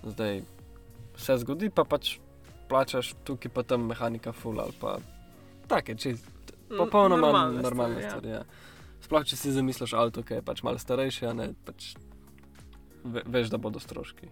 Zdaj 0.05 0.43
se 1.17 1.39
zgodi, 1.41 1.71
pa 1.73 1.87
pač 1.89 2.19
plačaš 2.69 3.15
tukaj, 3.25 3.53
pa 3.55 3.63
tam 3.63 3.89
mehanika 3.89 4.33
full 4.33 4.61
ali 4.61 4.77
pa 4.81 4.99
take, 5.69 5.97
če 5.97 6.17
popolnoma 6.69 7.49
normalne 7.55 8.03
stvari. 8.03 8.35
Ja. 8.37 8.45
Sploh 9.05 9.25
če 9.29 9.37
si 9.37 9.53
zamisliš 9.53 9.95
avto, 9.97 10.25
ki 10.25 10.41
je 10.41 10.45
pač 10.45 10.63
malo 10.67 10.81
starejši, 10.81 11.29
ne 11.37 11.51
pač 11.65 11.95
ve, 13.05 13.25
veš, 13.25 13.53
da 13.53 13.61
bodo 13.61 13.81
stroški. 13.81 14.31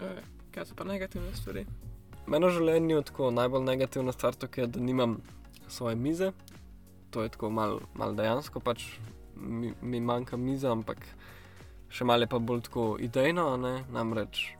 E, 0.00 0.12
kaj 0.52 0.70
so 0.70 0.76
pa 0.76 0.84
negativne 0.88 1.32
stvari? 1.36 1.66
Meno 2.26 2.50
življenje 2.50 2.94
je 2.94 3.06
tako 3.12 3.30
najbolj 3.30 3.64
negativna 3.64 4.12
stvar, 4.12 4.34
je, 4.56 4.66
da 4.66 4.80
nimam 4.80 5.20
svoje 5.68 5.96
mize. 5.96 6.32
To 7.10 7.22
je 7.22 7.32
tako 7.32 7.50
malo 7.50 7.80
mal 7.94 8.14
dejansko, 8.14 8.60
pač 8.60 8.84
mi, 9.36 9.72
mi 9.82 10.00
manjka 10.00 10.36
miza, 10.36 10.72
ampak 10.72 10.98
še 11.88 12.04
malo 12.04 12.26
je 12.26 12.32
pa 12.34 12.38
bolj 12.38 12.66
tako 12.66 12.96
idejno. 13.00 13.54
Namreč 13.94 14.56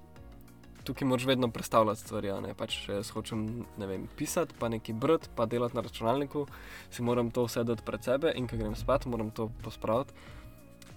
tukaj 0.86 1.08
moraš 1.08 1.26
vedno 1.26 1.48
predstavljati 1.50 2.00
stvari. 2.00 2.30
Pač, 2.56 2.78
če 2.86 3.00
jaz 3.00 3.10
hočem 3.14 3.44
ne 3.78 3.86
vem, 3.90 4.06
pisati, 4.18 4.54
pa 4.58 4.70
nekaj 4.70 4.94
brati, 4.94 5.30
pa 5.34 5.46
delati 5.50 5.76
na 5.76 5.82
računalniku, 5.82 6.46
si 6.90 7.02
moram 7.02 7.30
to 7.30 7.46
vse 7.48 7.64
dati 7.66 7.84
pred 7.86 8.04
sebe 8.06 8.32
in 8.36 8.46
ko 8.46 8.58
grem 8.60 8.76
spat, 8.78 9.06
moram 9.10 9.30
to 9.34 9.50
pospraviti 9.64 10.14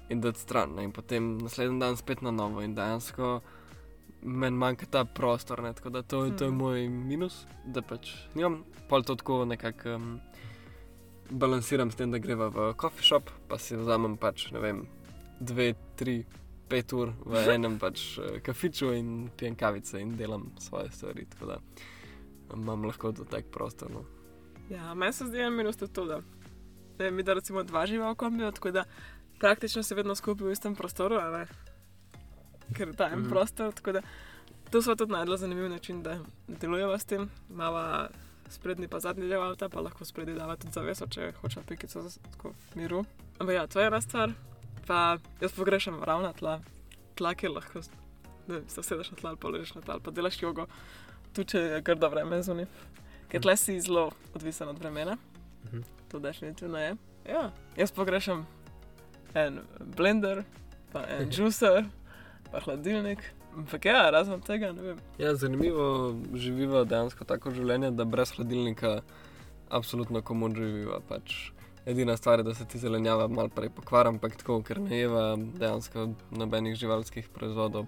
in 0.10 0.22
dati 0.22 0.42
stran. 0.42 0.76
Ne? 0.78 0.86
In 0.90 0.94
potem 0.94 1.38
naslednji 1.42 1.80
dan 1.82 1.98
spet 1.98 2.22
na 2.26 2.32
novo 2.32 2.62
in 2.66 2.76
dejansko. 2.78 3.40
Meni 4.22 4.58
manjka 4.58 4.86
ta 4.92 5.06
prostor, 5.06 5.62
ne? 5.64 5.74
tako 5.74 5.90
da 5.90 6.02
to, 6.02 6.30
to 6.30 6.44
je 6.44 6.52
mhm. 6.52 6.60
moj 6.60 6.90
minus, 6.90 7.46
da 7.66 7.82
pač 7.82 8.12
nimam 8.36 8.64
pol 8.90 9.04
to 9.04 9.16
tako 9.16 9.46
nekako 9.46 9.96
um, 9.96 10.20
balansiram 11.30 11.92
s 11.92 11.96
tem, 11.96 12.12
da 12.12 12.18
greva 12.18 12.50
v 12.50 12.74
coffee 12.82 13.06
shop, 13.06 13.30
pa 13.48 13.58
si 13.58 13.78
vzamem 13.78 14.18
pač 14.18 14.50
ne 14.52 14.60
vem, 14.60 14.82
dve, 15.40 15.72
tri, 15.96 16.24
pet 16.70 16.94
ur 16.94 17.14
v 17.26 17.46
enem 17.56 17.80
pač 17.80 18.18
uh, 18.20 18.42
kafiču 18.44 18.92
in 18.98 19.30
pijem 19.38 19.56
kavice 19.56 20.02
in 20.02 20.18
delam 20.18 20.50
svoje 20.60 20.92
stvari, 20.92 21.26
tako 21.30 21.54
da 21.54 21.62
imam 22.54 22.86
lahko 22.90 23.14
to 23.14 23.24
tak 23.30 23.48
prostor. 23.54 23.92
No. 23.94 24.04
Ja, 24.70 24.94
meni 24.94 25.14
se 25.14 25.26
zdi 25.30 25.42
en 25.46 25.56
minus 25.56 25.78
to, 25.78 26.06
da 26.06 26.22
mi 27.12 27.24
da 27.24 27.34
recimo 27.34 27.64
dva 27.64 27.86
živa 27.86 28.12
v 28.12 28.16
kombiju, 28.16 28.52
tako 28.52 28.72
da 28.72 28.84
praktično 29.40 29.84
se 29.84 29.96
vedno 29.96 30.16
skupaj 30.16 30.48
v 30.48 30.52
istem 30.52 30.76
prostoru, 30.76 31.16
ali 31.16 31.46
ker 32.74 32.96
ta 32.96 33.10
en 33.10 33.20
mm 33.20 33.26
-hmm. 33.26 33.30
prostor. 33.30 33.74
To 34.72 34.82
so 34.82 34.96
tudi 34.96 35.12
najdel 35.12 35.38
zanimiv 35.38 35.70
način, 35.70 36.04
da 36.04 36.20
delujemo 36.48 36.98
s 36.98 37.06
tem. 37.06 37.30
Mava 37.50 38.10
sprednji 38.50 38.88
pa 38.88 39.00
zadnji 39.00 39.28
del 39.28 39.44
avta, 39.44 39.70
pa 39.70 39.82
lahko 39.82 40.06
sprednji 40.06 40.36
dava 40.36 40.56
tudi 40.56 40.74
zaveso, 40.74 41.08
če 41.08 41.34
hočemo 41.42 41.66
pikico 41.66 42.02
za 42.02 42.20
miru. 42.76 43.06
Ampak 43.40 43.56
ja, 43.56 43.68
to 43.68 43.80
je 43.80 43.88
ena 43.88 44.02
stvar. 44.02 44.32
Pa 44.88 45.18
jaz 45.42 45.52
pogrešam 45.52 46.04
ravna 46.04 46.34
tla, 46.34 46.60
tla, 47.16 47.36
ki 47.36 47.48
lahko 47.48 47.82
ne, 48.48 48.62
se 48.68 48.84
sedeš 48.84 49.12
na 49.12 49.18
tla 49.18 49.36
pa 49.36 49.48
ležeš 49.48 49.76
na 49.76 49.82
tla 49.82 50.00
pa 50.00 50.12
delaš 50.12 50.42
jogo, 50.42 50.66
tu 51.34 51.44
če 51.44 51.60
je 51.60 51.82
grdo 51.82 52.10
vreme 52.10 52.42
zunaj. 52.44 52.68
ker 53.30 53.42
tle 53.42 53.54
si 53.58 53.78
zelo 53.82 54.10
odvisen 54.34 54.70
od 54.70 54.80
vremena. 54.80 55.18
Mhm. 55.66 55.82
To 56.12 56.20
definitivno 56.20 56.78
je. 56.78 56.96
Ja, 57.30 57.52
jaz 57.78 57.92
pogrešam 57.92 58.48
en 59.34 59.60
blender, 59.98 60.44
pa 60.92 61.06
en 61.06 61.30
juicer, 61.36 61.86
pa 62.52 62.62
hladilnik. 62.66 63.24
Ampak 63.58 63.86
ja, 63.86 64.10
razen 64.14 64.42
tega 64.46 64.72
ne 64.74 64.82
vem. 64.82 65.00
Ja, 65.18 65.34
zanimivo 65.36 66.16
živiva 66.38 66.84
dejansko 66.88 67.26
tako 67.28 67.52
življenje, 67.56 67.92
da 67.98 68.06
brez 68.06 68.34
hladilnika 68.38 69.00
absolutno 69.70 70.22
komu 70.26 70.52
živiva. 70.56 71.02
Pač 71.10 71.52
edina 71.90 72.18
stvar 72.18 72.40
je, 72.40 72.48
da 72.50 72.54
se 72.54 72.68
ti 72.70 72.80
zelenjava 72.80 73.28
malo 73.28 73.50
prej 73.50 73.72
pokvari, 73.76 74.14
ampak 74.14 74.38
tako, 74.38 74.62
ker 74.66 74.80
ne 74.82 75.00
jeva 75.02 75.24
dejansko 75.38 76.12
nobenih 76.32 76.78
živalskih 76.78 77.30
proizvodov, 77.34 77.88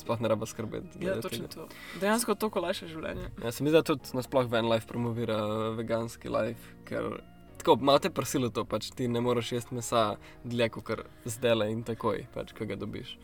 sploh 0.00 0.20
ne 0.20 0.30
raba 0.32 0.46
skrbeti. 0.46 1.04
Ja, 1.04 1.20
točno 1.20 1.46
tega. 1.46 1.68
to. 1.68 2.00
Dejansko 2.00 2.34
to 2.34 2.50
kolajša 2.50 2.90
življenje. 2.90 3.30
Ja, 3.44 3.52
se 3.52 3.64
mi 3.64 3.70
zdi, 3.70 3.78
da 3.78 3.86
tudi 3.86 4.16
nasploh 4.18 4.50
ven 4.50 4.70
life 4.70 4.90
promovira 4.90 5.38
eh, 5.38 5.68
veganski 5.78 6.32
life, 6.32 6.74
ker 6.88 7.20
tako 7.62 7.76
malo 7.80 8.02
te 8.02 8.10
prisilo 8.10 8.50
to, 8.50 8.64
pač 8.66 8.90
ti 8.96 9.06
ne 9.08 9.22
moreš 9.22 9.52
jesti 9.52 9.78
mesa 9.78 10.16
dlje 10.44 10.68
kot 10.74 11.06
zdaj 11.24 11.70
in 11.70 11.84
takoj, 11.86 12.26
pač, 12.34 12.54
ko 12.58 12.66
ga 12.66 12.76
dobiš. 12.80 13.14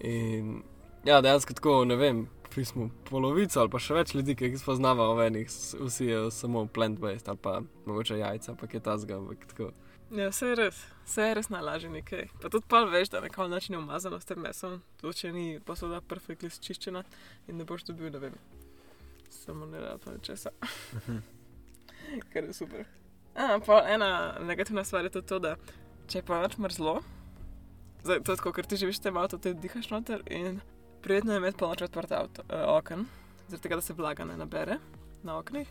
In 0.00 0.62
ja, 1.04 1.20
dejansko 1.20 1.54
tako, 1.58 1.84
ne 1.84 1.96
vem, 1.96 2.26
pismo 2.54 2.90
polovico 3.10 3.60
ali 3.60 3.70
pa 3.70 3.80
še 3.82 3.96
več 3.96 4.14
ljudi, 4.14 4.36
ki 4.38 4.50
jih 4.50 4.60
spoznava 4.60 5.10
v 5.14 5.28
enih, 5.28 5.50
vsi 5.82 6.08
je 6.08 6.22
samo 6.34 6.64
plant-based 6.74 7.28
ali 7.30 7.42
pa 7.42 7.58
mogoče 7.86 8.18
jajca, 8.18 8.54
pa 8.58 8.68
je 8.72 8.80
ta 8.82 8.96
zga, 8.98 9.20
ampak 9.20 9.46
tako. 9.52 9.72
Ja, 10.08 10.30
vse 10.32 10.52
je 10.52 10.54
res, 10.56 10.78
vse 11.04 11.26
je 11.26 11.34
res 11.36 11.50
najlažje 11.52 11.90
nekaj. 11.92 12.30
Pa 12.40 12.48
tudi 12.48 12.64
pa 12.68 12.80
veš, 12.88 13.10
da 13.12 13.20
nekako 13.20 13.48
način 13.52 13.74
je 13.76 13.82
umazano 13.82 14.20
s 14.20 14.28
tem 14.28 14.40
mesom, 14.40 14.78
to 15.00 15.12
če 15.12 15.32
ni 15.32 15.46
posoda 15.60 16.00
perfektno 16.00 16.48
čiščena 16.48 17.04
in 17.48 17.60
ne 17.60 17.66
boš 17.68 17.84
dobil, 17.90 18.08
ne 18.14 18.22
vem, 18.22 18.38
samo 19.30 19.68
ne 19.68 19.82
da 19.84 19.98
pa 20.04 20.16
česa, 20.24 20.54
kar 22.32 22.48
je 22.48 22.56
super. 22.56 22.88
A, 23.36 23.58
pa 23.66 23.82
ena 23.86 24.38
negativna 24.40 24.84
stvar 24.84 25.04
je 25.04 25.12
tudi 25.18 25.28
to, 25.28 25.38
da 25.38 25.54
če 26.08 26.22
je 26.22 26.26
pa 26.26 26.40
noč 26.42 26.56
mrzlo, 26.56 27.02
zdaj 28.08 28.22
to 28.24 28.32
je 28.32 28.40
tako, 28.40 28.52
ker 28.56 28.66
ti 28.66 28.80
živiš 28.80 29.02
tem 29.04 29.16
avtu, 29.20 29.38
ti 29.38 29.52
dihaš 29.54 29.90
noter 29.92 30.22
in 30.32 30.60
prijetno 31.04 31.32
je 31.32 31.42
imeti 31.42 31.58
polnoč 31.60 31.82
odprte 31.84 32.16
avto, 32.16 32.42
eh, 32.48 32.64
okn, 32.64 33.04
zaradi 33.48 33.62
tega, 33.62 33.76
da 33.76 33.84
se 33.84 33.96
vlaga 33.96 34.24
ne 34.24 34.36
nabere 34.36 34.78
na 35.22 35.38
oknih. 35.38 35.68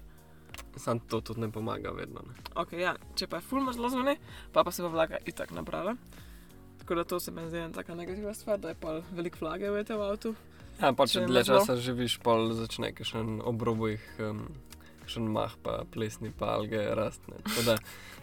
Sam 0.78 1.00
to 1.00 1.22
tudi 1.22 1.42
ne 1.42 1.52
pomaga 1.52 1.90
vedno. 1.90 2.22
Ne. 2.28 2.34
Okay, 2.56 2.80
ja. 2.82 2.96
Če 3.16 3.28
pa 3.28 3.42
je 3.42 3.48
fulmo 3.50 3.74
zelo 3.74 3.90
zunaj, 3.90 4.18
pa, 4.54 4.64
pa 4.64 4.72
se 4.72 4.86
pa 4.86 4.90
vlaga 4.94 5.18
itak 5.26 5.52
nabrala. 5.52 5.96
Tako 6.80 6.96
da 6.96 7.04
to 7.04 7.20
se 7.20 7.32
mi 7.32 7.50
zdi 7.50 7.58
ena 7.58 7.74
taka 7.74 7.96
negativna 7.96 8.34
stvar, 8.34 8.60
da 8.60 8.70
je 8.70 8.78
pa 8.82 9.00
veliko 9.12 9.42
vlage 9.42 9.70
v 9.70 9.84
tem 9.84 10.02
avtu. 10.02 10.36
Ja, 10.82 10.94
pa 10.94 11.06
Če 11.10 11.14
če 11.14 11.20
je 11.20 11.28
dlje 11.28 11.44
časa 11.50 11.76
živiš, 11.82 12.20
pol 12.22 12.54
začne 12.54 12.94
kakšen 12.94 13.42
obroboj, 13.42 13.98
um, 14.22 14.46
kakšen 15.08 15.32
mah, 15.32 15.56
pa 15.64 15.86
plesni, 15.88 16.30
pa 16.30 16.52
alge 16.54 16.84
rastne. 16.92 17.40
Da 17.64 17.78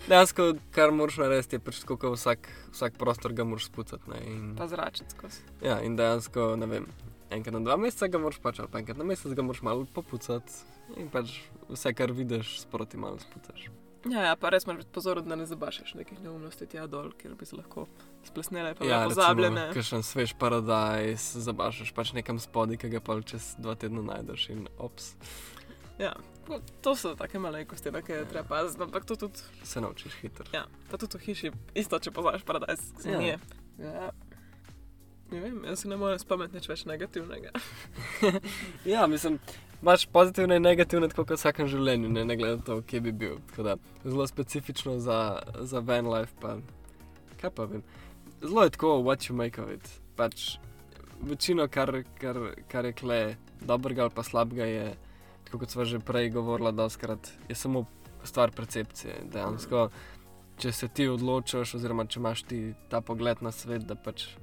dejansko, 0.05 0.51
kar 0.71 0.93
moraš 0.93 1.17
narediti, 1.17 1.57
je 1.57 1.61
pač 1.61 1.81
tako, 1.81 1.97
kot 1.97 2.15
vsak, 2.15 2.45
vsak 2.71 2.99
prostor 3.01 3.33
ga 3.33 3.45
moraš 3.45 3.67
spucati. 3.67 4.05
ne, 4.07 4.21
In, 4.27 4.53
Pa 4.55 4.69
zračiti 4.69 5.11
skozi. 5.11 5.41
ja, 5.63 5.81
in 5.81 5.97
dejansko, 5.97 6.57
ne 6.57 6.69
vem, 6.69 6.87
enkrat 7.31 7.55
na 7.55 7.61
dva 7.63 7.77
meseca 7.79 8.07
ga 8.07 8.21
moraš 8.21 8.39
pač, 8.39 8.61
ali 8.61 8.69
pa 8.69 8.79
enkrat 8.79 8.97
na 8.97 9.05
mesec 9.05 9.33
ga 9.33 9.43
moraš 9.43 9.63
malo 9.63 9.87
popucati. 9.87 10.53
In 10.97 11.09
pač 11.09 11.33
vse, 11.71 11.95
kar 11.95 12.13
vidiš, 12.13 12.61
sproti 12.61 13.01
malo 13.01 13.17
spucaš. 13.19 13.71
Ja, 14.05 14.21
ja, 14.21 14.35
pa 14.37 14.51
res 14.53 14.67
moraš 14.67 14.83
biti 14.83 14.93
pozoren, 14.93 15.25
da 15.25 15.33
ne 15.33 15.47
zabašaš 15.49 15.95
nekih 15.95 16.21
neumnosti 16.21 16.67
tja 16.69 16.85
dol, 16.87 17.09
ker 17.17 17.33
bi 17.33 17.47
se 17.49 17.57
lahko 17.57 17.87
splesnele, 18.23 18.75
pa 18.77 18.85
Ja, 18.85 18.99
pozabljene. 19.09 19.71
kakšen 19.73 20.05
svež 20.05 20.35
paradajz, 20.37 21.31
zabašaš 21.41 21.95
pač 21.97 22.13
nekam 22.13 22.37
spodaj, 22.37 22.77
ki 22.77 22.91
ga 22.91 23.01
pa 23.01 23.17
čez 23.23 23.55
dva 23.57 23.73
tedna 23.75 24.05
najdeš 24.05 24.51
in 24.51 24.69
ops, 24.77 25.15
Ja, 25.99 26.13
to- 26.83 26.97
so 26.97 27.15
take 27.15 27.39
malenkosti, 27.39 27.91
na 27.91 28.01
katere 28.01 28.25
treba 28.25 28.49
paziti, 28.49 28.83
ampak 28.83 29.05
to 29.05 29.17
tudi, 29.17 29.39
se 29.63 29.81
naučiš 29.81 30.13
hitro. 30.15 30.45
ja, 30.53 30.65
pa 30.91 30.97
tudi 30.97 31.19
v 31.19 31.23
hiši, 31.23 31.53
isto, 31.75 31.99
če 31.99 32.11
poznaš 32.11 32.43
paradajz, 32.43 32.81
se 32.99 33.11
Ja. 33.11 33.19
nije. 33.19 33.39
Ja. 33.79 34.11
Ne 35.31 35.41
vem, 35.41 35.65
jaz 35.65 35.79
se 35.79 35.89
ne 35.89 35.97
morem 35.97 36.19
spomniti 36.19 36.55
nič 36.55 36.69
več 36.69 36.85
negativnega. 36.85 37.51
Ja, 38.85 39.07
mislim, 39.07 39.39
imaš 39.83 40.07
pozitivne 40.07 40.57
in 40.57 40.63
negativne, 40.63 41.09
tako 41.09 41.23
kot 41.23 41.31
v 41.31 41.37
vsakem 41.37 41.67
življenju, 41.67 42.09
ne, 42.09 42.25
ne 42.25 42.37
glede 42.37 42.57
na 42.57 42.63
to, 42.63 42.83
kje 42.83 43.01
bi 43.01 43.13
bil. 43.15 43.39
Tako 43.49 43.63
da, 43.63 43.77
zelo 44.05 44.27
specifično 44.27 44.99
za, 44.99 45.19
za 45.61 45.81
van 45.81 46.07
life, 46.07 46.35
pa 46.41 46.57
kaj 47.37 47.51
pa 47.51 47.65
vem. 47.65 47.83
Zelo 48.43 48.63
je 48.63 48.71
tako, 48.71 48.99
what 49.01 49.25
you 49.25 49.35
make 49.35 49.59
of 49.59 49.71
it. 49.71 49.89
Pač 50.17 50.59
večino, 51.23 51.69
kar, 51.69 51.91
kar, 52.15 52.37
kar 52.69 52.85
je 52.85 52.93
kle, 52.93 53.21
dobrega 53.61 54.03
ali 54.03 54.11
pa 54.11 54.23
slabega, 54.23 54.65
je, 54.65 54.87
tako 55.55 55.63
kot 55.63 55.71
smo 55.71 55.85
že 55.85 55.99
prej 56.03 56.31
govorili, 56.31 56.73
da 56.73 56.89
skrat 56.89 57.31
je 57.49 57.55
samo 57.55 57.85
stvar 58.25 58.51
percepcije. 58.51 59.15
Dejansko, 59.33 59.89
če 60.59 60.73
se 60.73 60.89
ti 60.89 61.07
odločiš, 61.09 61.77
oziroma 61.79 62.07
če 62.11 62.19
imaš 62.19 62.43
ti 62.43 62.75
ta 62.91 63.01
pogled 63.01 63.39
na 63.43 63.53
svet, 63.55 63.87
da 63.87 63.95
pač 63.95 64.35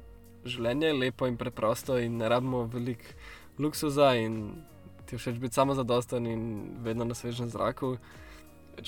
življenje 0.46 0.88
je 0.88 0.94
lepo 0.94 1.28
in 1.28 1.36
preprosto 1.38 1.98
in 2.00 2.16
ne 2.18 2.30
rabimo 2.32 2.64
veliko 2.64 3.12
luksuza 3.60 4.14
in 4.16 4.64
ti 5.06 5.20
všeč 5.20 5.36
biti 5.36 5.60
samo 5.60 5.76
zadosten 5.76 6.28
in 6.32 6.44
vedno 6.80 7.04
na 7.04 7.14
svežem 7.14 7.52
zraku. 7.52 7.98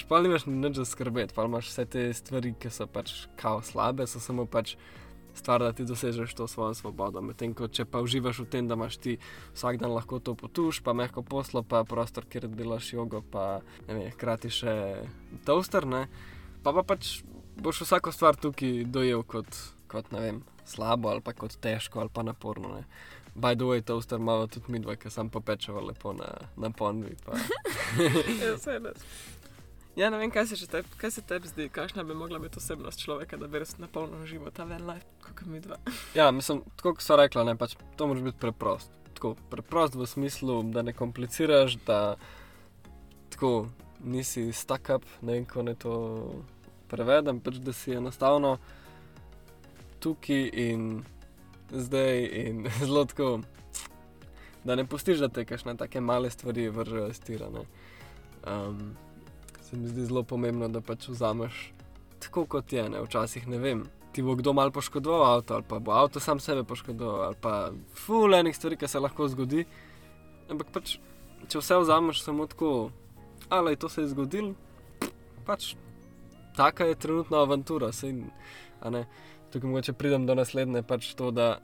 Pa 0.07 0.21
nimaš 0.23 0.47
nič 0.47 0.79
za 0.79 0.85
skrbeti, 0.87 1.35
pa 1.35 1.43
imaš 1.43 1.73
vse 1.73 1.85
te 1.85 2.07
stvari, 2.15 2.53
ki 2.55 2.71
so 2.71 2.87
pač 2.87 3.27
kao 3.35 3.59
slabe, 3.61 4.07
so 4.07 4.23
samo 4.23 4.45
pač 4.47 4.77
stvar, 5.33 5.63
da 5.63 5.73
ti 5.73 5.85
dosežeš 5.85 6.33
to 6.33 6.47
svojo 6.47 6.73
svobodo. 6.73 7.21
Medtem 7.21 7.53
ko 7.53 7.67
če 7.67 7.85
pa 7.85 8.01
uživaš 8.03 8.43
v 8.43 8.47
tem, 8.49 8.67
da 8.67 8.77
imaš 8.77 8.97
ti 8.97 9.17
vsak 9.53 9.79
dan 9.81 9.93
lahko 9.93 10.19
to 10.19 10.35
potuš, 10.35 10.81
pa 10.85 10.93
mehko 10.93 11.23
poslo, 11.25 11.63
pa 11.63 11.83
prostor, 11.83 12.25
kjer 12.29 12.47
delaš 12.47 12.93
jogo, 12.93 13.23
pa 13.31 13.61
ne 13.87 13.97
vem, 13.97 14.11
hkrati 14.13 14.51
še 14.53 14.75
toaster, 15.45 15.87
ne, 15.89 16.05
pa 16.63 16.73
pa 16.73 16.85
pač 16.85 17.21
boš 17.57 17.83
vsako 17.85 18.11
stvar 18.11 18.39
tukaj 18.39 18.85
dojel 18.89 19.23
kot, 19.23 19.49
kot 19.87 20.11
ne 20.13 20.21
vem, 20.21 20.39
slabo 20.65 21.11
ali 21.11 21.21
pa 21.21 21.33
kot 21.37 21.57
težko 21.61 22.05
ali 22.05 22.13
pa 22.13 22.23
naporno. 22.23 22.77
Ne. 22.77 22.85
By 23.35 23.55
the 23.55 23.65
way, 23.65 23.81
toaster 23.81 24.19
imamo 24.19 24.47
tudi 24.47 24.71
mi 24.71 24.79
dva, 24.79 24.95
ki 24.95 25.09
sam 25.09 25.29
popečeva 25.29 25.81
lepo 25.81 26.13
na, 26.13 26.29
na 26.57 26.69
ponvi. 26.69 27.15
Pa. 27.25 27.37
Ja, 28.41 28.55
vse 28.55 28.79
res. 28.81 29.05
Ja, 29.95 30.09
ne 30.09 30.17
vem, 30.17 30.31
kaj 30.33 30.47
se, 30.49 30.67
teb, 30.67 30.87
kaj 30.97 31.11
se 31.13 31.21
tebi 31.21 31.47
zdi, 31.47 31.67
kakšna 31.69 32.03
bi 32.03 32.15
mogla 32.17 32.39
biti 32.41 32.57
osebnost 32.57 32.99
človeka, 33.03 33.37
da 33.37 33.47
bi 33.47 33.59
res 33.61 33.75
napolno 33.77 34.25
živel 34.25 34.49
ta 34.49 34.65
ven 34.65 34.87
life, 34.89 35.05
kot 35.21 35.45
mi 35.45 35.61
dva. 35.61 35.77
Ja, 36.17 36.31
mislim, 36.31 36.63
tako 36.77 36.95
kot 36.95 37.05
so 37.05 37.17
rekla, 37.19 37.43
ne, 37.45 37.53
pač, 37.57 37.75
to 37.97 38.07
moraš 38.09 38.23
biti 38.25 38.41
preprost. 38.41 38.89
Tako, 39.13 39.35
preprost 39.51 39.95
v 39.95 40.07
smislu, 40.09 40.63
da 40.73 40.81
ne 40.81 40.95
kompliciraš, 40.97 41.77
da 41.85 41.99
tako, 43.29 43.67
nisi 44.01 44.47
stuck 44.51 44.89
up, 44.95 45.05
ne 45.21 45.37
vem, 45.37 45.45
kako 45.45 45.67
ne 45.69 45.75
to 45.77 45.93
prevedem, 46.89 47.43
pač, 47.45 47.61
da 47.61 47.73
si 47.77 47.93
enostavno 47.93 48.57
tukaj 50.01 50.49
in 50.57 51.03
zdaj 51.69 52.25
in 52.41 52.65
zelo 52.81 53.05
tako, 53.05 53.31
da 54.65 54.75
ne 54.75 54.89
pustiš, 54.89 55.21
da 55.21 55.29
te 55.29 55.45
kakšne 55.45 55.77
take 55.77 56.01
male 56.01 56.33
stvari 56.33 56.69
vržejo 56.73 57.07
iz 57.13 57.21
tira. 57.21 57.53
ne. 57.53 57.67
Um, 58.43 58.95
se 59.73 59.79
mi 59.79 59.87
zdi 59.87 60.05
zelo 60.05 60.21
pomembno, 60.23 60.67
da 60.69 60.81
pač 60.81 61.07
vzameš 61.09 61.71
tako, 62.21 62.45
kot 62.45 62.73
je. 62.73 62.83
Ne? 62.89 63.01
Včasih 63.01 63.47
ne 63.49 63.57
vem, 63.57 63.83
ti 64.13 64.21
bo 64.21 64.35
kdo 64.37 64.53
mal 64.53 64.69
poškodoval 64.71 65.23
avto, 65.25 65.55
ali 65.57 65.65
pa 65.67 65.79
bo 65.79 65.95
avto 65.97 66.21
sam 66.21 66.39
sebe 66.39 66.61
poškodoval, 66.63 67.23
ali 67.25 67.37
pa 67.41 67.71
fulejnih 68.05 68.55
stvari, 68.55 68.77
ki 68.77 68.87
se 68.87 69.01
lahko 69.01 69.27
zgodi. 69.33 69.65
Ampak 70.53 70.69
pač, 70.75 70.97
če 71.49 71.57
vse 71.57 71.79
vzameš 71.81 72.21
samo 72.21 72.45
tako, 72.47 72.91
ali 73.49 73.75
to 73.75 73.89
se 73.89 74.03
je 74.03 74.11
zgodilo, 74.13 74.53
pač 75.47 75.73
taka 76.53 76.85
je 76.91 76.99
trenutna 77.05 77.41
avantura. 77.41 77.89
Sej, 77.91 78.13
tukaj 79.49 79.69
mogoče 79.69 79.95
pridem 79.97 80.27
do 80.29 80.35
naslednje, 80.37 80.83
pač 80.85 81.15
to, 81.17 81.31
da 81.33 81.55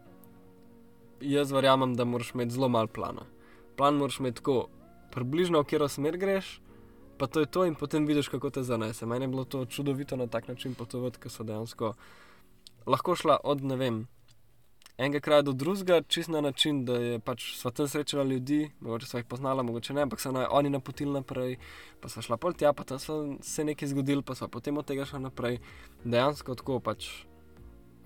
jaz 1.21 1.53
verjamem, 1.53 1.93
da 1.93 2.09
moraš 2.09 2.33
imeti 2.33 2.57
zelo 2.57 2.71
malo 2.73 2.89
plana. 2.89 3.27
Plan 3.77 4.01
moraš 4.01 4.17
imeti 4.17 4.41
tako, 4.41 4.65
približno 5.13 5.61
v 5.61 5.69
katero 5.69 5.91
smer 5.91 6.17
greš, 6.17 6.57
pa 7.19 7.27
to 7.27 7.43
je 7.43 7.45
to, 7.45 7.65
in 7.67 7.75
potem 7.75 8.05
vidiš, 8.07 8.31
kako 8.31 8.49
te 8.49 8.63
zanese. 8.63 9.05
Meni 9.05 9.27
je 9.27 9.27
bilo 9.27 9.43
to 9.43 9.65
čudovito 9.65 10.15
na 10.15 10.27
tak 10.27 10.47
način 10.47 10.73
potovati, 10.73 11.19
ker 11.19 11.31
so 11.31 11.43
dejansko 11.43 11.93
lahko 12.87 13.15
šla 13.15 13.37
od 13.43 13.63
ne 13.63 13.75
vem. 13.75 14.07
Enega 14.99 15.19
kraja 15.23 15.41
do 15.47 15.53
drugega, 15.53 16.01
čist 16.01 16.29
na 16.29 16.41
način, 16.41 16.81
da 16.85 16.97
je 16.99 17.19
pač 17.19 17.53
sva 17.55 17.71
tam 17.71 17.87
srečala 17.87 18.23
ljudi, 18.23 18.71
mogoče 18.79 19.07
sva 19.07 19.21
jih 19.21 19.27
poznala, 19.31 19.63
mogoče 19.63 19.93
ne, 19.93 20.03
ampak 20.03 20.19
so 20.19 20.31
na, 20.35 20.47
oni 20.51 20.69
napotili 20.69 21.13
naprej, 21.13 21.55
pa 22.01 22.11
sva 22.11 22.23
šla 22.25 22.37
pol 22.37 22.53
tja, 22.53 22.73
pa 22.73 22.83
tam 22.83 22.99
so 22.99 23.19
se 23.41 23.63
nekaj 23.63 23.93
zgodilo, 23.93 24.21
pa 24.21 24.35
sva 24.35 24.49
potem 24.51 24.77
od 24.77 24.87
tega 24.87 25.05
šla 25.07 25.21
naprej. 25.29 25.61
Dejansko 26.03 26.55
tako 26.55 26.81
pač. 26.83 27.07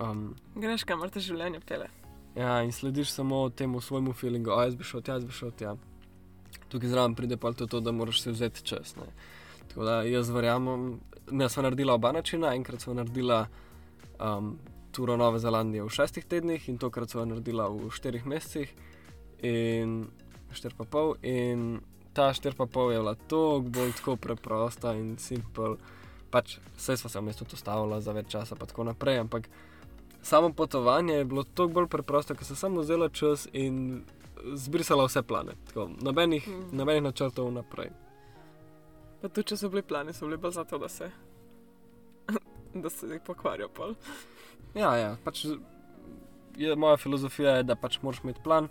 Um, 0.01 0.35
Greš, 0.55 0.85
kamor 0.89 1.09
te 1.13 1.21
življenje 1.21 1.63
pele. 1.65 1.89
Ja, 2.37 2.61
in 2.65 2.71
slediš 2.73 3.13
samo 3.13 3.47
temu 3.49 3.81
svojemu 3.81 4.13
feelingu, 4.13 4.53
a 4.53 4.67
jaz 4.67 4.77
bi 4.77 4.85
šel 4.85 5.01
tja, 5.01 5.17
jaz 5.17 5.25
bi 5.25 5.33
šel 5.33 5.51
tja. 5.57 5.75
Tukaj 6.69 6.89
zraven 6.89 7.15
pride 7.15 7.37
pa 7.37 7.53
to, 7.53 7.79
da 7.79 7.91
moraš 7.91 8.21
si 8.21 8.31
vzeti 8.31 8.63
čas. 8.63 8.95
Ne. 8.95 9.09
Tako 9.67 9.85
da 9.85 10.01
jaz 10.03 10.29
verjamem, 10.29 10.99
ne 11.31 11.49
sva 11.49 11.63
naredila 11.63 11.93
oba 11.93 12.11
načina, 12.11 12.53
enkrat 12.55 12.81
sva 12.81 12.93
naredila 12.93 13.45
um, 14.19 14.57
turo 14.91 15.17
Nove 15.17 15.39
Zelandije 15.39 15.83
v 15.83 15.89
šestih 15.89 16.25
tednih 16.25 16.69
in 16.69 16.77
tokrat 16.77 17.09
sva 17.09 17.25
naredila 17.25 17.67
v 17.69 17.89
štirih 17.89 18.27
mesecih 18.29 18.73
in 19.41 20.03
štir 20.53 20.75
pa 20.77 20.85
pol. 20.85 21.15
In 21.25 21.81
ta 22.13 22.29
4,5 22.33 22.91
je 22.91 22.99
bila 22.99 23.15
tako 23.15 23.59
bolj 23.65 23.93
tako 23.97 24.15
preprosta 24.15 24.93
in 24.93 25.17
simpel. 25.17 25.77
Pač 26.29 26.57
vse 26.77 26.97
smo 26.97 27.09
se 27.09 27.19
v 27.19 27.25
mestu 27.25 27.45
ustavili 27.53 28.01
za 28.01 28.13
več 28.13 28.29
časa, 28.33 28.55
pa 28.55 28.65
tako 28.65 28.83
naprej, 28.83 29.19
ampak 29.19 29.49
samo 30.21 30.53
potovanje 30.53 31.13
je 31.13 31.25
bilo 31.25 31.43
tako 31.43 31.67
bolj 31.67 31.87
preprosto, 31.87 32.35
ker 32.35 32.45
sem 32.45 32.55
samo 32.55 32.81
vzela 32.81 33.09
čas 33.09 33.47
in 33.53 34.03
zbrisala 34.55 35.05
vse 35.05 35.23
plane. 35.23 35.55
Tako, 35.67 35.89
nobenih, 36.01 36.47
Mm. 36.47 36.69
nobenih 36.73 37.03
načrtov 37.03 37.51
naprej. 37.51 37.89
Pa 39.21 39.29
tudi, 39.29 39.43
če 39.45 39.57
so 39.57 39.69
bili 39.69 39.81
plani, 39.81 40.13
so 40.13 40.25
bili 40.25 40.37
bolj 40.37 40.51
zato, 40.51 40.77
da 40.77 40.89
se, 40.89 41.11
da 42.75 42.89
se 42.89 43.07
jih 43.07 43.21
pokvarijo 43.21 43.69
pol. 43.69 43.95
Ja, 44.75 44.95
ja, 44.97 45.15
pač 45.23 45.45
je, 46.57 46.75
moja 46.75 46.97
filozofija 46.97 47.57
je, 47.57 47.63
da 47.63 47.75
pač 47.75 48.01
moraš 48.01 48.23
imeti 48.23 48.41
plan, 48.43 48.67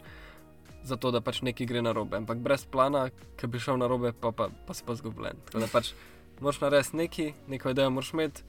zato 0.85 1.11
da 1.11 1.20
pač 1.20 1.43
nekaj 1.43 1.66
gre 1.66 1.83
na 1.83 1.93
robe. 1.93 2.16
Ampak 2.16 2.39
brez 2.39 2.64
plana, 2.66 3.07
ki 3.37 3.47
bi 3.47 3.59
šel 3.59 3.77
na 3.77 3.87
robe, 3.87 4.12
pa, 4.12 4.33
pa, 4.33 4.49
pa 4.66 4.75
si 4.75 4.85
pa 4.85 4.95
zgubljen. 4.95 5.39
Tako 5.47 5.59
da 5.59 5.68
pač 5.68 5.93
moraš 6.41 6.61
narediti 6.61 6.97
nekaj, 6.97 7.33
neko 7.49 7.70
idejo 7.70 7.91
moraš 7.91 8.12
imeti 8.12 8.43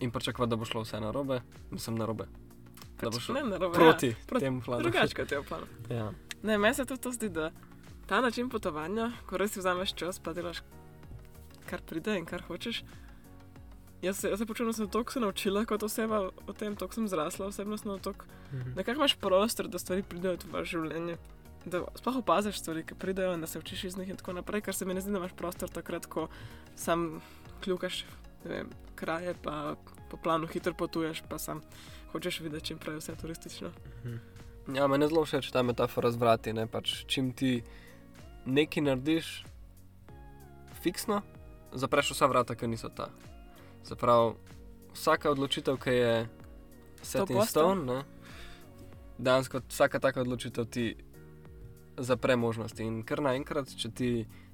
in 0.00 0.10
pričakovati, 0.10 0.50
da 0.50 0.56
bo 0.56 0.64
šlo 0.64 0.82
vse 0.82 1.00
na 1.00 1.10
robe, 1.10 1.40
mislim 1.70 1.98
na 1.98 2.06
robe. 2.06 2.24
Da 3.00 3.10
bo 3.10 3.16
Pač, 3.16 3.22
šlo 3.22 3.34
ne, 3.34 3.42
narobe, 3.44 3.74
proti, 3.74 4.08
ja, 4.08 4.14
proti 4.26 4.44
temu 4.44 4.62
planu. 4.62 4.82
Drugače 4.82 5.14
kot 5.14 5.32
je 5.32 5.40
v 5.40 5.44
planu. 5.44 5.66
Ja. 5.90 6.08
Ne, 6.42 6.58
meni 6.58 6.74
se 6.74 6.84
tudi 6.84 7.00
to 7.00 7.12
zdi, 7.12 7.28
da 7.28 7.50
ta 8.06 8.20
način 8.20 8.48
potovanja, 8.48 9.12
ko 9.26 9.36
res 9.36 9.52
si 9.52 9.60
vzameš 9.60 9.94
čas, 9.94 10.18
pa 10.18 10.32
delaš 10.32 10.62
kar 11.66 11.82
pride 11.82 12.18
in 12.18 12.24
kar 12.24 12.42
hočeš. 12.42 12.84
Jaz 14.02 14.18
se, 14.18 14.30
jaz 14.30 14.38
se 14.38 14.46
počutim, 14.46 14.66
da 14.66 14.72
sem 14.72 14.88
toliko 14.88 15.12
se 15.12 15.20
naučila 15.20 15.64
kot 15.64 15.82
oseba 15.82 16.30
o 16.46 16.52
tem, 16.52 16.76
toliko 16.76 16.94
sem 16.94 17.08
zrasla 17.08 17.46
osebnostno, 17.46 17.98
toliko 17.98 18.24
Mhm. 18.52 18.70
nekako 18.76 18.96
imaš 18.96 19.14
prostor, 19.16 19.68
da 19.68 19.78
stvari 19.78 20.02
pridejo 20.02 20.34
v 20.34 20.38
tvoje 20.38 20.64
življenje. 20.64 21.16
Da 21.66 21.82
sploh 21.94 22.16
opaziš 22.16 22.60
stvari, 22.60 22.84
ki 22.86 22.94
pridejo 22.94 23.34
in 23.34 23.40
da 23.40 23.46
se 23.46 23.58
učiš 23.58 23.84
iz 23.84 23.96
njih 23.96 24.08
in 24.08 24.16
tako 24.16 24.32
naprej, 24.32 24.60
ker 24.60 24.74
se 24.74 24.86
mi 24.86 24.94
ne 24.94 25.00
zdi, 25.00 25.12
da 25.12 25.18
imaš 25.18 25.32
prostor 25.36 25.68
takrat, 25.68 26.06
ko 26.06 26.28
sam 26.76 27.20
kljukaš 27.60 28.04
vem, 28.44 28.70
kraje, 28.94 29.34
pa 29.42 29.74
po 30.10 30.16
planu 30.16 30.46
hitro 30.46 30.72
potuješ, 30.74 31.22
pa 31.28 31.38
sam 31.38 31.60
hočeš 32.12 32.40
videti 32.40 32.66
čim 32.66 32.78
prej 32.78 32.96
vse 32.96 33.16
turistično. 33.16 33.68
Ja, 34.74 34.86
meni 34.86 35.08
zelo 35.08 35.24
všeč 35.24 35.48
ta 35.52 35.62
metafora 35.62 36.10
z 36.12 36.20
vrati. 36.20 36.52
Ne? 36.52 36.66
Pač, 36.68 37.04
čim 37.08 37.32
ti 37.32 37.62
nekaj 38.44 38.84
narediš 38.84 39.30
fiksno, 40.82 41.22
zapreš 41.72 42.12
vsa 42.12 42.28
vrata, 42.28 42.54
ki 42.54 42.68
niso 42.68 42.92
ta. 42.92 43.08
Zaprav, 43.88 44.36
vsaka 44.92 45.32
odločitev, 45.32 45.80
ki 45.80 45.94
je 45.96 46.12
set 47.02 47.30
in 47.30 47.40
100%. 47.40 47.46
stone, 47.48 47.84
ne, 47.84 47.98
dejansko 49.18 49.60
vsaka 49.68 49.98
taka 49.98 50.20
odločitev 50.20 50.68
ti 50.68 50.96
zapre 51.96 52.36
možnosti. 52.36 52.84
In 52.84 53.02
kar 53.02 53.22
naenkrat, 53.24 53.72
če 53.72 53.90
ti 53.90 54.10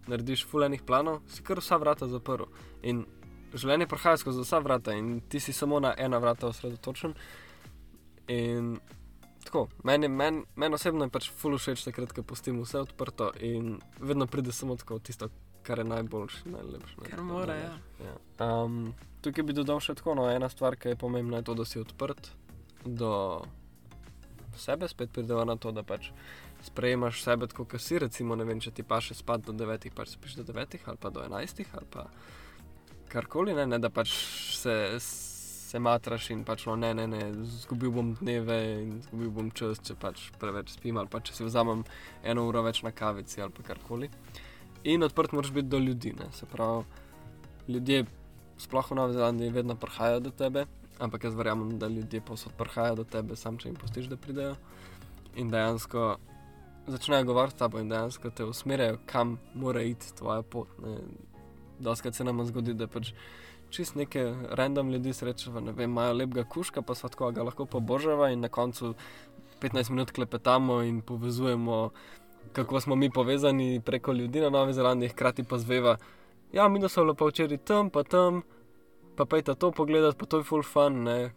narediš 0.08 0.46
fulejnih 0.48 0.82
planov, 0.86 1.22
si 1.28 1.42
kar 1.42 1.60
vsa 1.60 1.76
vrata 1.80 2.08
zaprl. 2.08 2.48
In 2.82 3.04
življenje 3.54 3.88
prihaja 3.90 4.20
skozi 4.20 4.44
vsa 4.44 4.62
vrata, 4.64 4.94
in 4.94 5.20
ti 5.28 5.40
si 5.40 5.52
samo 5.52 5.80
na 5.80 5.94
ena 5.98 6.18
vrata 6.18 6.48
osredotočen. 6.48 7.14
In 8.28 8.76
tako, 9.44 9.66
meni, 9.84 10.08
meni, 10.08 10.44
meni 10.56 10.74
osebno 10.74 11.08
je 11.08 11.14
pač 11.14 11.30
ful 11.30 11.56
všeč 11.58 11.86
takrat, 11.86 12.12
ko 12.12 12.22
pustim 12.26 12.60
vse 12.62 12.84
odprto 12.84 13.32
in 13.40 13.78
vedno 14.00 14.26
pride 14.26 14.52
samo 14.52 14.76
tako 14.80 14.98
tisto, 14.98 15.28
kar 15.64 15.80
je 15.80 15.88
najboljše, 15.88 16.48
najlepše. 16.52 17.00
ne, 17.00 17.08
Ker 17.08 17.18
tako 17.18 17.26
mora, 17.28 17.56
ja. 17.56 17.74
ja. 18.04 18.14
Um, 18.44 18.94
tukaj 19.24 19.46
bi 19.48 19.56
dodal 19.56 19.80
še 19.80 19.96
tako, 19.98 20.16
no, 20.18 20.28
ena 20.30 20.48
stvar, 20.52 20.76
ki 20.76 20.94
je 20.94 21.00
pomembna, 21.00 21.40
je 21.40 21.48
to, 21.50 21.58
da 21.60 21.68
si 21.68 21.80
odprt 21.80 22.32
do 22.84 23.12
sebe, 24.60 24.88
spet 24.88 25.12
prideva 25.12 25.44
na 25.48 25.56
to, 25.56 25.72
da 25.72 25.82
pač 25.82 26.10
sprejemaš 26.64 27.22
sebe 27.24 27.48
tako, 27.50 27.66
kot 27.68 27.82
si, 27.82 27.98
recimo, 27.98 28.36
ne 28.36 28.46
vem, 28.48 28.60
če 28.60 28.72
ti 28.76 28.84
pa 28.86 29.00
še 29.04 29.16
spad 29.18 29.44
do 29.48 29.56
devetih, 29.56 29.92
pač 29.96 30.14
spiš 30.14 30.38
do 30.40 30.46
devetih 30.48 30.84
ali 30.88 31.00
pa 31.00 31.10
do 31.12 31.24
enajstih 31.24 31.72
ali 31.76 31.88
pa 31.90 32.06
karkoli, 33.12 33.54
ne, 33.54 33.66
ne 33.68 33.78
da 33.78 33.90
pač 33.92 34.12
se, 34.56 34.74
se 35.74 35.80
matraš 35.82 36.28
in 36.30 36.44
pač 36.46 36.68
no, 36.68 36.76
ne, 36.78 36.92
ne, 36.94 37.08
ne, 37.10 37.20
zgubil 37.58 37.90
bom 37.90 38.12
dneve 38.20 38.56
in 38.78 38.90
zgubil 39.08 39.30
bom 39.34 39.48
čas, 39.58 39.80
če 39.82 39.96
pač 39.98 40.28
preveč 40.38 40.76
spim 40.76 41.00
ali 41.00 41.10
pa 41.10 41.18
če 41.18 41.34
si 41.34 41.46
vzamem 41.46 41.82
eno 42.22 42.44
uro 42.46 42.62
več 42.62 42.84
na 42.86 42.92
kavici 42.94 43.42
ali 43.42 43.50
pa 43.56 43.64
karkoli. 43.66 44.06
In 44.92 45.02
odprt 45.02 45.34
moraš 45.34 45.50
biti 45.56 45.72
do 45.72 45.80
ljudi, 45.82 46.12
ne, 46.14 46.28
se 46.36 46.46
pravi, 46.46 46.84
ljudje, 47.74 48.04
sploh 48.62 48.92
v 48.92 49.00
Novi 49.00 49.16
Zelandiji, 49.16 49.54
vedno 49.56 49.74
prihajajo 49.74 50.22
do 50.28 50.34
tebe, 50.44 50.66
ampak 51.02 51.26
jaz 51.26 51.34
verjamem, 51.34 51.74
da 51.82 51.90
ljudje 51.90 52.22
posod 52.22 52.54
prihajajo 52.60 53.00
do 53.02 53.08
tebe, 53.16 53.34
sam 53.40 53.58
če 53.58 53.72
jim 53.72 53.78
postiš, 53.80 54.06
da 54.12 54.20
pridejo. 54.20 54.54
In 55.42 55.50
dejansko 55.50 56.12
začnejo 56.86 57.32
govoriti 57.32 57.56
s 57.56 57.64
tabo 57.64 57.82
in 57.82 57.90
dejansko 57.90 58.30
te 58.30 58.46
usmerjajo, 58.46 59.02
kam 59.10 59.40
mora 59.58 59.82
iti 59.82 60.14
tvoja 60.14 60.46
pot. 60.46 60.70
Ne. 60.84 61.00
Doskrat 61.82 62.14
se 62.14 62.22
nam 62.28 62.44
zgodi, 62.46 62.76
da 62.78 62.86
pač 62.86 63.10
čist 63.74 63.98
neke 63.98 64.24
random 64.50 64.90
ljudi 64.94 65.12
srečava, 65.12 65.60
ne 65.60 65.72
vem, 65.72 65.90
imajo 65.90 66.14
lepega 66.20 66.44
kuška, 66.48 66.82
pa 66.82 66.94
sva 66.94 67.30
ga 67.32 67.42
lahko 67.42 67.66
pobožava 67.66 68.30
in 68.30 68.40
na 68.46 68.48
koncu 68.48 68.94
15 69.60 69.90
minut 69.90 70.12
klepetamo 70.14 70.82
in 70.82 71.00
povezujemo, 71.02 71.90
kako 72.52 72.80
smo 72.80 72.96
mi 72.96 73.10
povezani 73.10 73.80
preko 73.84 74.12
ljudi 74.12 74.40
na 74.40 74.50
Novi 74.50 74.72
Zelandiji, 74.72 75.08
hkrati 75.08 75.44
pa 75.44 75.58
zveva, 75.58 75.96
ja, 76.52 76.68
mi 76.68 76.88
smo 76.88 77.04
lepo 77.04 77.26
včeraj 77.26 77.58
tam, 77.58 77.90
pa 77.90 78.02
tam, 78.02 78.42
pa 79.16 79.24
pejta 79.24 79.54
to 79.54 79.70
pogledati, 79.70 80.18
pa 80.18 80.26
to 80.26 80.38
je 80.38 80.44
full 80.44 80.62
fun, 80.62 81.02
ne. 81.02 81.32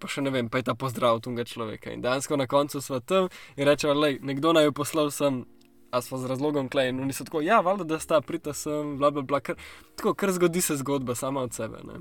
Pa 0.00 0.08
še 0.08 0.22
ne 0.24 0.30
vem, 0.32 0.48
pa 0.48 0.58
je 0.58 0.70
ta 0.70 0.74
pozdrav 0.74 1.18
tega 1.20 1.44
človeka. 1.44 1.90
In 1.92 2.00
dejansko 2.00 2.36
na 2.40 2.46
koncu 2.46 2.80
smo 2.80 3.00
tam 3.00 3.28
in 3.56 3.66
rečemo, 3.68 3.94
da 3.94 4.12
nekdo 4.24 4.52
naj 4.56 4.70
poslal 4.72 5.10
sem, 5.10 5.42
a 5.90 6.00
smo 6.02 6.18
z 6.18 6.30
razlogom 6.30 6.68
klej. 6.68 6.88
In 6.88 7.00
oni 7.00 7.12
so 7.12 7.24
tako, 7.24 7.40
ja, 7.40 7.60
valjda, 7.60 7.84
da 7.84 7.98
sta 7.98 8.20
prita 8.20 8.54
sem, 8.54 8.96
bla, 8.98 9.10
bla, 9.10 9.22
bla. 9.22 9.40
Kar, 9.40 9.56
tako, 9.96 10.14
kar 10.14 10.32
zgodi 10.32 10.60
se 10.60 10.76
zgodba 10.76 11.14
sama 11.14 11.42
od 11.42 11.54
sebe. 11.54 11.82
Ne? 11.84 12.00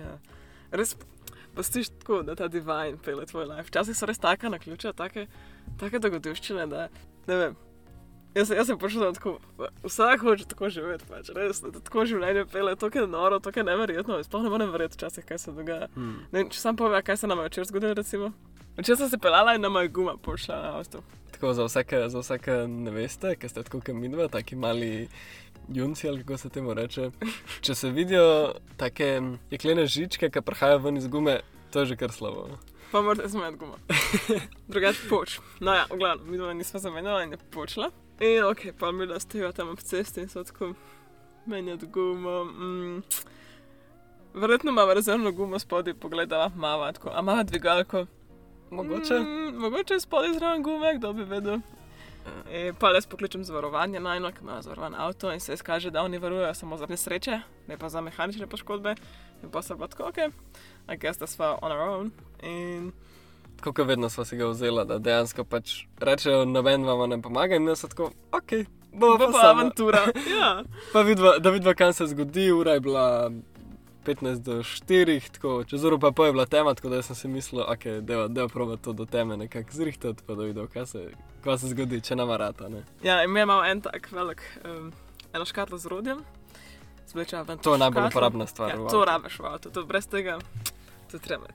Ja. 0.00 0.18
Res 0.70 0.96
postiš 1.54 1.88
tako, 1.88 2.22
da 2.22 2.34
ta 2.38 2.48
divine 2.48 2.98
pele 3.04 3.26
tvoj 3.26 3.44
life. 3.44 3.68
Včasih 3.68 3.96
so 3.96 4.06
res 4.06 4.18
taka 4.18 4.48
na 4.48 4.58
ključa, 4.58 4.92
take, 4.92 5.26
take 5.80 5.98
dogodivščine, 5.98 6.66
da 6.70 6.88
ne 7.26 7.40
vem. 7.42 7.56
Jaz, 8.36 8.50
jaz 8.54 8.68
se 8.68 8.76
počutim 8.78 9.14
tako, 9.14 9.38
vsak 9.82 10.20
hoče 10.20 10.44
tako 10.52 10.68
živeti, 10.70 11.06
pač, 11.08 11.30
res, 11.34 11.62
da 11.64 11.80
tako 11.80 12.04
življenje 12.06 12.44
pele, 12.52 12.76
to 12.78 12.90
je 12.94 13.06
noro, 13.08 13.40
to 13.42 13.50
je 13.56 13.64
neverjetno, 13.64 14.20
sploh 14.22 14.44
ne 14.44 14.52
morem 14.52 14.70
verjeti 14.70 15.00
včasih, 15.00 15.24
kaj 15.26 15.40
se 15.42 15.54
dogaja. 15.56 15.88
Hmm. 15.96 16.20
Ne, 16.32 16.44
če 16.52 16.60
sam 16.60 16.76
povem, 16.78 17.02
kaj 17.02 17.22
se 17.22 17.30
nam 17.30 17.40
je 17.42 17.48
včeraj 17.48 17.70
zgodilo, 17.72 17.96
recimo. 17.98 18.30
Včeraj 18.78 18.96
sem 18.96 19.08
se 19.08 19.18
pelala 19.18 19.54
in 19.54 19.60
nama 19.60 19.82
je 19.82 19.88
guma 19.88 20.16
pošla 20.16 20.56
na 20.62 20.76
avto. 20.78 21.02
Tako 21.32 21.52
za 21.54 21.64
vsake, 21.64 22.08
za 22.08 22.18
vsake 22.18 22.52
ne 22.68 22.90
veste, 22.90 23.34
ker 23.36 23.50
ste 23.50 23.62
tako 23.62 23.80
kot 23.80 23.94
mi 23.94 24.08
dva, 24.08 24.28
taki 24.28 24.56
mali 24.56 25.08
junci 25.68 26.08
ali 26.08 26.22
kako 26.22 26.36
se 26.38 26.48
temu 26.48 26.74
reče. 26.74 27.10
Če 27.60 27.74
se 27.74 27.90
vidijo 27.90 28.54
take 28.76 29.20
jeklene 29.50 29.86
žičke, 29.86 30.30
ki 30.30 30.42
prihajajo 30.46 30.78
ven 30.78 30.96
iz 30.96 31.08
gume, 31.08 31.40
to 31.70 31.82
je 31.82 31.86
že 31.86 31.96
kar 31.96 32.14
slabo. 32.14 32.46
Pa 32.92 33.00
morate 33.02 33.28
zamenjati 33.28 33.58
gumo. 33.58 33.78
Drugače 34.72 35.08
poč. 35.10 35.40
No 35.60 35.74
ja, 35.74 35.86
v 35.90 35.98
glavnem, 35.98 36.30
mi 36.30 36.38
dva 36.38 36.52
nismo 36.54 36.80
zamenjala 36.80 37.24
in 37.26 37.34
je 37.34 37.38
počela. 37.50 37.90
In 38.20 38.44
ok, 38.44 38.78
pa 38.78 38.92
mi 38.92 39.06
da 39.06 39.18
stojijo 39.20 39.50
tam 39.52 39.74
ob 39.74 39.82
cesti 39.82 40.20
in 40.20 40.28
so 40.28 40.44
tako 40.44 40.70
menjati 41.46 41.86
gumo. 41.86 42.44
Mm. 42.44 43.02
Verjetno 44.34 44.70
ima 44.70 44.86
rezervno 44.94 45.32
gumo 45.32 45.58
spodaj, 45.58 45.94
pogleda, 45.94 46.50
mava 46.56 46.92
tako, 46.92 47.10
a 47.10 47.20
ima 47.20 47.42
dvigalko. 47.42 48.06
Mogoče. 48.70 49.18
Mm, 49.20 49.58
mogoče 49.60 49.94
je 49.94 50.00
spodaj 50.00 50.34
zraven 50.34 50.62
gume, 50.62 50.94
kdo 50.96 51.12
bi 51.12 51.24
vedel. 51.24 51.60
E, 52.50 52.72
pa 52.78 52.92
res 52.92 53.06
pokličem 53.06 53.44
zavarovanje 53.44 54.00
najno, 54.00 54.30
ki 54.32 54.42
ima 54.42 54.62
zavarovan 54.62 54.94
avto 54.94 55.32
in 55.32 55.40
se 55.40 55.54
izkaže, 55.54 55.90
da 55.90 56.02
oni 56.02 56.18
varujejo 56.18 56.54
samo 56.54 56.76
za 56.76 56.86
nesreče, 56.86 57.40
ne 57.68 57.78
pa 57.78 57.88
za 57.88 58.00
mehanične 58.00 58.46
poškodbe. 58.46 58.94
In 59.42 59.50
pa 59.50 59.62
se 59.62 59.76
pa 59.78 59.88
tako, 59.88 60.08
ok, 60.08 60.18
I 60.88 60.96
guess 60.96 61.18
da 61.18 61.26
sva 61.26 61.58
on 61.62 61.72
our 61.72 61.88
own. 61.88 62.10
In 62.42 62.92
Tako 63.58 63.72
kot 63.72 63.86
vedno 63.86 64.08
smo 64.08 64.24
si 64.24 64.36
ga 64.36 64.46
vzeli, 64.46 64.84
da 64.86 64.98
dejansko 64.98 65.44
pač 65.44 65.84
rečejo, 65.98 66.44
noben 66.44 66.84
vam 66.86 67.08
ne 67.10 67.22
pomaga 67.22 67.56
in 67.58 67.66
jaz 67.66 67.82
tako, 67.90 68.12
ok, 68.32 68.52
bo 68.92 69.16
pa 69.18 69.26
pa 69.32 69.48
avantura. 69.50 70.04
ja. 70.38 70.62
Pa 70.92 71.02
vidva, 71.02 71.38
da 71.38 71.50
vidva, 71.50 71.74
kam 71.74 71.92
se 71.92 72.06
zgodi, 72.06 72.52
ura 72.52 72.76
je 72.76 72.80
bila 72.80 73.30
15 74.08 74.42
do 74.44 74.58
4, 74.62 75.18
tako 75.36 75.64
čez 75.68 75.84
uro 75.84 75.98
pa 76.00 76.26
je 76.26 76.32
bila 76.32 76.46
tema, 76.46 76.74
tako 76.74 76.88
da 76.88 77.02
sem 77.02 77.16
si 77.16 77.28
mislil, 77.28 77.60
ok, 77.62 77.84
deva, 78.00 78.28
deva 78.28 78.48
proba 78.48 78.76
to 78.76 78.92
do 78.96 79.04
teme 79.04 79.36
nekako 79.36 79.76
zrihtati, 79.76 80.22
pa 80.26 80.34
da 80.34 80.48
videl, 80.48 80.66
kaj 80.72 80.86
se, 80.86 81.02
kaj 81.44 81.58
se 81.58 81.68
zgodi, 81.74 82.00
če 82.00 82.16
nama 82.16 82.36
rata, 82.40 82.68
ne. 82.72 82.84
ja, 83.02 83.20
in 83.24 83.32
mi 83.32 83.40
imamo 83.44 83.64
en 83.68 83.80
tak 83.84 84.08
velik, 84.12 84.42
um, 84.64 84.92
eno 85.32 85.44
škatlo 85.44 85.78
z 85.78 85.92
rodjem. 85.92 86.24
Zveča 87.08 87.42
ven. 87.42 87.58
To 87.64 87.72
je 87.72 87.78
najbolj 87.80 88.10
uporabna 88.10 88.46
stvar 88.46 88.68
Ja, 88.70 88.76
to 88.76 88.84
avtu. 88.84 89.04
rabiš 89.04 89.38
v 89.38 89.46
avtu, 89.48 89.70
to 89.72 89.84
brez 89.88 90.06
tega, 90.08 90.38
to 91.10 91.18
treba. 91.18 91.46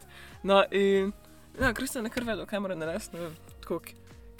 No, 0.43 0.63
in 0.71 1.11
ja, 1.59 1.73
Kristjan 1.73 2.05
je 2.05 2.13
kar 2.13 2.23
vedel, 2.25 2.45
kaj 2.49 2.59
mora 2.59 2.75
narediti, 2.75 3.13
ne 3.13 3.19
vem, 3.27 3.35
tako, 3.61 3.81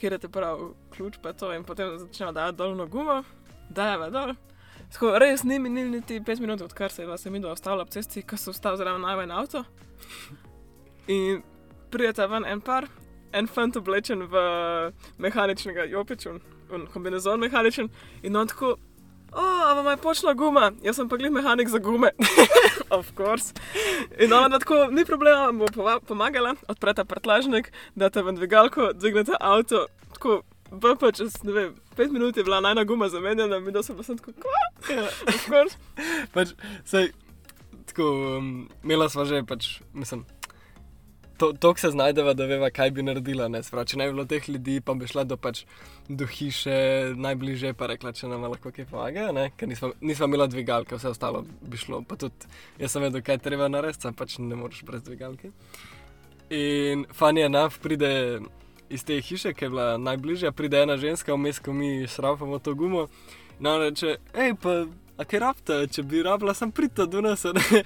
kjer 0.02 0.18
je 0.18 0.24
te 0.24 0.30
prav 0.30 0.72
ključ, 0.96 1.20
pa 1.22 1.34
to, 1.34 1.52
in 1.54 1.64
potem 1.64 1.98
začnemo 2.00 2.32
dajati 2.34 2.58
dol 2.58 2.74
na 2.76 2.86
gumo, 2.86 3.22
dajeva 3.70 4.10
dol. 4.10 4.34
Tako, 4.94 5.18
res 5.20 5.44
ni 5.44 5.60
minil 5.60 5.90
niti 5.92 6.20
5 6.20 6.40
minut, 6.40 6.62
odkar 6.62 6.92
se 6.92 7.04
je 7.04 7.32
mi 7.32 7.40
dva 7.40 7.52
ostala 7.52 7.82
ob 7.82 7.90
cesti, 7.90 8.22
ko 8.22 8.38
so 8.38 8.54
vstal 8.54 8.78
zraven 8.78 9.02
najmanj 9.02 9.32
avto. 9.32 9.64
In 11.08 11.42
prijeta 11.92 12.28
ven 12.28 12.46
en 12.46 12.62
par, 12.62 12.88
en 13.34 13.48
fant 13.48 13.76
oblečen 13.76 14.28
v 14.30 14.44
mehaničnega 15.18 15.86
jopiča, 15.90 16.38
v 16.70 16.86
kombinezon 16.94 17.40
mehaničen, 17.40 17.90
in 18.24 18.36
on 18.36 18.48
tako 18.48 18.78
O, 19.34 19.42
a 19.42 19.74
vam 19.74 19.88
je 19.90 19.98
počela 19.98 20.34
guma, 20.38 20.72
jaz 20.86 21.00
sem 21.00 21.08
pa 21.10 21.18
glih 21.18 21.32
mehanik 21.34 21.70
za 21.70 21.80
gume. 21.82 22.12
of 22.98 23.10
course. 23.18 23.54
In 24.22 24.34
ona 24.34 24.60
tako, 24.60 24.92
ni 24.92 25.06
problema, 25.06 25.48
vam 25.48 25.64
bo 25.64 26.00
pomagala, 26.06 26.54
odprete 26.70 27.06
prtlažnik, 27.06 27.72
date 27.96 28.22
v 28.22 28.36
dvigalko, 28.38 28.92
dvignete 28.94 29.34
avto, 29.40 29.88
tako, 30.14 30.44
BP 30.74 31.12
čez, 31.18 31.36
ne 31.46 31.54
vem, 31.54 31.74
pet 31.96 32.12
minut 32.12 32.38
je 32.38 32.44
bila 32.44 32.60
najna 32.64 32.84
guma 32.84 33.10
zamenjana, 33.10 33.60
mi 33.60 33.72
da 33.72 33.84
sem 33.84 33.98
pa 33.98 34.04
sem 34.04 34.18
tako, 34.18 34.34
kva? 34.42 34.62
Ja, 34.90 35.66
pač, 36.36 36.56
sej, 36.90 37.12
tako, 37.92 38.10
um, 38.38 38.54
imela 38.84 39.10
sva 39.14 39.28
že, 39.30 39.44
pač, 39.46 39.76
mislim, 39.94 40.26
to, 41.38 41.54
to 41.54 41.74
se 41.78 41.92
znajdeva, 41.92 42.34
da 42.34 42.46
veva, 42.46 42.70
kaj 42.70 42.92
bi 42.92 43.04
naredila. 43.04 43.48
Ne? 43.52 43.64
Sprav, 43.64 43.86
če 43.90 43.98
ne 44.00 44.08
bi 44.08 44.16
bilo 44.16 44.26
teh 44.30 44.50
ljudi, 44.50 44.80
pa 44.86 44.96
bi 44.98 45.10
šla 45.10 45.26
do, 45.28 45.38
pač, 45.38 45.64
do 46.08 46.28
hiše 46.30 46.76
najbližje, 47.20 47.74
pa 47.78 47.90
rekla, 47.92 48.14
če 48.16 48.30
nam 48.32 48.46
lahko 48.48 48.72
kaj 48.74 48.88
pomaga, 48.90 49.30
ne? 49.36 49.50
ker 49.58 49.70
nisva, 49.70 49.92
nisva 50.02 50.30
imela 50.30 50.48
dvigalke, 50.50 50.98
vse 50.98 51.12
ostalo 51.14 51.44
bi 51.44 51.80
šlo. 51.82 52.04
Pa 52.08 52.18
tudi 52.22 52.50
jaz 52.82 52.96
sem 52.96 53.04
vedel, 53.04 53.26
kaj 53.26 53.42
treba 53.44 53.70
narediti, 53.72 54.06
sam 54.08 54.18
pač 54.18 54.38
ne 54.42 54.58
moreš 54.60 54.84
brez 54.88 55.06
dvigalke. 55.06 55.52
In 56.54 57.08
Fanja 57.14 57.50
Naf 57.50 57.80
pride 57.82 58.14
iz 58.94 59.04
te 59.06 59.18
hiše, 59.22 59.54
ki 59.54 59.66
je 59.66 59.70
bila 59.74 59.98
najbližja, 59.98 60.52
pride 60.52 60.84
ena 60.86 60.98
ženska, 60.98 61.34
vmes, 61.34 61.60
ko 61.60 61.74
mi 61.74 62.08
šrafamo 62.08 62.60
to 62.60 62.76
gumo. 62.78 63.08
In 63.60 63.68
ona 63.68 63.90
reče, 63.90 64.18
hej, 64.36 64.54
pa 64.62 64.84
a 65.18 65.26
kaj 65.30 65.42
rabite, 65.44 65.78
če 65.94 66.04
bi 66.10 66.24
rabila, 66.26 66.56
sem 66.58 66.72
prita 66.72 67.06
do 67.10 67.22
nas. 67.22 67.46
a 67.46 67.54
ne?" 67.54 67.84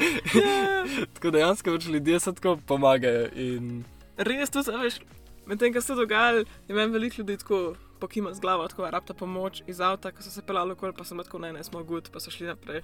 tako 1.15 1.31
dejansko 1.35 1.75
več 1.75 1.87
ljudje 1.91 2.19
se 2.19 2.33
tako 2.39 2.57
pomagajo. 2.67 3.27
In 3.35 3.83
Res, 4.17 4.49
to 4.49 4.63
se 4.63 4.73
veš, 4.73 4.99
medtem 5.45 5.73
ko 5.73 5.81
se 5.81 5.93
je 5.93 5.97
dogajalo, 5.99 6.45
je 6.67 6.75
meni 6.75 6.93
veliko 6.93 7.21
ljudi 7.21 7.37
tako 7.37 7.75
pokima 7.99 8.33
z 8.33 8.41
glavo, 8.41 8.67
tako 8.67 8.89
rabta 8.89 9.13
pomoč 9.13 9.61
iz 9.67 9.81
avta, 9.81 10.11
ko 10.11 10.23
so 10.23 10.31
se 10.33 10.41
pelali 10.41 10.73
okoli, 10.73 10.93
pa 10.97 11.05
sem 11.05 11.17
tako 11.17 11.39
ne, 11.39 11.53
ne 11.53 11.63
smo 11.63 11.83
gut, 11.83 12.09
pa 12.13 12.19
so 12.19 12.33
šli 12.33 12.47
naprej. 12.47 12.81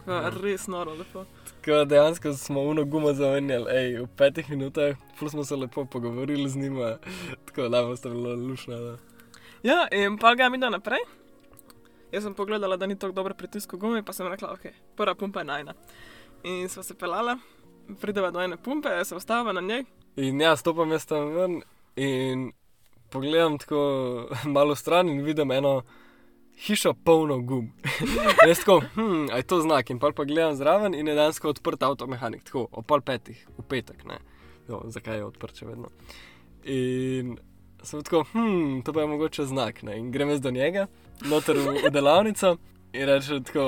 Tako, 0.00 0.12
Ja. 0.12 0.30
res 0.32 0.66
noro, 0.66 0.94
lepo. 0.94 1.24
tako 1.54 1.84
dejansko 1.84 2.32
smo 2.34 2.60
uno 2.62 2.84
gumo 2.84 3.12
zamenjali, 3.12 3.66
ej, 3.70 3.98
v 3.98 4.06
petih 4.08 4.50
minutah, 4.50 4.96
ful 5.16 5.28
smo 5.28 5.44
se 5.44 5.56
lepo 5.56 5.84
pogovorili 5.84 6.48
z 6.48 6.56
njima, 6.56 6.98
tako 7.46 7.68
da 7.68 7.82
bo 7.82 7.96
sta 7.96 8.08
bilo 8.08 8.34
lušno. 8.34 8.76
Da. 8.76 8.96
Ja, 9.62 9.88
in 9.92 10.18
pa 10.18 10.34
ga 10.34 10.48
mi 10.48 10.58
da 10.58 10.70
naprej. 10.70 11.00
Jaz 12.12 12.22
sem 12.22 12.34
pogledala, 12.34 12.76
da 12.76 12.86
ni 12.86 12.98
tako 12.98 13.12
dobro 13.12 13.34
pritisk 13.34 13.72
v 13.72 13.78
gumi, 13.78 14.02
pa 14.02 14.12
sem 14.12 14.26
rekla, 14.26 14.52
ok, 14.52 14.60
prva 14.96 15.14
pumpa 15.14 15.40
je 15.40 15.44
najna. 15.44 15.74
In 16.42 16.68
smo 16.68 16.82
se 16.82 16.94
pelala, 16.94 17.38
prideva 18.00 18.30
do 18.30 18.40
ene 18.40 18.56
pumpe, 18.56 19.04
se 19.04 19.14
ostava 19.14 19.52
na 19.52 19.60
njej. 19.60 19.84
In 20.16 20.40
ja, 20.40 20.56
stopam 20.56 20.90
jaz 20.90 21.06
tam 21.06 21.28
ven 21.28 21.62
in 21.96 22.52
pogledam 23.10 23.58
tako 23.58 23.78
malo 24.46 24.74
stran 24.74 25.08
in 25.08 25.22
vidim 25.22 25.50
eno 25.50 25.82
hišo 26.66 26.94
polno 27.04 27.38
gum. 27.40 27.70
Jaz 28.48 28.58
tako, 28.62 28.80
hm, 28.94 29.28
aj 29.32 29.42
to 29.48 29.60
znak. 29.64 29.90
In 29.90 29.98
pa 29.98 30.12
pa 30.16 30.24
gledam 30.24 30.56
zraven 30.56 30.94
in 30.94 31.08
je 31.08 31.14
dejansko 31.14 31.54
odprt 31.54 31.82
avtomehanik, 31.82 32.44
tako 32.44 32.66
o 32.72 32.82
pol 32.82 33.00
petih, 33.00 33.40
v 33.58 33.64
petek, 33.68 34.04
ne. 34.08 34.18
Jo, 34.68 34.82
zakaj 34.92 35.20
je 35.20 35.24
odprt 35.24 35.62
še 35.62 35.70
vedno? 35.70 35.90
In 36.68 37.38
sem 37.82 38.02
tako, 38.04 38.24
hm, 38.32 38.82
to 38.84 38.92
pa 38.92 39.04
je 39.04 39.12
mogoče 39.14 39.46
znak, 39.48 39.82
ne. 39.82 39.96
In 39.98 40.10
grem 40.12 40.30
jaz 40.34 40.42
do 40.44 40.52
njega, 40.52 40.86
noter 41.30 41.56
v, 41.56 41.78
v 41.86 41.92
delavnico 41.94 42.56
in 42.92 43.08
reče 43.08 43.40
tako, 43.48 43.66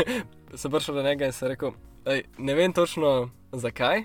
sem 0.60 0.72
prišel 0.72 1.00
do 1.00 1.04
njega 1.04 1.28
in 1.28 1.36
sem 1.36 1.52
rekel, 1.52 1.74
"Ej, 2.08 2.24
ne 2.38 2.54
vem 2.54 2.72
točno 2.72 3.30
zakaj, 3.52 4.04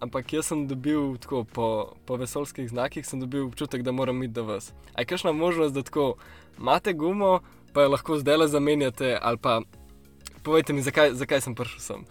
ampak 0.00 0.32
jaz 0.32 0.50
sem 0.50 0.66
dobil 0.66 1.16
tako 1.20 1.44
po, 1.44 1.68
po 2.06 2.16
vesolskih 2.16 2.68
znakih, 2.68 3.06
sem 3.06 3.20
dobil 3.20 3.46
občutek, 3.46 3.82
da 3.82 3.92
moram 3.92 4.22
iti 4.22 4.32
do 4.32 4.44
vas. 4.44 4.72
A 4.94 5.00
je 5.00 5.06
kakšna 5.06 5.32
možnost, 5.32 5.74
da 5.74 5.82
tako 5.82 6.14
imate 6.58 6.92
gumo, 6.92 7.40
pa 7.72 7.82
jo 7.82 7.92
lahko 7.94 8.18
zdaj 8.18 8.36
le 8.36 8.48
zamenjate, 8.48 9.18
ali 9.22 9.38
pa 9.38 9.60
povejte 10.42 10.72
mi, 10.72 10.82
zakaj, 10.82 11.14
zakaj 11.14 11.40
sem 11.40 11.54
prišel 11.54 11.80
sem. 11.80 12.04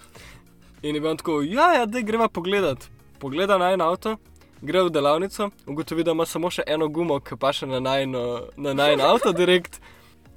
In 0.82 0.96
je 0.96 1.02
bil 1.02 1.18
tako, 1.18 1.42
ja, 1.42 1.74
ja, 1.74 1.86
da 1.86 2.02
greva 2.02 2.30
pogledat. 2.30 2.90
Pogleda 3.20 3.58
na 3.58 3.74
en 3.74 3.82
avto, 3.82 4.16
gre 4.62 4.84
v 4.84 4.94
delavnico, 4.96 5.50
ugotovi, 5.68 6.04
da 6.04 6.16
ima 6.16 6.26
samo 6.26 6.52
še 6.52 6.64
eno 6.68 6.88
gumo, 6.88 7.20
ki 7.20 7.36
pa 7.40 7.52
še 7.56 7.68
na 7.68 7.82
najno, 7.84 8.52
na 8.56 8.74
najno 8.74 9.04
avto, 9.12 9.34
direkt. 9.36 9.82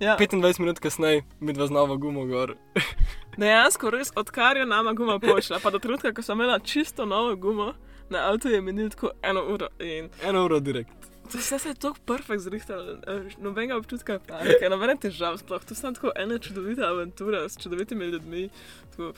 Ja, 0.02 0.16
25 0.18 0.58
minut 0.58 0.80
kasneje, 0.82 1.22
mi 1.38 1.54
dva 1.54 1.68
z 1.70 1.76
novo 1.76 1.94
gumo 1.96 2.26
gor. 2.26 2.56
dejansko 3.36 3.90
res, 3.90 4.12
odkar 4.16 4.56
je 4.56 4.66
nama 4.66 4.92
guma 4.92 5.18
počela, 5.18 5.60
pa 5.62 5.70
do 5.70 5.78
trenutka, 5.78 6.12
ko 6.12 6.22
sem 6.22 6.38
imela 6.38 6.58
čisto 6.58 7.06
novo 7.06 7.36
gumo, 7.36 7.74
na 8.10 8.28
avtu 8.30 8.48
je 8.48 8.60
minilo 8.60 8.88
tako 8.92 9.10
eno 9.22 9.42
uro. 9.54 9.68
In 9.80 10.10
Eno 10.22 10.44
uro 10.44 10.60
direkt. 10.60 10.92
to 11.32 11.38
vse 11.38 11.58
se 11.58 11.68
je 11.68 11.74
tako 11.74 11.96
perfekt 12.06 12.42
zrihtalo, 12.42 12.98
eh, 13.06 13.20
nobenega 13.38 13.76
občutka 13.76 14.18
panike, 14.28 14.68
nobene 14.68 14.96
težav 14.96 15.38
sploh. 15.38 15.64
To 15.64 15.74
sem 15.74 15.94
tako 15.94 16.12
ena 16.16 16.38
čudovita 16.38 16.88
avantura 16.88 17.48
s 17.48 17.56
čudovitimi 17.62 18.04
ljudmi. 18.04 18.48
Tako, 18.90 19.12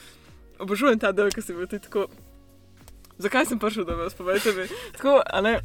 obožujem 0.59 0.99
ta 0.99 1.13
del, 1.13 1.31
ki 1.31 1.43
si 1.43 1.55
bil 1.55 1.67
ti 1.67 1.79
tako. 1.79 2.07
Zakaj 3.19 3.47
sem 3.47 3.59
prišel 3.59 3.85
do 3.85 3.97
vas, 3.97 4.15
povejte 4.15 4.53
mi. 4.53 4.69
Tako, 4.93 5.23
ne. 5.43 5.61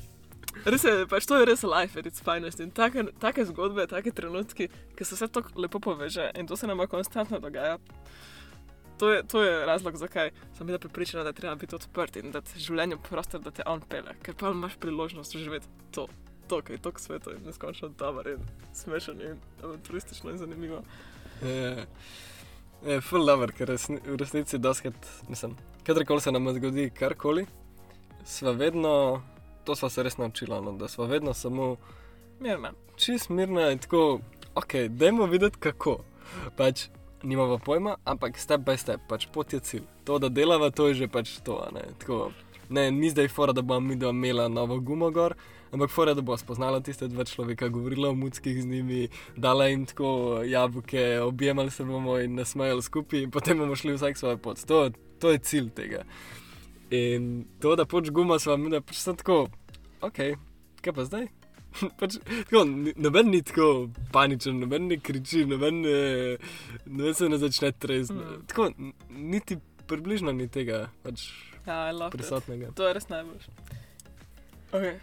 Res 0.66 0.84
je, 0.84 1.06
pač 1.08 1.26
to 1.30 1.38
je 1.38 1.46
res 1.46 1.62
life 1.64 2.00
its 2.00 2.22
finest. 2.26 2.60
In 2.60 2.72
take, 2.72 3.04
take 3.20 3.46
zgodbe, 3.46 3.86
take 3.88 4.12
trenutki, 4.12 4.70
ki 4.98 5.06
se 5.06 5.16
vse 5.16 5.28
tako 5.28 5.54
lepo 5.62 5.80
poveže 5.80 6.32
in 6.36 6.48
to 6.48 6.58
se 6.58 6.68
nam 6.68 6.82
konstantno 6.88 7.40
dogaja. 7.40 7.78
To 9.00 9.12
je, 9.12 9.24
to 9.24 9.44
je 9.44 9.66
razlog, 9.66 9.96
zakaj 9.98 10.32
sem 10.58 10.68
bila 10.68 10.80
pripričana, 10.80 11.24
da 11.24 11.30
je 11.30 11.34
treba 11.34 11.56
biti 11.56 11.76
odprt 11.76 12.18
in 12.20 12.32
da 12.32 12.42
ti 12.42 12.60
življenje 12.60 12.98
prostor, 13.10 13.40
da 13.40 13.52
te 13.52 13.64
on 13.66 13.80
pele, 13.82 14.16
ker 14.24 14.36
pa 14.36 14.52
imaš 14.52 14.76
priložnost 14.80 15.38
živeti 15.40 15.68
to, 15.96 16.08
to 16.52 16.60
kaj 16.62 16.76
je 16.76 16.82
tako 16.84 17.00
sveto 17.00 17.32
in 17.32 17.46
neskončno 17.48 17.94
dober 18.00 18.28
in 18.34 18.44
smešen 18.76 19.22
in 19.22 19.40
avanturistično 19.64 20.34
in 20.34 20.38
zanimivo. 20.38 20.82
Je, 21.46 21.86
je 22.90 23.00
full 23.02 23.24
lover, 23.24 23.56
ker 23.56 23.72
resni, 23.72 24.02
v 24.04 24.20
resnici 24.20 24.60
doskrat, 24.60 25.08
mislim, 25.30 25.56
kadarkoli 25.88 26.22
se 26.22 26.36
nam 26.36 26.52
zgodi 26.60 26.90
karkoli, 27.00 27.48
sva 28.26 28.52
vedno, 28.52 29.22
to 29.64 29.80
sva 29.80 29.90
se 29.90 30.04
res 30.04 30.20
naučila, 30.20 30.60
no, 30.62 30.76
da 30.76 30.92
sva 30.92 31.08
vedno 31.08 31.34
samo 31.34 31.78
Mirna. 32.40 32.72
čist 32.96 33.30
mirna 33.30 33.72
in 33.72 33.80
tako, 33.80 34.20
ok, 34.56 34.76
dajmo 34.90 35.26
videti 35.26 35.60
kako. 35.60 36.02
Pač 36.58 36.90
nimamo 37.24 37.58
pojma, 37.58 37.96
ampak 38.06 38.38
step 38.38 38.62
by 38.62 38.78
step, 38.78 39.02
pač 39.08 39.28
pot 39.34 39.54
je 39.54 39.60
cilj. 39.60 39.86
To, 40.08 40.20
da 40.20 40.30
delava, 40.30 40.72
to 40.72 40.88
je 40.88 41.04
že 41.04 41.08
pač 41.08 41.40
to. 41.44 41.60
Ne, 41.76 41.84
tako, 42.00 42.32
ne 42.70 42.90
ni 42.92 43.10
zdaj 43.10 43.28
fora, 43.28 43.54
da 43.54 43.62
bomo 43.62 43.88
mi 43.88 43.96
dva 43.96 44.14
imela 44.16 44.48
novo 44.48 44.80
gumo 44.80 45.12
gor. 45.12 45.36
Ampak 45.72 45.92
fora, 45.94 46.16
da 46.18 46.22
bo 46.26 46.38
spoznala 46.38 46.82
tiste 46.82 47.08
dva 47.08 47.26
človeka, 47.30 47.70
govorila 47.70 48.10
o 48.10 48.18
muckih 48.18 48.58
z 48.62 48.66
njimi, 48.66 49.08
dala 49.38 49.68
jim 49.70 49.86
tako 49.86 50.42
jabolke, 50.46 51.20
objemali 51.22 51.72
se 51.72 51.86
bomo 51.86 52.18
in 52.20 52.36
nasmejali 52.36 52.82
skupaj, 52.82 53.28
in 53.28 53.32
potem 53.32 53.58
bomo 53.58 53.76
šli 53.76 53.94
vsak 53.94 54.18
svojo 54.18 54.38
pot. 54.38 54.66
To, 54.66 54.90
to 55.20 55.36
je 55.36 55.40
cilj 55.40 55.70
tega. 55.78 56.06
In 56.90 57.46
to, 57.62 57.76
da 57.78 57.86
pač 57.86 58.10
guma 58.10 58.40
sva 58.42 58.58
mi, 58.58 58.74
da 58.74 58.82
pač 58.82 58.98
sem 58.98 59.20
tako, 59.20 59.46
ok, 60.02 60.24
kaj 60.82 60.96
pa 60.96 61.06
zdaj? 61.06 61.30
pač, 62.00 62.18
tako, 62.50 62.64
noben 62.96 63.30
ni 63.34 63.42
tako 63.46 63.90
paničen, 64.14 64.60
noben 64.64 64.88
ne 64.90 64.98
kriči, 65.02 65.46
noben, 65.50 65.82
ne, 65.86 66.38
noben 66.86 67.14
se 67.18 67.30
ne 67.30 67.38
začne 67.42 67.72
tresti. 67.72 68.16
Mm. 68.16 68.42
Tako, 68.50 68.70
niti 69.10 69.60
približno 69.90 70.34
ni 70.36 70.48
tega 70.52 70.88
pač 71.04 71.30
Ja, 71.66 71.92
love 71.92 72.08
it. 72.08 72.18
prisotnega. 72.18 72.72
To 72.76 72.88
je 72.88 72.94
res 72.94 73.10
najboljše. 73.10 73.52
Okay. 74.72 74.98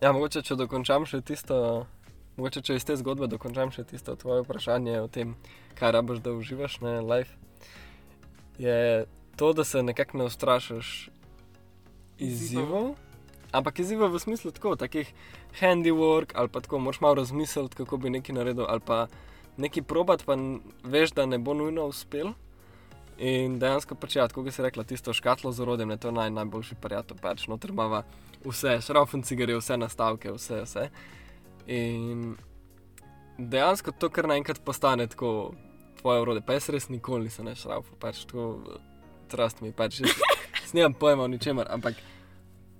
Ja, 0.00 0.12
mogoče 0.12 0.42
če 0.44 0.56
dokončam 0.60 1.06
še 1.08 1.22
tisto, 1.24 1.58
mogoče 2.36 2.62
če 2.64 2.76
iz 2.76 2.84
te 2.84 2.96
zgodbe 3.00 3.28
dokončam 3.32 3.72
še 3.72 3.84
tisto 3.88 4.16
tvoje 4.20 4.44
vprašanje 4.44 5.00
o 5.00 5.08
tem, 5.12 5.34
kaj 5.76 5.94
rabiš, 5.96 6.20
da 6.24 6.34
uživaš 6.36 6.80
na 6.84 7.00
live. 7.00 7.32
Je 8.60 9.04
to, 9.36 9.52
da 9.52 9.64
se 9.64 9.82
nekako 9.82 10.20
ne 10.20 10.28
ustrašiš 10.30 10.92
izzivov, 12.18 12.94
ampak 13.56 13.80
izzivov 13.80 14.12
v 14.14 14.20
smislu 14.20 14.52
tako, 14.52 14.76
takih 14.76 15.08
handiwork 15.60 16.36
ali 16.36 16.52
pa 16.52 16.60
tako, 16.60 16.78
moraš 16.78 17.00
malo 17.00 17.20
razmisliti, 17.22 17.76
kako 17.76 17.96
bi 17.96 18.12
nekaj 18.12 18.36
naredil 18.36 18.66
ali 18.68 18.80
pa 18.84 19.06
nekaj 19.56 19.82
probat, 19.88 20.24
pa 20.24 20.36
veš, 20.84 21.16
da 21.16 21.26
ne 21.26 21.38
bo 21.38 21.54
nujno 21.54 21.88
uspel. 21.88 22.34
In 23.16 23.56
dejansko 23.56 23.96
pač, 23.96 24.18
ja, 24.18 24.26
kot 24.28 24.48
si 24.52 24.62
rekla, 24.62 24.84
tisto 24.84 25.14
škatlo 25.16 25.52
z 25.52 25.64
orodjem 25.64 25.94
je 25.94 26.02
to 26.04 26.10
naj, 26.12 26.30
najboljši 26.36 26.76
prijatelj, 26.80 27.20
pač 27.22 27.46
noter 27.48 27.72
imamo 27.72 28.02
vse, 28.44 28.76
šrafen 28.84 29.24
cigaret, 29.24 29.56
vse 29.56 29.78
nastavke, 29.80 30.34
vse, 30.36 30.60
vse. 30.66 30.90
In 31.72 32.34
dejansko 33.38 33.96
to 33.96 34.10
kar 34.12 34.28
naenkrat 34.28 34.60
postane 34.64 35.06
tako 35.08 35.54
tvoje 36.00 36.26
urode, 36.26 36.42
pa 36.44 36.58
jaz 36.58 36.68
res 36.68 36.90
nikoli 36.92 37.30
nisem 37.30 37.48
šrafen, 37.56 37.96
pač 38.00 38.26
tako, 38.28 38.76
trust 39.32 39.64
mi, 39.64 39.72
pač 39.72 40.02
jaz, 40.04 40.20
jaz 40.60 40.76
nimam 40.76 40.92
pojma 40.92 41.24
o 41.24 41.32
ničemer, 41.32 41.72
ampak 41.72 41.96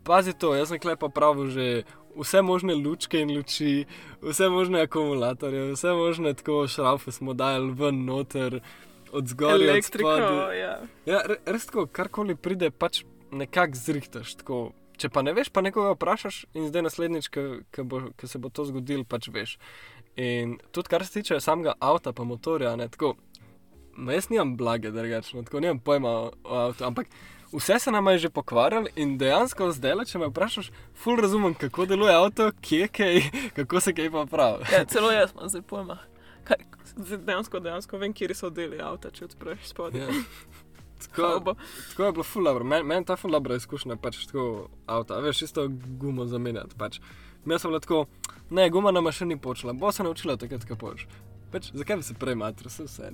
pazi 0.06 0.32
to, 0.32 0.54
jaz 0.54 0.70
sem 0.70 0.80
klepa 0.82 1.08
pravil 1.12 1.50
že 1.50 1.84
vse 2.16 2.42
možne 2.42 2.74
lučke 2.74 3.20
in 3.20 3.34
luči, 3.36 3.84
vse 4.22 4.48
možne 4.48 4.86
akumulatorje, 4.86 5.72
vse 5.74 5.92
možne 5.92 6.34
tako 6.34 6.64
šrafe 6.70 7.12
smo 7.12 7.34
dajali 7.34 7.74
ven 7.76 8.04
noter. 8.04 8.60
Od 9.12 9.28
zgoraj, 9.28 9.54
od 9.54 9.62
Elektriko, 9.62 10.10
spodaj. 10.16 10.58
ja. 10.58 10.72
Ja, 11.06 11.20
re- 11.24 11.38
res 11.46 11.66
tako, 11.66 11.86
karkoli 11.86 12.34
pride, 12.36 12.70
pač 12.70 13.04
nekako 13.30 13.78
zrihtaš. 13.78 14.34
Tako. 14.42 14.72
Če 14.96 15.08
pa 15.12 15.22
ne 15.22 15.32
veš, 15.36 15.50
pa 15.52 15.60
nekoga 15.62 15.92
vprašaš 15.94 16.46
in 16.56 16.66
zdaj 16.70 16.86
naslednjič, 16.88 17.28
ko 17.30 18.26
se 18.26 18.40
bo 18.42 18.50
to 18.50 18.64
zgodilo, 18.64 19.04
pač 19.04 19.28
veš. 19.28 19.58
In 20.16 20.56
tudi 20.72 20.88
kar 20.88 21.04
se 21.06 21.20
tiče 21.20 21.38
samega 21.40 21.76
avta, 21.78 22.12
pa 22.16 22.24
motorja, 22.24 22.74
ne 22.80 22.88
tako. 22.88 23.14
Ma 23.96 24.16
jaz 24.16 24.30
nimam 24.32 24.56
blage, 24.56 24.90
drugačno, 24.90 25.44
tako 25.46 25.60
nimam 25.60 25.78
pojma 25.80 26.10
o, 26.10 26.30
o 26.44 26.58
avtu, 26.66 26.84
ampak 26.84 27.12
vse 27.52 27.78
se 27.78 27.90
nam 27.90 28.06
je 28.06 28.18
že 28.18 28.30
pokvarilo 28.30 28.86
in 28.96 29.18
dejansko 29.18 29.70
zdaj, 29.72 30.04
če 30.10 30.18
me 30.18 30.28
vprašaš, 30.30 30.70
ful 30.94 31.20
razumem, 31.20 31.54
kako 31.54 31.86
deluje 31.86 32.14
avto, 32.14 32.50
kje 32.60 32.88
je 32.98 33.30
kako 33.56 33.80
se 33.80 33.94
kaj 33.94 34.10
pa 34.10 34.26
pravi. 34.26 34.64
Ja, 34.72 34.84
celo 34.84 35.10
jaz 35.12 35.32
imam 35.34 35.48
zdaj 35.48 35.62
pojma. 35.62 35.98
Kaj, 36.44 36.62
dejansko, 37.26 37.60
dejansko 37.60 37.98
vem, 37.98 38.12
kje 38.12 38.34
so 38.34 38.50
deli 38.50 38.80
avta, 38.82 39.10
če 39.10 39.24
odpreš 39.24 39.72
spodaj. 39.72 40.00
Ja. 40.00 40.22
Tako, 40.96 41.54
tako 41.90 42.04
je 42.04 42.12
bilo 42.12 42.24
ful 42.24 42.44
dobro. 42.44 42.64
Meni 42.64 42.84
men 42.84 43.04
ta 43.04 43.16
ful 43.20 43.30
dobra 43.30 43.56
izkušnja, 43.56 43.98
pač 44.00 44.22
tako 44.30 44.68
avto, 44.86 45.18
veš, 45.20 45.42
isto 45.42 45.66
gumo 46.00 46.24
zamenjati. 46.26 46.76
Pač. 46.78 47.00
Jaz 47.46 47.62
sem 47.62 47.70
lahko, 47.70 48.06
ne, 48.50 48.64
guma 48.70 48.90
nama 48.90 49.12
še 49.12 49.26
ni 49.28 49.36
počela, 49.38 49.74
bo 49.76 49.92
se 49.92 50.06
naučila 50.06 50.38
takrat, 50.40 50.64
ko 50.66 50.78
poč. 50.80 51.04
Pač, 51.52 51.70
zakaj 51.74 52.00
bi 52.00 52.06
se 52.06 52.16
prej 52.18 52.36
matro, 52.38 52.70
vse 52.70 52.86
vse. 52.88 53.10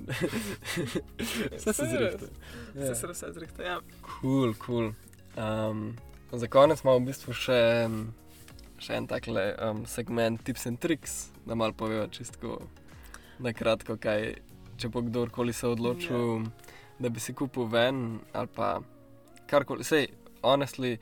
vse 1.55 1.73
se 1.73 1.85
zrihta. 1.91 2.29
Vse 2.75 2.95
se 2.95 3.11
vse 3.11 3.31
zrihta, 3.37 3.63
ja. 3.63 3.77
Kul, 4.01 4.55
kul. 4.59 4.91
Um, 5.37 5.93
za 6.31 6.47
konec 6.47 6.81
imamo 6.83 7.03
v 7.03 7.11
bistvu 7.11 7.35
še, 7.37 7.61
še 8.81 8.97
en 8.97 9.09
takle 9.09 9.51
um, 9.61 9.83
segment 9.89 10.41
tips 10.45 10.65
and 10.69 10.81
tricks, 10.81 11.17
da 11.45 11.55
malo 11.55 11.77
povejo 11.77 12.07
čistko 12.13 12.61
na 13.43 13.53
kratko, 13.53 13.97
kaj, 14.01 14.33
če 14.81 14.89
bo 14.89 15.05
kdorkoli 15.05 15.53
se 15.53 15.69
odločil. 15.69 16.41
Yeah 16.41 16.71
da 16.99 17.09
bi 17.09 17.19
si 17.19 17.33
kupil 17.33 17.65
ven 17.65 18.19
ali 18.33 18.47
pa 18.55 18.79
karkoli. 19.47 19.83
Sej, 19.83 20.07
honestly, 20.41 20.97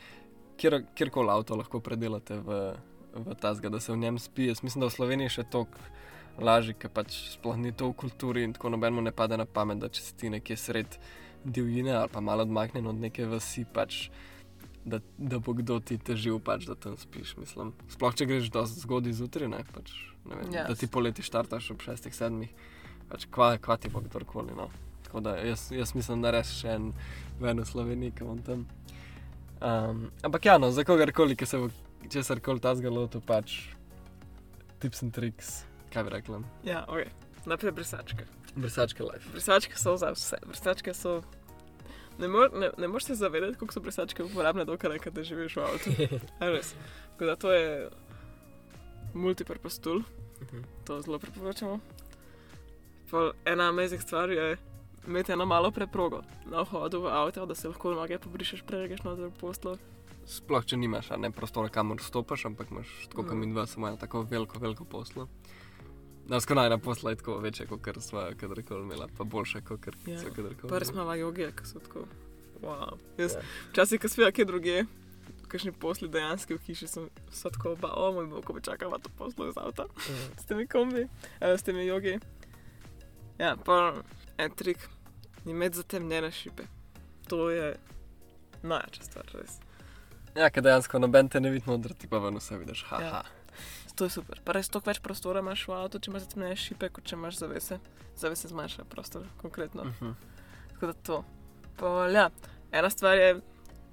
kjer, 0.57 0.83
kjerkoli 0.95 1.29
avto 1.29 1.55
lahko 1.55 1.79
predelate 1.79 2.39
v, 2.41 2.61
v 3.13 3.35
ta 3.41 3.53
zgled, 3.53 3.73
da 3.73 3.79
se 3.79 3.91
v 3.91 3.97
njem 3.97 4.19
spi. 4.19 4.47
Jaz 4.49 4.63
mislim, 4.63 4.81
da 4.81 4.89
v 4.89 4.95
Sloveniji 4.95 5.35
še 5.37 5.47
toliko 5.51 5.77
lažje, 6.39 6.75
ker 6.77 6.91
pač 6.93 7.15
sploh 7.35 7.57
ni 7.59 7.73
to 7.75 7.91
v 7.91 7.97
kulturi 8.05 8.43
in 8.47 8.53
tako 8.55 8.71
nobenemu 8.71 9.01
ne 9.01 9.13
pade 9.15 9.37
na 9.37 9.45
pamet, 9.45 9.81
da 9.81 9.89
če 9.91 10.01
si 10.01 10.15
ti 10.15 10.31
nekje 10.31 10.57
sred 10.57 10.99
divjine 11.43 11.95
ali 11.97 12.09
pa 12.09 12.21
malo 12.21 12.45
odmaknjen 12.45 12.87
od 12.87 12.99
neke 13.01 13.25
vasi, 13.25 13.65
pač. 13.65 14.09
Da, 14.81 14.97
da 15.17 15.37
bo 15.37 15.53
kdo 15.53 15.75
ti 15.77 15.99
težil, 16.01 16.39
pač, 16.41 16.65
da 16.65 16.73
tam 16.73 16.95
spiš. 16.97 17.35
Mislim. 17.37 17.75
Sploh 17.93 18.15
če 18.17 18.25
greš 18.25 18.47
do 18.49 18.63
zgodaj 18.65 19.13
zjutraj, 19.13 19.49
ne, 19.51 19.59
pač, 19.75 19.91
ne 20.25 20.39
vem, 20.39 20.47
yes. 20.55 20.71
da 20.71 20.73
ti 20.73 20.89
poleti 20.89 21.21
štartaš 21.21 21.67
ob 21.75 21.85
6-7, 21.85 22.47
pač, 23.11 23.27
kva, 23.29 23.51
kva 23.61 23.77
ti 23.77 23.93
bo 23.93 24.01
kdorkoli. 24.01 24.57
No. 24.57 24.71
Tako 25.05 25.21
da 25.27 25.35
jaz, 25.37 25.67
jaz 25.75 25.93
mislim, 25.93 26.25
da 26.25 26.33
res 26.33 26.49
še 26.57 26.73
en 26.79 26.89
ven 27.37 27.61
v 27.61 27.67
Sloveniji, 27.69 28.15
ki 28.17 28.25
vam 28.25 28.41
tam. 28.47 28.65
Um, 29.61 30.07
ampak 30.25 30.49
ja, 30.49 30.57
no, 30.57 30.71
za 30.73 30.81
kogarkoli, 30.87 31.37
ki 31.37 31.45
se 31.45 31.61
bo 31.61 31.69
česar 32.09 32.41
koli 32.41 32.63
ta 32.63 32.73
zgalo, 32.73 33.05
to 33.05 33.21
pač 33.21 33.59
tips 34.81 35.03
and 35.05 35.13
tricks, 35.13 35.61
kaj 35.93 36.03
bi 36.03 36.09
rekla. 36.09 36.41
Ja, 36.63 36.85
ok. 36.87 37.45
Najprej 37.45 37.71
brisačke. 37.71 38.25
Brisačke 38.55 39.03
life. 39.03 39.29
Brisačke 39.31 39.77
so 39.77 39.97
za 39.97 40.11
vse. 40.11 40.37
Brisačke 40.45 40.93
so. 40.93 41.21
Ne, 42.19 42.27
mor, 42.27 42.51
ne, 42.53 42.69
ne 42.77 42.87
moreš 42.87 43.05
se 43.11 43.15
zavedati, 43.15 43.57
kako 43.59 43.73
so 43.73 43.79
brisačke 43.79 44.23
uporabne, 44.23 44.65
reka, 44.65 45.09
da 45.09 45.23
živiš 45.23 45.55
v 45.55 45.61
avtu. 45.61 45.91
Res. 46.55 46.73
Tako 47.13 47.25
da 47.25 47.35
to 47.35 47.51
je 47.51 47.89
multipurpose 49.13 49.81
tool. 49.81 50.03
Mhm. 50.41 50.63
To 50.85 51.01
zelo 51.01 51.19
priporočamo. 51.19 51.79
Ena 53.45 53.69
amazing 53.69 54.01
stvar 54.01 54.29
je, 54.29 54.57
imeti 55.07 55.31
eno 55.31 55.45
malo 55.45 55.71
preprogo 55.71 56.21
na 56.45 56.61
vhodu 56.61 57.01
v 57.01 57.07
avto, 57.07 57.45
da 57.45 57.55
se 57.55 57.67
lahko 57.67 57.93
noge 57.93 58.19
pobrišeš, 58.19 58.61
preveč 58.61 59.03
na 59.03 59.29
poslo. 59.39 59.77
Sploh 60.25 60.65
če 60.65 60.77
nimaš 60.77 61.09
ne 61.17 61.31
prostora, 61.31 61.69
kamor 61.69 61.99
stopiš, 61.99 62.45
ampak 62.45 62.71
imaš 62.71 62.87
tako, 63.09 63.23
kot 63.23 63.33
mm. 63.33 63.39
mi 63.39 63.51
dva, 63.51 63.65
samo 63.67 63.87
eno 63.87 63.97
tako 63.97 64.21
veliko, 64.21 64.59
veliko 64.59 64.85
poslo. 64.85 65.27
Na 66.31 66.39
skoraj 66.39 66.69
na 66.69 66.77
posla 66.77 67.11
je 67.11 67.15
tako 67.15 67.37
večje, 67.37 67.65
kot 67.67 67.81
kar 67.81 68.01
smo 68.01 68.21
kadarkoli 68.39 68.81
imeli, 68.81 69.07
pa 69.17 69.23
boljše, 69.23 69.61
kot 69.61 69.81
kar 69.81 69.93
yeah. 70.05 70.21
so 70.21 70.27
ja. 70.27 70.33
kadarkoli. 70.33 70.69
Prvi 70.69 70.85
smo 70.85 71.03
v 71.03 71.17
jogi, 71.19 71.47
ki 71.57 71.65
so 71.67 71.79
tako. 71.79 72.05
Wow. 72.61 72.95
Jaz, 73.17 73.31
yeah. 73.31 73.35
Ja. 73.35 73.41
Včasih, 73.71 73.99
ko 73.99 74.09
smo 74.09 74.29
kje 74.31 74.45
druge, 74.45 74.83
kakšni 75.51 75.73
posli 75.75 76.07
dejansko 76.07 76.55
v 76.55 76.63
hiši, 76.69 76.87
sem 76.87 77.09
tako, 77.43 77.75
ba, 77.75 77.89
o 77.99 78.13
moj 78.15 78.29
bog, 78.31 78.45
ko 78.47 78.55
bi 78.55 78.63
čakala 78.63 78.99
to 79.03 79.11
poslo 79.17 79.49
iz 79.49 79.59
avta. 79.59 79.89
Mm. 79.91 80.29
S 80.39 80.47
temi 80.47 80.67
kombi, 80.67 81.03
eh, 81.41 81.57
s 81.57 81.67
temi 81.67 81.83
jogi. 81.85 82.15
Ja, 83.39 83.57
pa 83.65 83.93
en 84.37 84.55
trik, 84.55 84.87
ni 85.43 85.51
imeti 85.51 85.83
zatemnjene 85.83 86.31
šipe. 86.31 86.63
To 87.27 87.49
je 87.49 87.75
najjača 88.63 89.03
stvar, 89.03 89.35
res. 89.35 89.59
Ja, 90.35 90.47
ker 90.47 90.63
dejansko 90.63 90.99
noben 90.99 91.27
te 91.27 91.43
ne 91.43 91.51
vidi 91.51 91.67
modro, 91.67 91.91
ti 91.93 92.07
pa 92.07 92.23
ven 92.23 92.39
vse 92.39 92.55
vidiš. 92.63 92.87
Ha, 92.87 93.03
ja. 93.03 93.23
To 93.95 94.03
je 94.03 94.09
super. 94.09 94.39
Pa 94.45 94.55
res 94.55 94.69
toliko 94.69 94.89
več 94.89 94.99
prostora 95.03 95.41
imaš 95.43 95.67
v 95.67 95.75
avtu, 95.75 95.99
če 95.99 96.11
imaš 96.11 96.27
zatemnjene 96.27 96.57
šipe, 96.59 96.89
kot 96.89 97.07
če 97.07 97.15
imaš 97.17 97.41
zavese. 97.41 97.79
Zavese 98.17 98.51
zmanjša 98.51 98.85
prostor, 98.89 99.25
konkretno. 99.41 99.81
Uh 99.81 99.87
mhm. 99.87 100.05
-huh. 100.05 100.13
Tako 100.73 100.87
da 100.87 100.93
to. 100.93 101.23
Pa, 101.77 102.07
ja, 102.07 102.29
ena 102.71 102.89
stvar 102.89 103.17
je, 103.17 103.41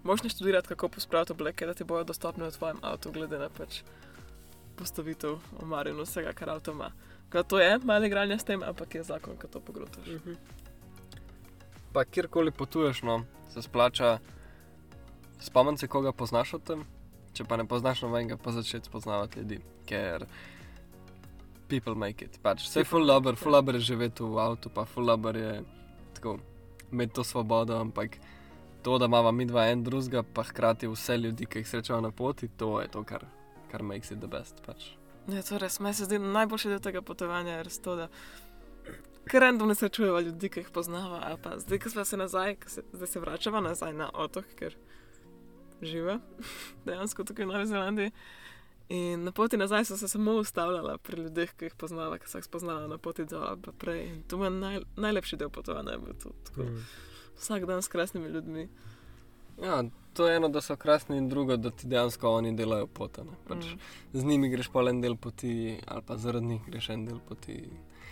možeš 0.03 0.33
študirati, 0.33 0.69
kako 0.69 0.89
pospraviti 0.89 1.33
obleke, 1.33 1.67
da 1.67 1.75
ti 1.75 1.85
bodo 1.85 2.05
dostopne 2.05 2.47
v 2.47 2.53
tvojem 2.53 2.79
avtu, 2.83 3.13
glede 3.13 3.39
na 3.39 3.49
pač 3.49 3.83
postavitev 4.77 5.39
omar 5.63 5.89
in 5.89 6.01
vsega, 6.01 6.33
kar 6.33 6.51
avto 6.51 6.73
ima. 6.73 6.93
Kaj 7.29 7.43
to 7.43 7.59
je, 7.61 7.79
malo 7.85 8.05
igranja 8.05 8.39
s 8.39 8.45
tem, 8.45 8.63
ampak 8.63 8.95
je 8.95 9.03
zakon, 9.03 9.37
ki 9.37 9.49
to 9.49 9.61
pogrutaš. 9.61 10.07
Uh 10.07 10.15
mhm. 10.15 10.31
-huh. 10.31 10.37
Pa 11.93 12.05
kjerkoli 12.05 12.51
potuješ, 12.51 13.03
no, 13.03 13.25
se 13.49 13.63
splača 13.63 14.19
spomniti 15.41 15.89
koga 15.89 16.13
poznaš 16.13 16.55
od 16.55 16.63
tem. 16.63 16.85
Če 17.39 17.45
pa 17.47 17.55
ne 17.55 17.69
poznaš 17.71 18.01
nobenega, 18.03 18.35
pa 18.43 18.51
začeti 18.51 18.91
spoznavati 18.91 19.39
ljudi, 19.39 19.61
ker 19.87 20.25
people 21.71 21.95
make 21.95 22.25
it. 22.27 22.41
Pač, 22.43 22.65
vse 22.67 22.83
je 22.83 22.89
full 22.89 23.07
dobro, 23.07 23.37
full 23.39 23.55
dobro 23.55 23.79
je 23.79 23.87
živeti 23.93 24.27
v 24.27 24.41
avtu, 24.43 24.73
pa 24.75 24.83
full 24.89 25.07
dobro 25.07 25.39
je 25.39 25.61
tako, 26.17 26.39
imeti 26.91 27.15
to 27.15 27.25
svobodo, 27.25 27.77
ampak 27.79 28.19
to, 28.83 28.99
da 28.99 29.07
imamo 29.07 29.31
mi 29.33 29.47
dva 29.47 29.69
en 29.71 29.85
drugega, 29.87 30.25
pa 30.35 30.43
hkrati 30.49 30.91
vse 30.91 31.19
ljudi, 31.19 31.47
ki 31.47 31.63
jih 31.63 31.69
srečamo 31.69 32.01
na 32.01 32.11
poti, 32.11 32.49
to 32.49 32.81
je 32.81 32.91
to, 32.91 33.05
kar, 33.07 33.29
kar 33.71 33.87
makes 33.87 34.11
it 34.11 34.19
the 34.19 34.27
best. 34.27 34.59
Pač. 34.67 34.91
Ja, 35.31 35.45
to 35.47 35.63
res, 35.63 35.79
meni 35.79 35.95
se 35.95 36.11
zdi 36.11 36.19
najboljši 36.19 36.75
del 36.75 36.83
tega 36.83 37.07
potovanja, 37.07 37.63
res 37.63 37.79
to, 37.85 37.95
da 38.03 38.11
random 39.33 39.69
ne 39.69 39.79
srečujemo 39.79 40.21
ljudi, 40.27 40.49
ki 40.49 40.67
jih 40.67 40.75
poznamo. 40.75 41.21
Zdaj, 41.63 41.79
ko 41.79 41.91
smo 41.91 42.05
se 42.05 42.17
nazaj, 42.17 42.57
zdaj 42.93 43.07
se 43.07 43.21
vračamo 43.21 43.61
nazaj 43.61 43.93
na 43.93 44.11
otok, 44.15 44.51
ker 44.59 44.75
žive 45.83 46.19
dejansko 46.87 47.25
tukaj 47.25 47.45
v 47.45 47.53
Novi 47.53 47.67
Zelandiji. 47.67 48.13
In 48.89 49.25
na 49.25 49.33
poti 49.33 49.57
nazaj 49.57 49.85
so 49.85 49.97
se 49.97 50.09
samo 50.09 50.33
ustavljala 50.33 50.99
pri 50.99 51.23
ljudeh, 51.23 51.51
ki 51.57 51.65
jih 51.69 51.75
poznala, 51.75 52.19
ki 52.19 52.29
so 52.29 52.39
jih 52.39 52.45
spoznala 52.45 52.89
na 52.89 52.97
poti 52.99 53.27
dol 53.29 53.45
ali 53.45 53.61
pa 53.61 53.73
prej. 53.73 54.07
In 54.09 54.23
to 54.25 54.41
je 54.45 54.51
naj, 54.51 54.81
najlepši 54.97 55.37
del 55.37 55.51
potovanja, 55.53 55.99
to, 56.23 56.33
tako, 56.45 56.63
mm. 56.63 56.87
vsak 57.37 57.67
dan 57.69 57.83
s 57.83 57.89
krasnimi 57.89 58.29
ljudmi. 58.29 58.69
Ja, 59.63 59.83
to 60.15 60.29
je 60.29 60.37
eno, 60.37 60.49
da 60.49 60.61
so 60.61 60.77
krasni, 60.77 61.19
in 61.19 61.29
drugo, 61.29 61.57
da 61.57 61.71
ti 61.71 61.87
dejansko 61.87 62.31
oni 62.31 62.57
delajo 62.57 62.87
pot. 62.87 63.19
Pač 63.49 63.67
mm. 63.67 63.79
Z 64.13 64.25
njimi 64.25 64.49
greš 64.49 64.73
pa 64.73 64.89
en 64.89 65.01
del 65.01 65.17
poti, 65.17 65.77
ali 65.87 66.03
pa 66.07 66.17
zaradi 66.17 66.47
njih 66.47 66.63
greš 66.67 66.89
en 66.89 67.07
del 67.07 67.21
poti. 67.29 67.61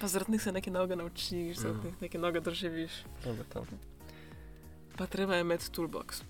Pa 0.01 0.07
zaradi 0.13 0.33
njih 0.33 0.43
se 0.43 0.53
nekaj 0.53 0.73
novega 0.73 0.97
naučiš, 0.97 1.57
zaradi 1.57 1.79
mm. 1.79 1.87
njih 1.87 2.03
nekaj 2.03 2.21
novega 2.21 2.41
doživiš. 2.41 3.03
Pa 4.99 5.07
treba 5.07 5.35
je 5.35 5.41
imeti 5.41 5.73
toolbox. 5.73 6.23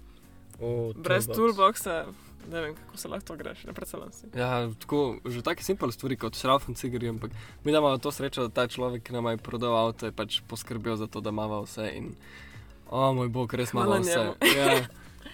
O, 0.60 0.92
Brez 0.96 1.28
toolboxa. 1.28 2.06
Ne 2.46 2.60
vem, 2.60 2.74
kako 2.78 2.96
se 2.96 3.08
lahko 3.10 3.36
greš, 3.36 3.64
ne 3.66 3.72
predstavljam 3.74 4.12
si. 4.12 4.28
Ja, 4.38 4.68
tako, 4.78 5.16
že 5.26 5.42
tako 5.42 5.62
simpel 5.66 5.90
stvari 5.90 6.16
kot 6.16 6.38
šrauf 6.38 6.68
in 6.70 6.78
cigarij, 6.78 7.10
ampak 7.10 7.32
mi 7.64 7.72
imamo 7.72 7.98
to 7.98 8.12
srečo, 8.14 8.46
da 8.46 8.54
ta 8.54 8.68
človek, 8.70 9.02
ki 9.02 9.16
nam 9.16 9.26
je 9.26 9.40
prodal 9.42 9.74
avto, 9.74 10.06
je 10.06 10.14
pač 10.14 10.38
poskrbel 10.46 10.94
za 10.96 11.10
to, 11.10 11.20
da 11.20 11.34
imamo 11.34 11.64
vse. 11.66 11.90
In, 11.98 12.12
o 12.86 13.12
moj 13.18 13.32
bog, 13.34 13.54
res 13.54 13.74
imamo 13.74 13.98
vse. 13.98 14.28
Ja. 14.54 14.76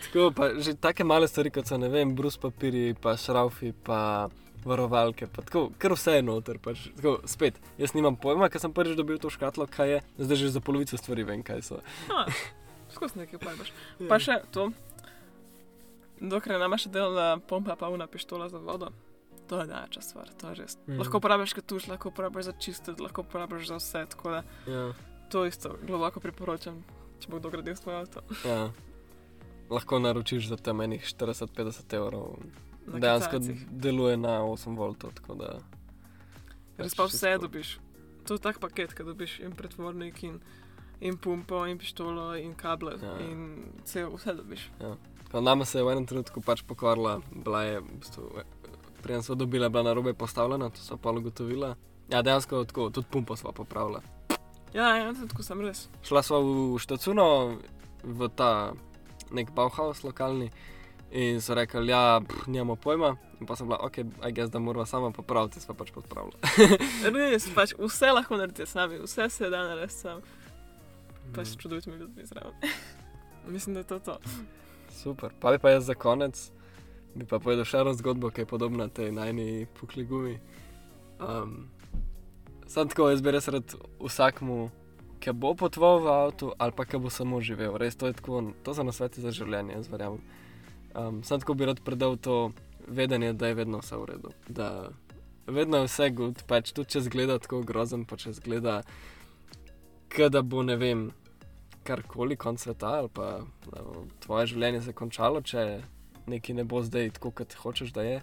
Tako, 0.02 0.30
pa, 0.34 0.54
že 0.56 0.72
take 0.74 1.04
male 1.04 1.28
stvari, 1.28 1.52
kot 1.52 1.68
so, 1.68 1.76
ne 1.76 1.92
vem, 1.92 2.16
brus 2.16 2.40
papiri, 2.40 2.94
pa 2.96 3.12
šraufi, 3.20 3.74
pa 3.84 4.30
varovalke, 4.64 5.28
pa 5.28 5.44
tako, 5.44 5.68
ker 5.78 5.94
vse 5.94 6.16
je 6.16 6.24
noter. 6.24 6.58
Pač, 6.64 6.88
tako, 6.96 7.18
spet, 7.28 7.60
jaz 7.78 7.92
nimam 7.94 8.16
pojma, 8.16 8.48
ker 8.48 8.62
sem 8.62 8.72
prvič 8.72 8.96
dobil 8.98 9.20
to 9.20 9.30
škatlo, 9.30 9.68
kaj 9.70 9.96
je, 9.96 10.00
zdaj 10.22 10.40
že 10.40 10.54
za 10.56 10.64
polovico 10.64 10.96
stvari 10.96 11.28
vem, 11.28 11.44
kaj 11.44 11.62
so. 11.66 11.82
Skozi 12.96 13.22
nekaj 13.22 13.40
pojmaš. 13.40 13.70
Ja. 14.00 14.08
Pa 14.08 14.18
še 14.20 14.40
to, 14.52 14.70
dokler 16.30 16.60
namaš 16.60 16.86
delna 16.92 17.38
pompa, 17.48 17.76
pa 17.76 17.88
una 17.88 18.06
pištola 18.06 18.48
za 18.48 18.58
vodo. 18.58 18.92
To 19.50 19.60
je 19.60 19.66
največja 19.66 20.02
stvar, 20.02 20.30
to 20.38 20.52
je 20.52 20.60
res. 20.62 20.78
Mm. 20.86 21.00
Lahko 21.02 21.18
uporabiš 21.18 21.56
kot 21.58 21.66
tuš, 21.66 21.88
lahko 21.90 22.12
uporabiš 22.12 22.50
za 22.50 22.52
čistiti, 22.58 23.02
lahko 23.02 23.26
uporabiš 23.26 23.68
za 23.68 23.80
vse. 23.80 24.06
Da, 24.24 24.42
ja. 24.70 24.86
To 25.34 25.44
isto, 25.46 25.76
globoko 25.82 26.20
priporočam, 26.20 26.80
če 27.20 27.28
bo 27.28 27.42
kdo 27.42 27.50
gradil 27.50 27.76
svoj 27.76 28.00
avto. 28.04 28.24
Ja 28.48 28.70
lahko 29.72 29.98
naročiš 29.98 30.48
za 30.48 30.56
tam 30.56 30.80
enih 30.80 31.04
40-50 31.04 31.96
evrov. 31.96 32.36
Na 32.86 32.98
Dejansko 32.98 33.30
kacajcih. 33.30 33.66
deluje 33.70 34.16
na 34.16 34.40
8 34.42 34.76
voltov. 34.76 35.12
Res 36.78 36.94
pa 36.94 37.06
vse 37.06 37.38
dobiš. 37.38 37.78
To 38.26 38.34
je 38.34 38.42
tak 38.42 38.58
paket, 38.58 38.94
ki 38.94 39.06
dobiš 39.06 39.40
in 39.40 39.54
pretvornik, 39.54 40.22
in, 40.22 40.40
in 41.00 41.16
pumpo, 41.18 41.66
in 41.66 41.78
pištolo, 41.78 42.34
in 42.36 42.54
kable. 42.54 42.98
Ja. 43.02 43.14
In 43.22 43.72
vse, 43.84 44.06
vse 44.06 44.34
dobiš. 44.34 44.68
Ja. 44.80 44.96
Nama 45.32 45.64
se 45.64 45.78
je 45.78 45.84
v 45.84 45.90
enem 45.90 46.06
trenutku 46.06 46.40
pač 46.40 46.62
pokvarila, 46.62 47.20
bila 47.34 47.62
je, 47.62 47.80
v 47.80 47.98
bistvu, 47.98 48.22
prej 49.02 49.22
smo 49.22 49.34
dobila, 49.34 49.68
bila 49.68 49.82
na 49.82 49.92
robe 49.92 50.12
postavljena, 50.14 50.70
to 50.70 50.78
so 50.78 50.96
pa 50.96 51.10
ugotovila. 51.10 51.74
Ja, 52.08 52.22
dejansko 52.22 52.64
tako, 52.64 52.90
tudi 52.90 53.06
pumpo 53.10 53.36
smo 53.36 53.52
popravili. 53.52 54.00
Ja, 54.74 54.96
ja, 54.96 55.12
tako 55.28 55.42
sem 55.42 55.60
res. 55.60 55.88
Šla 56.02 56.22
sva 56.22 56.38
v 56.38 56.76
Štacuno, 56.78 57.56
v 58.02 58.28
ta 58.28 58.72
nek 59.30 59.50
Bauhaus 59.50 60.04
lokalni. 60.04 60.50
In 61.12 61.40
so 61.40 61.52
rekli, 61.54 61.86
da 61.86 61.92
ja, 61.92 62.20
nimamo 62.46 62.76
pojma. 62.76 63.16
In 63.40 63.46
pa 63.46 63.56
sem 63.56 63.68
bila, 63.68 63.80
ok, 63.84 63.98
aj 64.22 64.32
gess, 64.32 64.50
da 64.50 64.58
moramo 64.58 64.86
sama 64.86 65.10
popraviti, 65.10 65.60
sva 65.60 65.74
pač 65.74 65.92
popravila. 65.92 66.32
Res, 67.12 67.48
pač 67.52 67.74
vse 67.76 68.12
lahko 68.12 68.36
naredite 68.36 68.64
sami, 68.66 68.96
vse 68.98 69.28
se 69.28 69.50
da 69.50 69.64
narediti 69.66 69.94
sam. 69.94 70.20
Pač 71.34 71.52
Mhm. 71.52 71.58
čudovitimi 71.58 71.96
ljudmi 71.96 72.26
zraven. 72.26 72.52
Mislim, 73.52 73.74
da 73.74 73.80
je 73.80 73.86
to 73.86 73.98
to. 73.98 74.16
Super. 75.02 75.32
Pa 75.40 75.58
pa 75.58 75.70
jaz 75.70 75.84
za 75.90 75.94
konec, 75.94 76.38
bi 77.14 77.26
pa 77.26 77.42
povedal 77.42 77.66
še 77.66 77.82
eno 77.82 77.90
zgodbo, 77.98 78.30
ki 78.30 78.44
je 78.44 78.50
podobna 78.50 78.86
tej 78.86 79.10
najni 79.10 79.66
pukli 79.74 80.06
gumi. 80.06 80.36
Um, 81.18 81.66
sam 82.70 82.86
tako, 82.86 83.10
jaz 83.10 83.22
bi 83.22 83.34
res 83.34 83.50
rad 83.50 83.74
vsakmu, 83.98 84.70
ki 85.22 85.34
bo 85.34 85.54
potoval 85.58 86.02
v 86.02 86.12
avtu 86.14 86.50
ali 86.54 86.74
pa 86.74 86.86
ki 86.86 87.02
bo 87.02 87.10
samo 87.10 87.42
živel. 87.42 87.74
Res 87.82 87.98
to 87.98 88.06
je 88.06 88.14
tako, 88.18 88.54
to 88.62 88.74
so 88.74 88.86
nasveti 88.86 89.24
za 89.24 89.34
življenje, 89.34 89.74
jaz 89.80 89.90
verjamem. 89.90 90.22
Um, 90.94 91.22
sam 91.26 91.42
tako 91.42 91.58
bi 91.58 91.66
rad 91.66 91.82
predal 91.82 92.14
to 92.14 92.52
vedenje, 92.86 93.32
da 93.34 93.50
je 93.50 93.58
vedno 93.58 93.82
vse 93.82 93.98
v 93.98 94.06
redu. 94.06 94.30
Da 94.46 94.68
vedno 95.50 95.82
je 95.82 95.90
vse 95.90 96.10
gud, 96.14 96.44
pač 96.46 96.70
tudi 96.70 96.94
če 96.94 97.08
zgleda 97.08 97.40
tako 97.42 97.64
grozen, 97.66 98.06
pa 98.06 98.20
če 98.22 98.36
zgleda, 98.38 98.82
da 100.12 100.42
bo 100.46 100.62
ne 100.62 100.76
vem 100.78 101.10
karkoli 101.84 102.36
konc 102.36 102.60
sveta 102.60 102.86
ali 103.02 103.08
pa 103.12 103.40
bo 103.66 104.06
tvoje 104.20 104.52
življenje 104.54 104.82
se 104.82 104.92
končalo, 104.92 105.42
če 105.42 105.82
nekaj 106.26 106.56
ne 106.56 106.64
bo 106.64 106.82
zdaj 106.82 107.10
tako, 107.18 107.30
kot 107.42 107.54
hočeš, 107.62 107.92
da 107.92 108.02
je. 108.06 108.22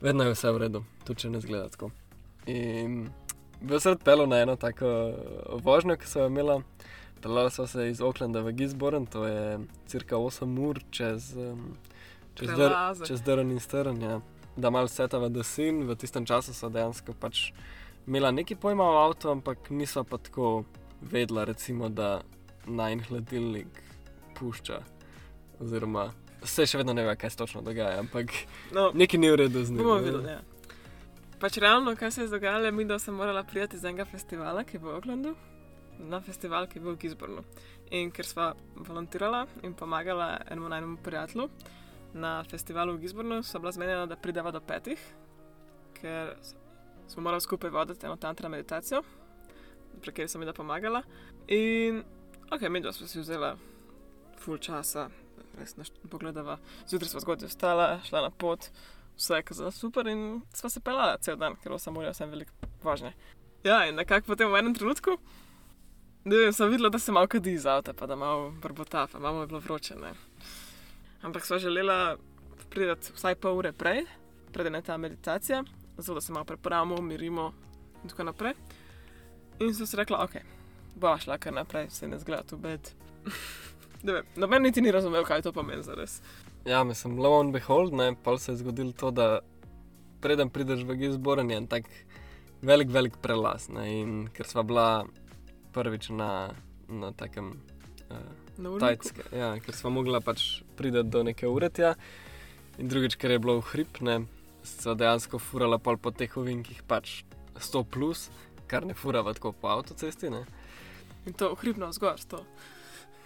Vedno 0.00 0.24
je 0.24 0.34
vse 0.34 0.52
v 0.52 0.62
redu, 0.64 0.84
tudi 1.04 1.26
če 1.26 1.30
ne 1.30 1.40
zgleda 1.40 1.68
tako. 1.74 1.90
In 2.50 3.10
bil 3.60 3.80
sem 3.80 3.94
odpeljal 3.94 4.28
na 4.30 4.40
eno 4.44 4.56
tako 4.56 4.88
vožnjo, 5.64 5.98
ki 6.00 6.08
sem 6.08 6.22
jo 6.24 6.32
imela. 6.32 6.60
Peljala 7.20 7.50
sem 7.52 7.66
se 7.68 7.90
iz 7.90 8.00
Oaklanda 8.00 8.40
v 8.40 8.54
Gisborne, 8.56 9.04
to 9.06 9.26
je 9.28 9.58
cirka 9.92 10.16
8 10.16 10.54
ur 10.64 10.80
čez, 10.90 11.34
um, 11.36 11.74
čez, 12.34 12.48
dr, 12.48 12.56
Prelazek. 12.56 13.10
čez 13.10 13.20
Drn 13.26 13.52
in 13.52 13.60
Strn. 13.60 14.00
Ja. 14.02 14.20
Da 14.56 14.70
malo 14.72 14.88
setava 14.88 15.28
do 15.28 15.44
sin, 15.44 15.84
v 15.84 15.96
tistem 16.00 16.24
času 16.26 16.56
so 16.56 16.72
dejansko 16.72 17.12
pač 17.12 17.50
imela 18.08 18.32
neki 18.32 18.56
pojma 18.56 18.84
o 18.84 18.96
avtu, 19.04 19.28
ampak 19.30 19.68
niso 19.70 20.04
pa 20.04 20.16
tako 20.18 20.64
vedela, 21.02 21.44
recimo, 21.44 21.88
da 21.88 22.20
naj 22.66 22.98
hladilnik 23.08 23.82
pušča. 24.38 24.80
Oziroma, 25.60 26.10
vse 26.42 26.66
še 26.66 26.78
vedno 26.80 26.92
ne 26.92 27.04
ve, 27.04 27.16
kaj 27.16 27.30
se 27.30 27.36
točno 27.36 27.62
dogaja, 27.62 27.98
ampak 28.00 28.30
No, 28.72 28.90
nekaj 28.94 29.20
ni 29.20 29.30
v 29.30 29.36
redu 29.36 29.64
z 29.64 29.70
njim. 29.70 29.82
bomo 29.84 29.98
videli. 30.00 30.30
Ja. 30.30 30.40
Pač 31.40 31.56
realno, 31.56 31.96
kaj 31.96 32.10
se 32.10 32.22
je 32.22 32.28
dogajalo, 32.28 32.72
mi 32.72 32.84
da 32.84 32.98
sem 32.98 33.14
morala 33.14 33.42
priti 33.44 33.76
iz 33.76 33.84
enega 33.84 34.04
festivala, 34.04 34.64
ki 34.64 34.76
je 34.76 34.80
v 34.80 34.94
Oaklandu, 34.94 35.34
na 35.98 36.20
festival, 36.20 36.66
ki 36.66 36.78
je 36.78 36.82
bil 36.82 36.92
v 36.92 36.98
Gisbornu. 36.98 37.44
In 37.90 38.10
ker 38.10 38.24
sva 38.24 38.54
volontirala 38.76 39.46
in 39.62 39.74
pomagala 39.74 40.40
enemu 40.50 40.68
najnemu 40.68 40.96
prijatelju 41.04 41.48
na 42.14 42.44
festivalu 42.44 42.94
v 42.96 43.00
Gisbornu, 43.00 43.42
so 43.42 43.58
bila 43.58 43.72
zmenjena, 43.72 44.06
da 44.06 44.16
prideva 44.16 44.50
do 44.50 44.60
petih, 44.60 45.00
ker 46.00 46.36
smo 47.08 47.22
morali 47.22 47.40
skupaj 47.40 47.70
voditi 47.70 48.06
eno 48.06 48.16
tantra 48.16 48.48
meditacijo, 48.48 49.02
pri 50.00 50.12
kateri 50.12 50.28
sem 50.28 50.42
ji 50.42 50.46
da 50.46 50.52
pomagala. 50.56 51.02
In 51.48 52.02
ok, 52.50 52.68
mi 52.68 52.80
dva 52.80 52.92
smo 52.92 53.06
si 53.06 53.20
vzela 53.20 53.56
full 54.40 54.58
časa, 54.58 55.08
res 55.58 55.76
naš 55.76 55.92
pogledava. 56.10 56.58
Zjutraj 56.88 57.12
smo 57.12 57.20
zgodaj 57.20 57.50
vstala, 57.50 57.90
šla 58.06 58.24
na 58.28 58.30
pot, 58.30 58.70
vse 59.16 59.40
je 59.40 59.42
kazalo 59.42 59.70
super 59.70 60.08
in 60.08 60.40
sva 60.54 60.70
se 60.70 60.80
pelala 60.80 61.18
cel 61.20 61.36
dan, 61.36 61.56
ker 61.60 61.76
sem 61.78 61.94
morala 61.94 62.14
sem 62.16 62.30
veliko 62.30 62.52
važne. 62.82 63.12
Ja, 63.64 63.84
in 63.88 63.98
nekako 64.00 64.32
potem 64.32 64.48
v 64.48 64.62
enem 64.62 64.74
trenutku, 64.74 65.18
ne 66.24 66.52
sem 66.52 66.70
videla, 66.72 66.88
da 66.88 66.98
se 66.98 67.12
malo 67.12 67.28
kadi 67.28 67.52
iz 67.52 67.66
avta, 67.66 67.92
pa 67.92 68.06
da 68.06 68.16
malo 68.16 68.50
brbota, 68.62 69.06
pa 69.12 69.18
malo 69.18 69.42
je 69.44 69.50
bilo 69.52 69.60
vroče. 69.60 69.96
Ne. 70.00 70.14
Ampak 71.22 71.44
sva 71.44 71.58
želela 71.58 72.16
priti 72.70 73.12
vsaj 73.12 73.36
pol 73.42 73.58
ure 73.58 73.72
prej, 73.72 74.06
preden 74.52 74.74
je 74.74 74.82
ta 74.82 74.96
meditacija, 74.96 75.64
zato 75.96 76.14
da 76.14 76.20
se 76.20 76.32
malo 76.32 76.44
prepravimo, 76.44 76.96
umirimo 76.98 77.52
in 78.02 78.08
tako 78.08 78.24
naprej. 78.24 78.54
In 79.60 79.74
sem 79.76 79.86
si 79.86 79.96
rekla, 79.98 80.22
ok, 80.24 80.38
bova 80.96 81.18
šla 81.20 81.36
kar 81.38 81.52
naprej, 81.52 81.90
se 81.92 82.08
ne 82.08 82.18
zgleda 82.18 82.46
tu 82.48 82.56
bed. 82.56 82.92
Vem, 84.02 84.24
noben 84.40 84.62
niti 84.64 84.80
ni 84.80 84.92
razumel, 84.92 85.26
kaj 85.28 85.42
to 85.44 85.52
pomeni 85.52 85.84
za 85.84 85.94
res. 85.94 86.20
Ja, 86.64 86.80
mislim, 86.84 87.18
lo 87.20 87.34
and 87.40 87.52
behold, 87.52 87.92
ne, 87.96 88.14
pa 88.24 88.38
se 88.38 88.52
je 88.52 88.62
zgodilo 88.62 88.92
to, 88.96 89.10
da 89.12 89.40
preden 90.24 90.48
prideš 90.52 90.84
v 90.88 90.96
Gisborne, 91.02 91.52
je 91.52 91.60
en 91.60 91.66
tak 91.68 91.88
velik, 92.64 92.88
velik 92.92 93.20
prelaz. 93.20 93.68
Ne, 93.72 93.84
in 94.00 94.14
ker 94.32 94.48
sva 94.48 94.64
bila 94.64 94.86
prvič 95.76 96.08
na, 96.16 96.50
na 96.88 97.12
takem 97.12 97.52
uh, 98.08 98.16
Na 98.56 98.72
urniku. 98.72 98.80
tajcke, 98.80 99.28
ja, 99.36 99.52
ker 99.60 99.76
sva 99.76 99.92
mogla 99.92 100.20
pač 100.24 100.62
priti 100.76 101.04
do 101.04 101.22
neke 101.24 101.48
uretja, 101.48 101.94
in 102.80 102.88
drugič, 102.88 103.20
ker 103.20 103.36
je 103.36 103.42
bilo 103.44 103.60
v 103.60 103.68
hrib, 103.74 104.00
ne, 104.04 104.22
sva 104.64 104.96
dejansko 104.96 105.40
furala 105.40 105.76
pol 105.80 106.00
po 106.00 106.12
teh 106.12 106.32
ovinkih 106.36 106.80
pač 106.88 107.20
100 107.60 107.84
plus, 107.92 108.28
kar 108.70 108.86
ne 108.86 108.94
furava 108.94 109.34
tako 109.34 109.52
po 109.52 109.68
avtocesti. 109.68 110.30
Ne. 110.30 110.44
In 111.26 111.34
to 111.34 111.54
hribno 111.54 111.90
zgor, 111.92 112.20
to. 112.24 112.44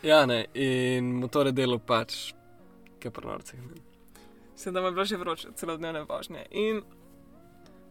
Ja, 0.03 0.25
ne, 0.27 0.45
in 0.55 1.13
motor 1.17 1.47
je 1.47 1.53
delo 1.55 1.79
pač, 1.79 2.33
ki 2.99 3.09
je 3.09 3.13
ne. 3.61 3.81
Se 4.57 4.71
da 4.71 4.81
mu 4.81 4.87
je 4.87 4.93
bilo 4.93 5.05
že 5.05 5.17
vroče, 5.17 5.49
celodnevne 5.55 6.03
vožnje. 6.03 6.47
In 6.53 6.83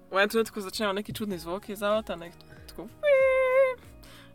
v 0.10 0.16
enem 0.16 0.30
trenutku 0.30 0.62
začnejo 0.62 0.93
neki 0.93 1.14
čudni 1.14 1.38
zvoki 1.38 1.74
iz 1.74 1.84
avta, 1.84 2.16
nek 2.16 2.34
tako. 2.68 2.88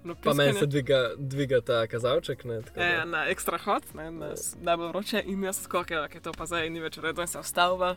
No, 0.05 0.15
Pa 0.15 0.33
meni 0.33 0.55
se 0.55 0.67
dviga, 0.67 1.15
dviga 1.19 1.61
ta 1.61 1.87
kazalček. 1.87 2.45
Ne, 2.45 2.63
tako 2.63 2.81
ja, 2.81 3.05
na 3.05 3.25
ekstra 3.27 3.59
hot, 3.59 3.83
ne, 3.95 4.11
na 4.11 4.37
s- 4.37 4.55
najbolj 4.61 4.89
vroče 4.89 5.23
in 5.27 5.43
jaz 5.43 5.63
skokaj, 5.63 5.97
da 5.97 6.09
je 6.15 6.21
to 6.21 6.33
pa 6.33 6.47
zdaj 6.47 6.71
ni 6.71 6.81
več 6.81 6.99
v 6.99 7.03
redu 7.03 7.21
in 7.21 7.27
se 7.29 7.39
vstavlja. 7.39 7.97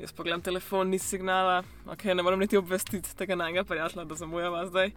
Jaz 0.00 0.12
pogledam 0.16 0.40
telefon, 0.40 0.88
ni 0.88 0.98
signala, 0.98 1.60
ok, 1.84 2.06
ne 2.16 2.22
morem 2.24 2.40
niti 2.40 2.56
obvestiti 2.56 3.12
tega 3.16 3.36
najnega 3.36 3.66
prijatelja, 3.68 4.06
da 4.08 4.16
zamujava 4.16 4.62
zdaj. 4.70 4.94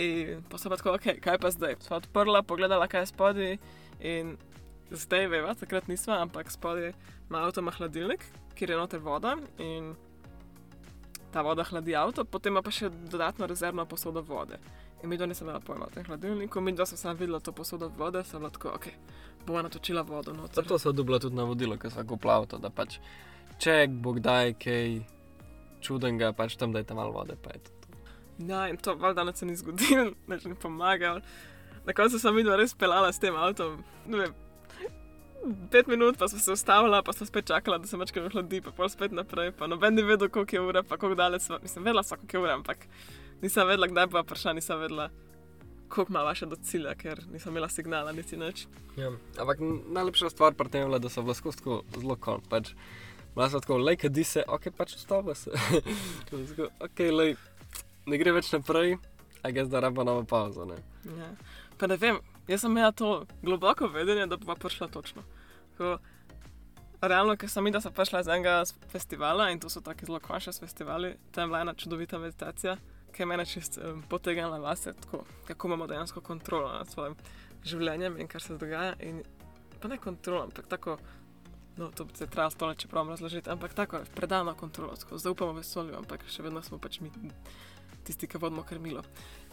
In 0.00 0.40
pa 0.48 0.58
sem 0.58 0.72
pa 0.72 0.78
tako, 0.80 0.94
ok, 0.96 1.18
kaj 1.20 1.36
pa 1.42 1.50
zdaj? 1.52 1.76
Sva 1.84 1.98
odprla, 2.00 2.40
pogledala, 2.42 2.88
kaj 2.88 3.04
je 3.04 3.10
spodaj 3.10 3.56
in 4.00 4.36
zdaj 4.90 5.28
veva, 5.28 5.52
takrat 5.60 5.88
nisva, 5.92 6.22
ampak 6.24 6.48
spodaj 6.52 6.94
ima 7.28 7.44
avto 7.44 7.60
ima 7.60 7.74
hladilnik, 7.76 8.24
kjer 8.56 8.70
je 8.70 8.80
noter 8.80 9.04
voda 9.04 9.36
in 9.60 9.92
ta 11.32 11.42
voda 11.44 11.64
hladi 11.68 11.96
avto, 11.96 12.24
potem 12.24 12.56
ima 12.56 12.62
pa 12.64 12.72
še 12.72 12.88
dodatno 12.88 13.46
rezervno 13.46 13.84
posodo 13.86 14.24
vode. 14.24 14.56
In 15.02 15.12
mi 15.12 15.16
dva 15.20 15.28
nisem 15.28 15.46
imela 15.46 15.60
pojma 15.60 15.86
o 15.86 15.92
tem 15.92 16.04
hladilniku, 16.08 16.60
mi 16.60 16.72
dva 16.72 16.86
sem 16.88 16.98
samo 16.98 17.20
videla 17.20 17.40
to 17.44 17.52
posodo 17.52 17.90
vode, 17.98 18.24
sem 18.24 18.40
bila 18.40 18.50
tako, 18.50 18.72
ok, 18.80 18.88
bomo 19.46 19.62
natočila 19.62 20.02
vodo 20.02 20.32
noter. 20.32 20.62
Zato 20.62 20.78
so 20.78 20.92
dobila 20.92 21.20
tudi 21.20 21.36
navodilo, 21.36 21.76
ker 21.76 21.92
so 21.92 22.02
kupila 22.08 22.40
avto, 22.40 22.58
da 22.58 22.72
pač, 22.72 22.96
če 23.58 23.86
bo 23.90 24.14
kdaj 24.16 24.54
kaj 24.62 25.00
čudenega, 25.84 26.32
pač 26.36 26.56
tam 26.58 26.74
dajte 26.74 26.94
malo 26.94 27.14
vode. 27.14 27.36
Je. 27.36 27.60
Ja, 28.48 28.66
in 28.70 28.76
to 28.78 28.94
valjda 28.94 29.24
ne 29.24 29.34
se 29.34 29.46
ni 29.46 29.56
zgodilo, 29.58 30.12
neč 30.30 30.44
ni 30.46 30.54
pomagal. 30.54 31.22
Na 31.86 31.94
koncu 31.96 32.20
sem 32.20 32.34
videla 32.36 32.58
res 32.60 32.74
pelala 32.74 33.12
s 33.12 33.18
tem 33.22 33.34
avtom. 33.34 33.80
Vem, 34.06 34.34
pet 35.72 35.88
minut 35.88 36.18
pa 36.18 36.28
sem 36.28 36.38
se 36.38 36.52
ustavila, 36.52 37.02
pa 37.02 37.14
sem 37.16 37.26
spet 37.26 37.48
čakala, 37.48 37.78
da 37.78 37.86
se 37.86 37.96
mačka 37.96 38.22
ohladi, 38.22 38.60
pa 38.62 38.74
pol 38.76 38.90
spet 38.92 39.14
naprej. 39.14 39.52
Pa 39.58 39.66
noben 39.70 39.96
ni 39.96 40.04
vedel, 40.06 40.28
koliko 40.28 40.56
je 40.56 40.60
ura, 40.60 40.82
pa 40.82 40.98
koliko 40.98 41.18
daleč 41.18 41.48
smo. 41.48 41.58
Mislim, 41.62 41.84
vedela 41.84 42.02
sem, 42.02 42.18
koliko 42.18 42.36
je 42.36 42.42
ura, 42.42 42.58
ampak 42.60 42.86
nisem 43.42 43.66
vedela, 43.66 43.88
kdaj 43.90 44.10
bo 44.12 44.22
prišla, 44.28 44.54
nisem 44.58 44.82
vedela, 44.82 45.08
koliko 45.88 46.12
ima 46.12 46.22
vaša 46.22 46.46
do 46.46 46.56
cilja, 46.56 46.94
ker 46.94 47.22
nisem 47.32 47.52
imela 47.52 47.68
signala, 47.72 48.12
niti 48.12 48.36
nič. 48.36 48.66
Ja. 48.98 49.12
Ampak 49.38 49.62
najlepša 49.88 50.30
stvar 50.34 50.54
pri 50.58 50.70
tem 50.74 50.84
je, 50.86 50.98
da 50.98 51.08
so 51.08 51.24
vlasko 51.24 51.54
tako 51.56 51.82
zelo 51.96 52.18
kon. 52.20 52.44
Pač, 52.50 52.74
Bila 53.38 53.50
so 53.50 53.60
tako, 53.62 53.76
lej, 53.78 53.96
kadi 54.02 54.24
se, 54.26 54.42
ok, 54.48 54.64
pač 54.74 54.96
ustavlja 54.96 55.34
se. 55.34 55.50
tako, 56.30 56.64
ok, 56.82 56.98
lej, 56.98 57.36
ne 58.10 58.18
gre 58.18 58.32
več 58.34 58.48
naprej, 58.50 58.96
a 59.46 59.50
ga 59.54 59.62
zdaj 59.62 59.84
raba 59.84 60.02
nova 60.02 60.24
pauza. 60.26 60.64
Ne? 60.66 60.78
Ja. 61.06 61.28
Pa 61.78 61.86
ne 61.86 61.94
vem, 62.02 62.18
jaz 62.50 62.64
sem 62.64 62.74
imela 62.74 62.90
to 62.90 63.28
globoko 63.46 63.86
vedenje, 63.94 64.24
da 64.26 64.40
bo 64.42 64.56
prišla 64.58 64.88
točno. 64.90 65.22
Ko, 65.78 65.92
realno, 66.98 67.36
ker 67.38 67.46
sem 67.46 67.62
videla, 67.62 67.78
da 67.78 67.84
sem 67.86 67.94
prišla 67.94 68.24
iz 68.24 68.30
enega 68.34 68.56
s- 68.66 68.74
festivala 68.90 69.52
in 69.54 69.62
to 69.62 69.70
so 69.70 69.84
tako 69.86 70.08
zelo 70.08 70.18
konšni 70.18 70.56
festivali, 70.58 71.12
tam 71.30 71.46
je 71.46 71.52
bila 71.52 71.60
ena 71.62 71.76
čudovita 71.78 72.18
meditacija, 72.18 72.74
ki 73.14 73.22
je 73.22 73.26
mene 73.26 73.46
čist 73.46 73.78
um, 73.78 74.02
potegnila 74.10 74.74
tako, 74.74 75.22
kako 75.46 75.70
imamo 75.70 75.86
dejansko 75.86 76.20
kontrolo 76.20 76.72
nad 76.72 76.90
svojim 76.90 77.14
življenjem 77.62 78.18
in 78.18 78.26
kar 78.26 78.42
se 78.42 78.58
dogaja. 78.58 78.98
In, 78.98 79.22
pa 79.78 79.88
ne 79.88 80.02
kontrolo, 80.02 80.42
ampak 80.50 80.66
tako. 80.66 80.98
No, 81.78 81.90
to 81.94 82.04
bi 82.04 82.16
se 82.16 82.26
trebalo 82.26 82.50
stole, 82.50 82.74
če 82.74 82.88
pravim 82.90 83.12
razložiti, 83.14 83.50
ampak 83.50 83.74
tako 83.74 84.00
je, 84.00 84.06
predano 84.14 84.54
kontrolo, 84.58 84.96
tako 84.98 85.18
zaupamo 85.22 85.54
vesolju, 85.60 85.94
ampak 85.94 86.24
še 86.26 86.42
vedno 86.42 86.62
smo 86.66 86.80
pač 86.82 86.98
mi 86.98 87.12
tisti, 88.06 88.26
ki 88.26 88.40
vodimo 88.42 88.64
krmilo. 88.66 89.04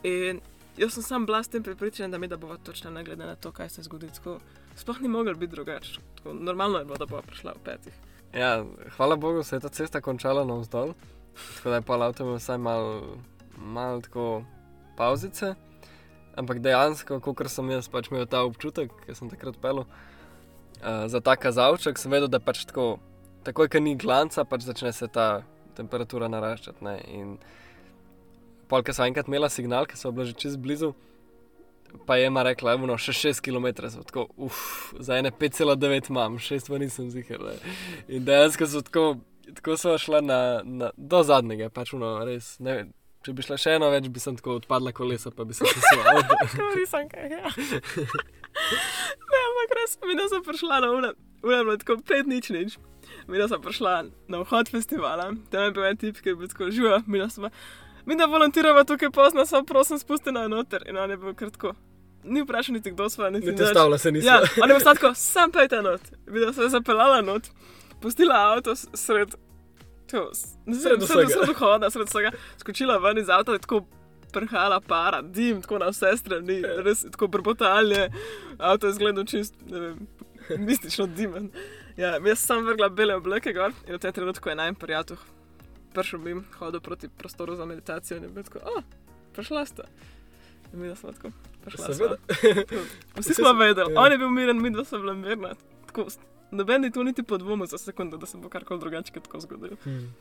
In 0.10 0.40
jaz 0.80 0.96
sem 0.98 1.06
sam 1.06 1.28
bila 1.30 1.44
s 1.44 1.54
tem 1.54 1.64
prepričana, 1.64 2.10
da 2.16 2.18
mi 2.18 2.28
da 2.28 2.40
bova 2.42 2.58
točno, 2.58 2.90
ne 2.92 3.04
glede 3.06 3.28
na 3.30 3.36
to, 3.36 3.52
kaj 3.54 3.70
se 3.76 3.86
zgodi. 3.86 4.10
Tako, 4.18 4.40
sploh 4.76 5.04
ni 5.04 5.12
mogel 5.12 5.38
biti 5.38 5.54
drugače. 5.54 6.02
Tako, 6.18 6.34
Normalno 6.34 6.82
je 6.82 6.90
bilo, 6.90 6.98
da 6.98 7.06
bova 7.06 7.22
prišla 7.22 7.54
v 7.60 7.64
petih. 7.68 8.02
Ja, 8.34 8.66
hvala 8.98 9.16
Bogu, 9.16 9.44
se 9.44 9.56
je 9.56 9.68
ta 9.68 9.70
cesta 9.70 10.02
končala 10.02 10.48
navzdol. 10.50 10.96
Tako 11.58 11.70
da 11.70 11.78
je 11.78 11.86
pol 11.86 12.04
avto 12.04 12.26
imel 12.26 12.42
vsaj 12.42 12.58
malo 12.58 13.20
mal 13.58 14.02
tako 14.02 14.42
pauzice. 14.98 15.54
Ampak 16.36 16.60
dejansko, 16.60 17.22
kot 17.22 17.46
sem 17.52 17.70
jaz 17.70 17.88
pač 17.92 18.10
imel 18.10 18.26
ta 18.26 18.42
občutek, 18.48 18.92
ker 19.06 19.16
sem 19.16 19.30
takrat 19.32 19.62
pel, 19.62 19.86
uh, 19.86 20.04
za 21.08 21.22
ta 21.22 21.36
kazalček 21.36 22.00
sem 22.00 22.14
vedel, 22.14 22.30
da 22.30 22.40
pač 22.40 22.66
tako, 22.70 22.98
takoj, 23.46 23.70
ko 23.72 23.82
ni 23.82 23.96
glanca, 24.00 24.46
pač 24.46 24.68
začne 24.68 24.94
se 24.94 25.08
ta 25.08 25.44
temperatura 25.78 26.30
naraščati. 26.32 26.86
Ne? 26.86 26.96
In 27.12 27.36
polka 28.72 28.94
sem 28.94 29.10
enkrat 29.10 29.30
imela 29.30 29.50
signal, 29.50 29.90
ki 29.90 29.98
so 30.00 30.14
bili 30.16 30.32
že 30.32 30.40
čez 30.46 30.58
blizu. 30.62 30.94
Pa 32.06 32.18
je 32.20 32.28
ima 32.28 32.44
rekla, 32.44 32.76
da 32.76 32.98
je 32.98 32.98
še 33.06 33.14
6 33.32 33.42
km, 33.46 33.70
tako, 34.04 34.28
uf, 34.36 34.92
za 35.00 35.16
ene 35.16 35.32
5,9 35.32 36.10
imam, 36.12 36.36
6 36.44 36.68
pa 36.68 36.80
nisem 36.82 37.08
zihar. 37.14 37.40
In 38.12 38.26
dejansko 38.28 38.68
so 38.68 38.82
tako, 38.84 39.06
tako 39.56 39.78
so 39.80 39.96
šla 39.98 40.20
na, 40.22 40.40
na, 40.66 40.92
do 40.98 41.24
zadnjega, 41.24 41.70
pač 41.72 41.94
uno, 41.96 42.18
res. 42.28 42.58
Ne, 42.60 42.90
če 43.24 43.34
bi 43.38 43.46
šla 43.48 43.58
še 43.62 43.78
eno 43.80 43.94
več, 43.94 44.10
bi 44.12 44.20
sem 44.20 44.36
tako 44.36 44.60
odpadla 44.60 44.92
kolesa, 44.98 45.32
pa 45.32 45.48
bi 45.48 45.56
se 45.56 45.64
posla. 45.64 46.20
Tako 46.44 46.74
nisem 46.76 47.08
kaj. 47.14 47.32
Ja. 47.32 48.44
Ne, 49.32 49.40
ampak 49.48 49.78
res, 49.80 49.98
mi 50.06 50.18
da 50.18 50.28
sem 50.32 50.44
prišla 50.44 50.82
na 50.84 50.92
ura, 50.92 51.14
ura 51.44 51.58
je 51.58 51.64
bilo 51.64 51.78
tako 51.78 51.98
5 52.02 52.30
nič 52.32 52.50
nič. 52.50 52.78
Mi 53.28 53.38
da 53.38 53.48
sem 53.48 53.62
prišla 53.62 53.96
na 54.28 54.42
vhod 54.42 54.70
festivala, 54.72 55.32
tam 55.52 55.68
je 55.68 55.72
bil 55.72 55.86
en 55.86 55.98
tip, 55.98 56.22
ki 56.22 56.34
je 56.34 56.36
bil 56.36 56.50
tako 56.50 56.72
živa, 56.74 57.02
mi 57.08 57.22
da 57.22 57.30
smo. 57.30 57.50
Mi 58.06 58.16
da 58.16 58.26
volontiramo 58.26 58.84
tukaj 58.84 59.10
pozno, 59.10 59.46
samo 59.46 59.66
prosim, 59.66 60.00
spusti 60.00 60.32
na 60.32 60.48
noter. 60.48 60.84
In 60.90 60.98
on 60.98 61.10
je 61.10 61.18
bil 61.18 61.34
kratko. 61.34 61.74
Ni 62.24 62.42
vprašal 62.42 62.74
niti 62.74 62.92
kdo 62.92 63.10
svoje, 63.10 63.32
niti 63.32 63.54
kdo. 63.54 63.66
Stavila 63.66 63.98
se 63.98 64.12
nisem. 64.12 64.30
Ja, 64.30 64.42
on 64.64 64.70
je 64.70 64.76
bil 64.76 64.84
sladko, 64.84 65.14
sam 65.16 65.52
pejte 65.52 65.82
not. 65.82 66.02
Videla 66.26 66.54
se 66.54 66.62
je 66.62 66.70
zapeljala 66.70 67.22
not, 67.22 67.50
pustila 68.02 68.36
avto 68.54 68.76
sred 68.76 69.36
Sred 70.10 71.56
hoda, 71.58 71.90
sred 71.90 72.08
vsega, 72.08 72.32
skočila 72.58 72.98
ven 72.98 73.18
iz 73.18 73.30
avta, 73.30 73.58
tako 73.58 73.82
prhala 74.36 74.82
para, 74.84 75.22
dim, 75.22 75.62
tako 75.64 75.80
na 75.84 75.94
vse 75.94 76.12
strani, 76.20 76.60
res 76.86 77.06
tako 77.12 77.32
brbotalje, 77.32 78.10
avto 78.58 78.92
je 78.92 78.98
zgledno 79.00 79.24
čist, 79.24 79.56
ne 79.72 79.80
vem, 79.80 80.04
mistično 80.68 81.08
dimen. 81.08 81.50
Ja, 81.98 82.18
jaz 82.20 82.44
sem 82.44 82.66
vrgla 82.68 82.92
bele 82.92 83.16
obleke 83.16 83.56
gor 83.56 83.72
in 83.88 83.96
v 83.96 84.04
tem 84.04 84.14
trenutku 84.14 84.52
je 84.52 84.60
najem 84.60 84.76
prijatelj 84.76 85.24
prišel 85.96 86.20
bi 86.20 86.36
hodil 86.60 86.80
proti 86.80 87.10
prostoru 87.10 87.56
za 87.56 87.66
meditacijo 87.66 88.18
in 88.18 88.24
je 88.24 88.30
bil 88.30 88.44
tako, 88.44 88.60
oh, 88.60 88.84
prišla 89.34 89.66
sta. 89.66 89.84
In 90.74 90.80
mi 90.80 90.96
smo 90.96 91.12
tako, 91.12 91.32
prišla 91.64 91.94
sta. 91.94 92.16
Vsi 93.20 93.34
smo 93.34 93.54
vedeli, 93.54 93.94
ja. 93.94 94.02
on 94.02 94.12
je 94.12 94.18
bil 94.18 94.30
miren, 94.30 94.62
mi 94.62 94.72
dva 94.72 94.84
smo 94.86 95.00
bili 95.00 95.16
mirni. 95.16 95.48
Noben 96.52 96.82
ni 96.82 96.92
tu 96.92 97.04
niti 97.04 97.24
po 97.24 97.38
dvomu 97.38 97.66
za 97.66 97.78
sekundo, 97.78 98.18
da 98.18 98.26
se 98.26 98.38
bo 98.38 98.50
karkoli 98.50 98.80
drugače 98.80 99.14
tako 99.14 99.40
zgodilo. 99.40 99.78
Hmm. 99.84 100.14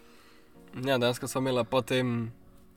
Ja, 0.84 0.98
dejansko 0.98 1.28
smo 1.28 1.40
imeli 1.40 1.64
potem, 1.70 2.32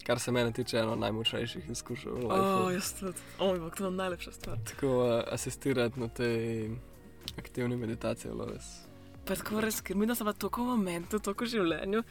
kar 0.07 0.19
se 0.19 0.31
mene 0.31 0.51
tiče, 0.55 0.77
eno 0.77 0.95
najmočnejših 0.95 1.69
izkušenj. 1.69 2.11
Oh, 2.31 2.73
jaz 2.73 2.93
tudi. 2.99 3.19
Oh, 3.39 3.57
bog, 3.59 3.75
to 3.75 3.85
je 3.85 3.91
najlepša 3.91 4.31
stvar. 4.31 4.57
Tako 4.69 4.91
uh, 5.03 5.23
asistirati 5.31 5.99
na 5.99 6.07
tej 6.07 6.69
aktivni 7.37 7.75
meditaciji, 7.77 8.31
loves. 8.31 8.69
Pa 9.27 9.35
tako 9.35 9.59
res, 9.61 9.81
ker 9.83 9.99
mi 9.99 10.07
smo 10.15 10.33
tako 10.33 10.63
v 10.63 10.77
momentu, 10.77 11.19
tako 11.19 11.43
v 11.43 11.51
življenju, 11.51 12.03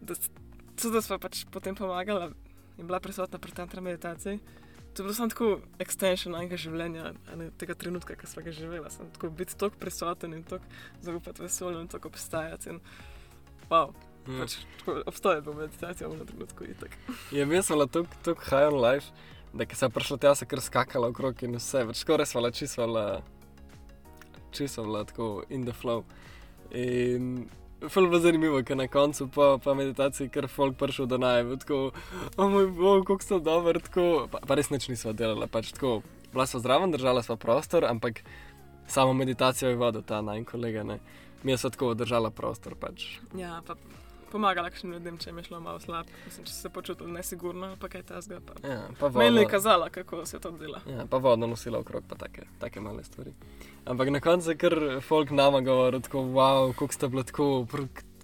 da, 0.00 0.14
da 0.94 1.02
smo 1.02 1.18
pač 1.18 1.42
potem 1.50 1.74
pomagali 1.74 2.30
in 2.78 2.86
bila 2.86 3.00
prisotna 3.02 3.38
pri 3.42 3.52
tej 3.52 3.82
meditaciji. 3.82 4.38
To 4.94 5.02
je 5.02 5.04
bilo 5.04 5.14
samo 5.14 5.30
tako 5.34 5.48
extension 5.82 6.34
enega 6.38 6.58
življenja, 6.58 7.10
ne, 7.34 7.50
tega 7.58 7.74
trenutka, 7.74 8.14
ki 8.18 8.30
smo 8.30 8.42
ga 8.46 8.54
živeli. 8.54 8.90
Sem 8.94 9.10
tako 9.14 9.30
biti 9.34 9.58
tako 9.58 9.78
prisoten 9.82 10.38
in 10.38 10.46
tako 10.46 10.70
zaupati 11.02 11.42
vesolju 11.42 11.82
in 11.82 11.90
tako 11.90 12.14
obstajati. 12.14 12.70
In, 12.70 12.80
wow. 13.70 13.90
Mm. 14.26 14.40
Pač, 14.40 14.56
obstaja 15.10 15.42
pa 15.42 15.52
meditacija 15.56 16.08
v 16.08 16.24
trenutku. 16.26 16.64
Je 17.32 17.46
mislila 17.46 17.86
tako 17.86 18.34
high 18.50 18.68
on 18.68 18.80
life, 18.80 19.12
da 19.52 19.66
se 19.74 19.86
je 19.86 19.90
prišla 19.90 20.18
tja, 20.18 20.34
se 20.34 20.46
kar 20.46 20.60
skakala 20.60 21.08
okrog 21.08 21.42
in 21.42 21.56
vse, 21.58 21.84
več 21.88 22.02
skoraj 22.04 22.26
svala 22.26 22.50
čisto, 22.50 22.86
čisto 24.52 25.04
tako 25.04 25.42
in 25.48 25.64
the 25.64 25.72
flow. 25.72 26.04
In 26.70 27.48
Ful 27.88 28.10
bo 28.12 28.18
zanimivo, 28.20 28.58
ker 28.60 28.76
na 28.76 28.84
koncu 28.92 29.24
pa, 29.32 29.54
pa 29.64 29.72
meditacije, 29.74 30.28
ker 30.28 30.48
folk 30.52 30.76
prišel 30.76 31.06
do 31.08 31.16
najbolj, 31.18 31.62
tako, 31.62 31.78
o 32.36 32.48
moj 32.52 32.66
bog, 32.76 33.06
kako 33.08 33.24
so 33.24 33.38
dobri, 33.40 33.80
tako, 33.80 34.26
pa, 34.28 34.42
pa 34.44 34.58
res 34.58 34.68
nič 34.68 34.90
niso 34.92 35.14
delali, 35.16 35.48
pač 35.48 35.70
tako, 35.72 36.02
bila 36.28 36.44
so 36.44 36.60
zdrava, 36.60 36.90
držala 36.92 37.22
sva 37.24 37.38
prostor, 37.40 37.86
ampak 37.88 38.20
samo 38.84 39.16
meditacijo 39.16 39.70
je 39.72 39.80
vodil 39.80 40.04
ta 40.04 40.20
naj 40.20 40.44
kolega, 40.44 40.84
ne. 40.84 40.98
Mi 41.42 41.56
smo 41.56 41.72
tako 41.72 41.94
držala 41.96 42.28
prostor, 42.30 42.76
pač. 42.76 43.16
Ja, 43.32 43.62
pa 43.64 43.78
pomagala 44.32 44.70
kakšnim 44.70 44.92
ljudem, 44.92 45.18
če 45.18 45.32
mi 45.32 45.42
je 45.42 45.48
šlo 45.50 45.60
malo 45.60 45.80
slab, 45.80 46.08
mislim, 46.24 46.46
če 46.46 46.52
se 46.52 46.70
počutil 46.72 47.10
nesigurno, 47.12 47.72
pa 47.80 47.88
kaj 47.92 48.02
ta 48.08 48.20
zga. 48.24 48.40
Pa. 48.46 48.56
Ja, 48.68 48.80
pa 48.98 49.06
vodo. 49.06 49.24
Meni 49.24 49.44
je 49.44 49.50
kazala, 49.50 49.90
kako 49.90 50.24
se 50.26 50.40
to 50.40 50.50
dela. 50.50 50.82
Ja, 50.88 51.06
pa 51.10 51.18
vodno 51.22 51.46
nosila 51.50 51.78
okrog, 51.78 52.04
pa 52.08 52.18
take, 52.20 52.46
take 52.62 52.80
male 52.80 53.04
stvari. 53.04 53.34
Ampak 53.84 54.10
na 54.10 54.20
koncu 54.20 54.50
je 54.50 54.58
kar 54.60 54.76
folk 55.04 55.30
nama 55.30 55.60
govoril, 55.60 56.00
tako, 56.00 56.24
wow, 56.36 56.74
koliko 56.74 56.94
ste 56.94 57.08
bili 57.08 57.24
tako, 57.24 57.66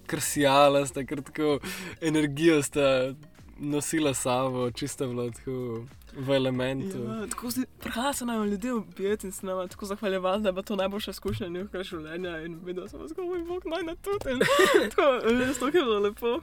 kar 0.07 0.21
sijala 0.21 0.87
ste, 0.87 1.07
kar 1.07 1.23
tako 1.23 1.59
energijo 2.01 2.63
ste 2.63 3.15
nosila 3.59 4.15
sabo, 4.15 4.71
čisto 4.71 5.07
bilo 5.07 5.31
tako 5.31 5.87
v 6.17 6.31
elementu. 6.37 6.99
Ja, 6.99 7.27
tako 7.31 7.51
si 7.51 7.65
prihajal 7.81 8.13
se 8.13 8.25
nam 8.25 8.45
ljudje 8.45 8.73
ubijati 8.73 9.27
in 9.27 9.33
se 9.33 9.47
nam 9.47 9.69
tako 9.69 9.87
zahvaljeval, 9.87 10.41
da 10.41 10.49
je 10.49 10.63
to 10.63 10.77
najboljša 10.77 11.11
izkušnja 11.11 11.49
njihovega 11.49 11.83
življenja 11.85 12.39
in 12.41 12.61
videl 12.65 12.89
sem, 12.89 13.09
kako 13.09 13.35
je 13.35 13.45
Bog 13.45 13.63
naj 13.67 13.83
na 13.83 13.95
tudi. 13.97 14.39
Tako, 14.91 15.21
res 15.25 15.59
to 15.59 15.67
je 15.67 15.73
bilo 15.73 15.99
lepo. 15.99 16.41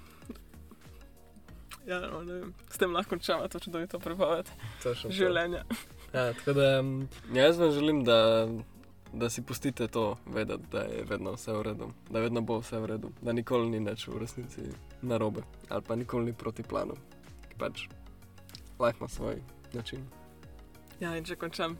Ja, 1.87 1.99
no, 1.99 2.21
ne 2.23 2.33
vem, 2.33 2.53
s 2.69 2.77
tem 2.77 2.93
lahko 2.93 3.09
končamo 3.09 3.47
to 3.47 3.59
čudovito 3.59 3.99
prepoved 3.99 4.49
življenja. 5.09 5.65
Ja, 6.13 6.33
tako 6.33 6.53
da 6.53 6.83
jaz 7.33 7.57
vam 7.57 7.71
želim, 7.71 8.03
da 8.03 8.47
da 9.13 9.29
si 9.29 9.41
pustite 9.41 9.87
to 9.87 10.17
vedeti, 10.25 10.63
da 10.71 10.79
je 10.79 11.03
vedno 11.09 11.31
vse 11.31 11.53
v 11.53 11.61
redu, 11.61 11.89
da 12.09 12.19
vedno 12.19 12.41
bo 12.41 12.59
vse 12.59 12.79
v 12.79 12.85
redu, 12.85 13.11
da 13.21 13.33
nikoli 13.33 13.69
ni 13.69 13.79
več 13.85 14.07
v 14.07 14.17
resnici 14.19 14.61
na 15.01 15.17
robe 15.17 15.43
ali 15.69 15.81
pa 15.81 15.95
nikoli 15.95 16.25
ni 16.25 16.33
proti 16.33 16.63
planu. 16.63 16.93
Pač, 17.57 17.87
life 18.79 18.97
ima 18.99 19.07
svoj 19.07 19.41
način. 19.73 20.05
Ja, 20.99 21.15
in 21.17 21.25
če 21.25 21.35
končam 21.35 21.77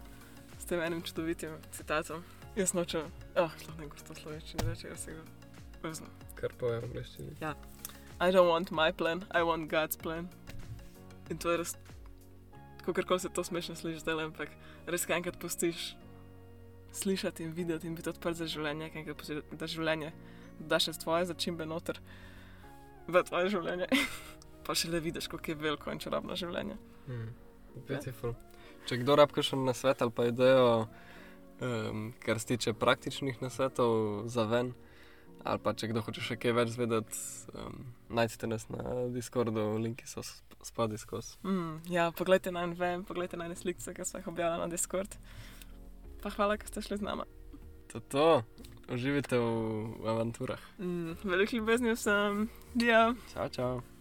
s 0.60 0.66
tem 0.66 0.82
enim 0.82 1.02
čudovitim 1.02 1.58
citatom, 1.72 2.24
jaz 2.56 2.74
nočem, 2.74 3.10
ah, 3.36 3.46
oh, 3.46 3.56
lahko 3.68 3.82
ne 3.82 3.88
gosto 3.88 4.16
slovenščine, 4.16 4.68
reče 4.70 4.88
jaz 4.88 5.06
se 5.06 5.18
ga 5.18 5.24
vezno. 5.84 6.08
Kar 6.36 6.54
povem 6.60 6.82
v 6.82 6.92
angleščini. 6.92 7.38
Ja, 7.42 7.56
I 8.22 8.30
don't 8.32 8.50
want 8.50 8.72
my 8.72 8.92
plan, 8.94 9.26
I 9.32 9.42
want 9.42 9.72
God's 9.72 9.98
plan. 9.98 10.30
In 11.30 11.38
to 11.38 11.52
je 11.52 11.58
res, 11.58 11.76
kako 12.86 13.20
se 13.20 13.30
to 13.30 13.44
smešno 13.44 13.76
sliši, 13.76 14.06
zdaj 14.06 14.24
ampak 14.28 14.54
res, 14.86 15.10
enkrat 15.10 15.40
pustiš 15.42 15.96
slišati 16.94 17.44
in 17.44 17.52
videti 17.58 17.88
in 17.88 17.96
biti 17.98 18.10
odprt 18.10 18.38
za 18.38 18.48
življenje, 18.48 18.90
kaj 18.94 19.50
da 19.58 19.68
življenje 19.68 20.14
da 20.60 20.80
še 20.82 20.94
svoje 20.96 21.28
začimbe 21.30 21.66
noter 21.68 22.00
v 23.08 23.24
tvoje 23.28 23.52
življenje. 23.54 23.90
pa 24.66 24.76
še 24.78 24.92
le 24.92 25.02
vidiš, 25.04 25.28
kako 25.32 25.52
je 25.52 25.60
veliko 25.60 25.92
in 25.92 26.00
čarobno 26.00 26.38
življenje. 26.40 26.78
Mm, 27.12 27.32
ja. 27.90 28.00
Če 28.88 29.00
kdo 29.02 29.18
rabka 29.20 29.44
še 29.44 29.60
na 29.60 29.76
svet 29.76 30.02
ali 30.04 30.14
pa 30.16 30.28
idejo, 30.30 30.88
um, 31.60 32.10
kar 32.24 32.40
se 32.40 32.54
tiče 32.54 32.76
praktičnih 32.80 33.42
nasvetov 33.44 34.26
za 34.32 34.48
ven, 34.48 34.72
ali 35.44 35.60
pa 35.64 35.76
če 35.76 35.92
kdo 35.92 36.04
hoče 36.04 36.24
še 36.24 36.40
kaj 36.40 36.56
več 36.56 36.74
zvedeti, 36.76 37.20
um, 37.60 37.92
najdete 38.12 38.48
nas 38.48 38.68
na 38.72 39.10
Discordu, 39.12 39.74
linki 39.84 40.08
so 40.08 40.24
spodaj 40.64 41.02
skozi. 41.04 41.36
Mm, 41.44 41.82
ja, 41.92 42.08
poglejte 42.16 42.56
na 42.56 42.64
NVM, 42.72 43.04
poglejte 43.08 43.40
na 43.40 43.52
slike, 43.52 43.84
ki 43.84 44.08
so 44.08 44.20
jih 44.20 44.32
objavili 44.32 44.64
na 44.64 44.72
Discord 44.72 45.20
pa 46.24 46.32
hvala, 46.32 46.58
da 46.58 46.66
ste 46.68 46.82
šli 46.82 46.98
z 46.98 47.02
nami. 47.02 47.28
To 47.92 47.98
je 47.98 48.02
to, 48.08 48.28
uživite 48.90 49.38
v, 49.38 49.48
v 50.00 50.08
avanturah. 50.08 50.62
Mm, 50.80 51.20
Veliko 51.24 51.56
ljubezni 51.56 51.94
vsem, 51.94 52.48
ja. 52.80 53.14
Čau, 53.34 53.50
čau. 53.50 53.93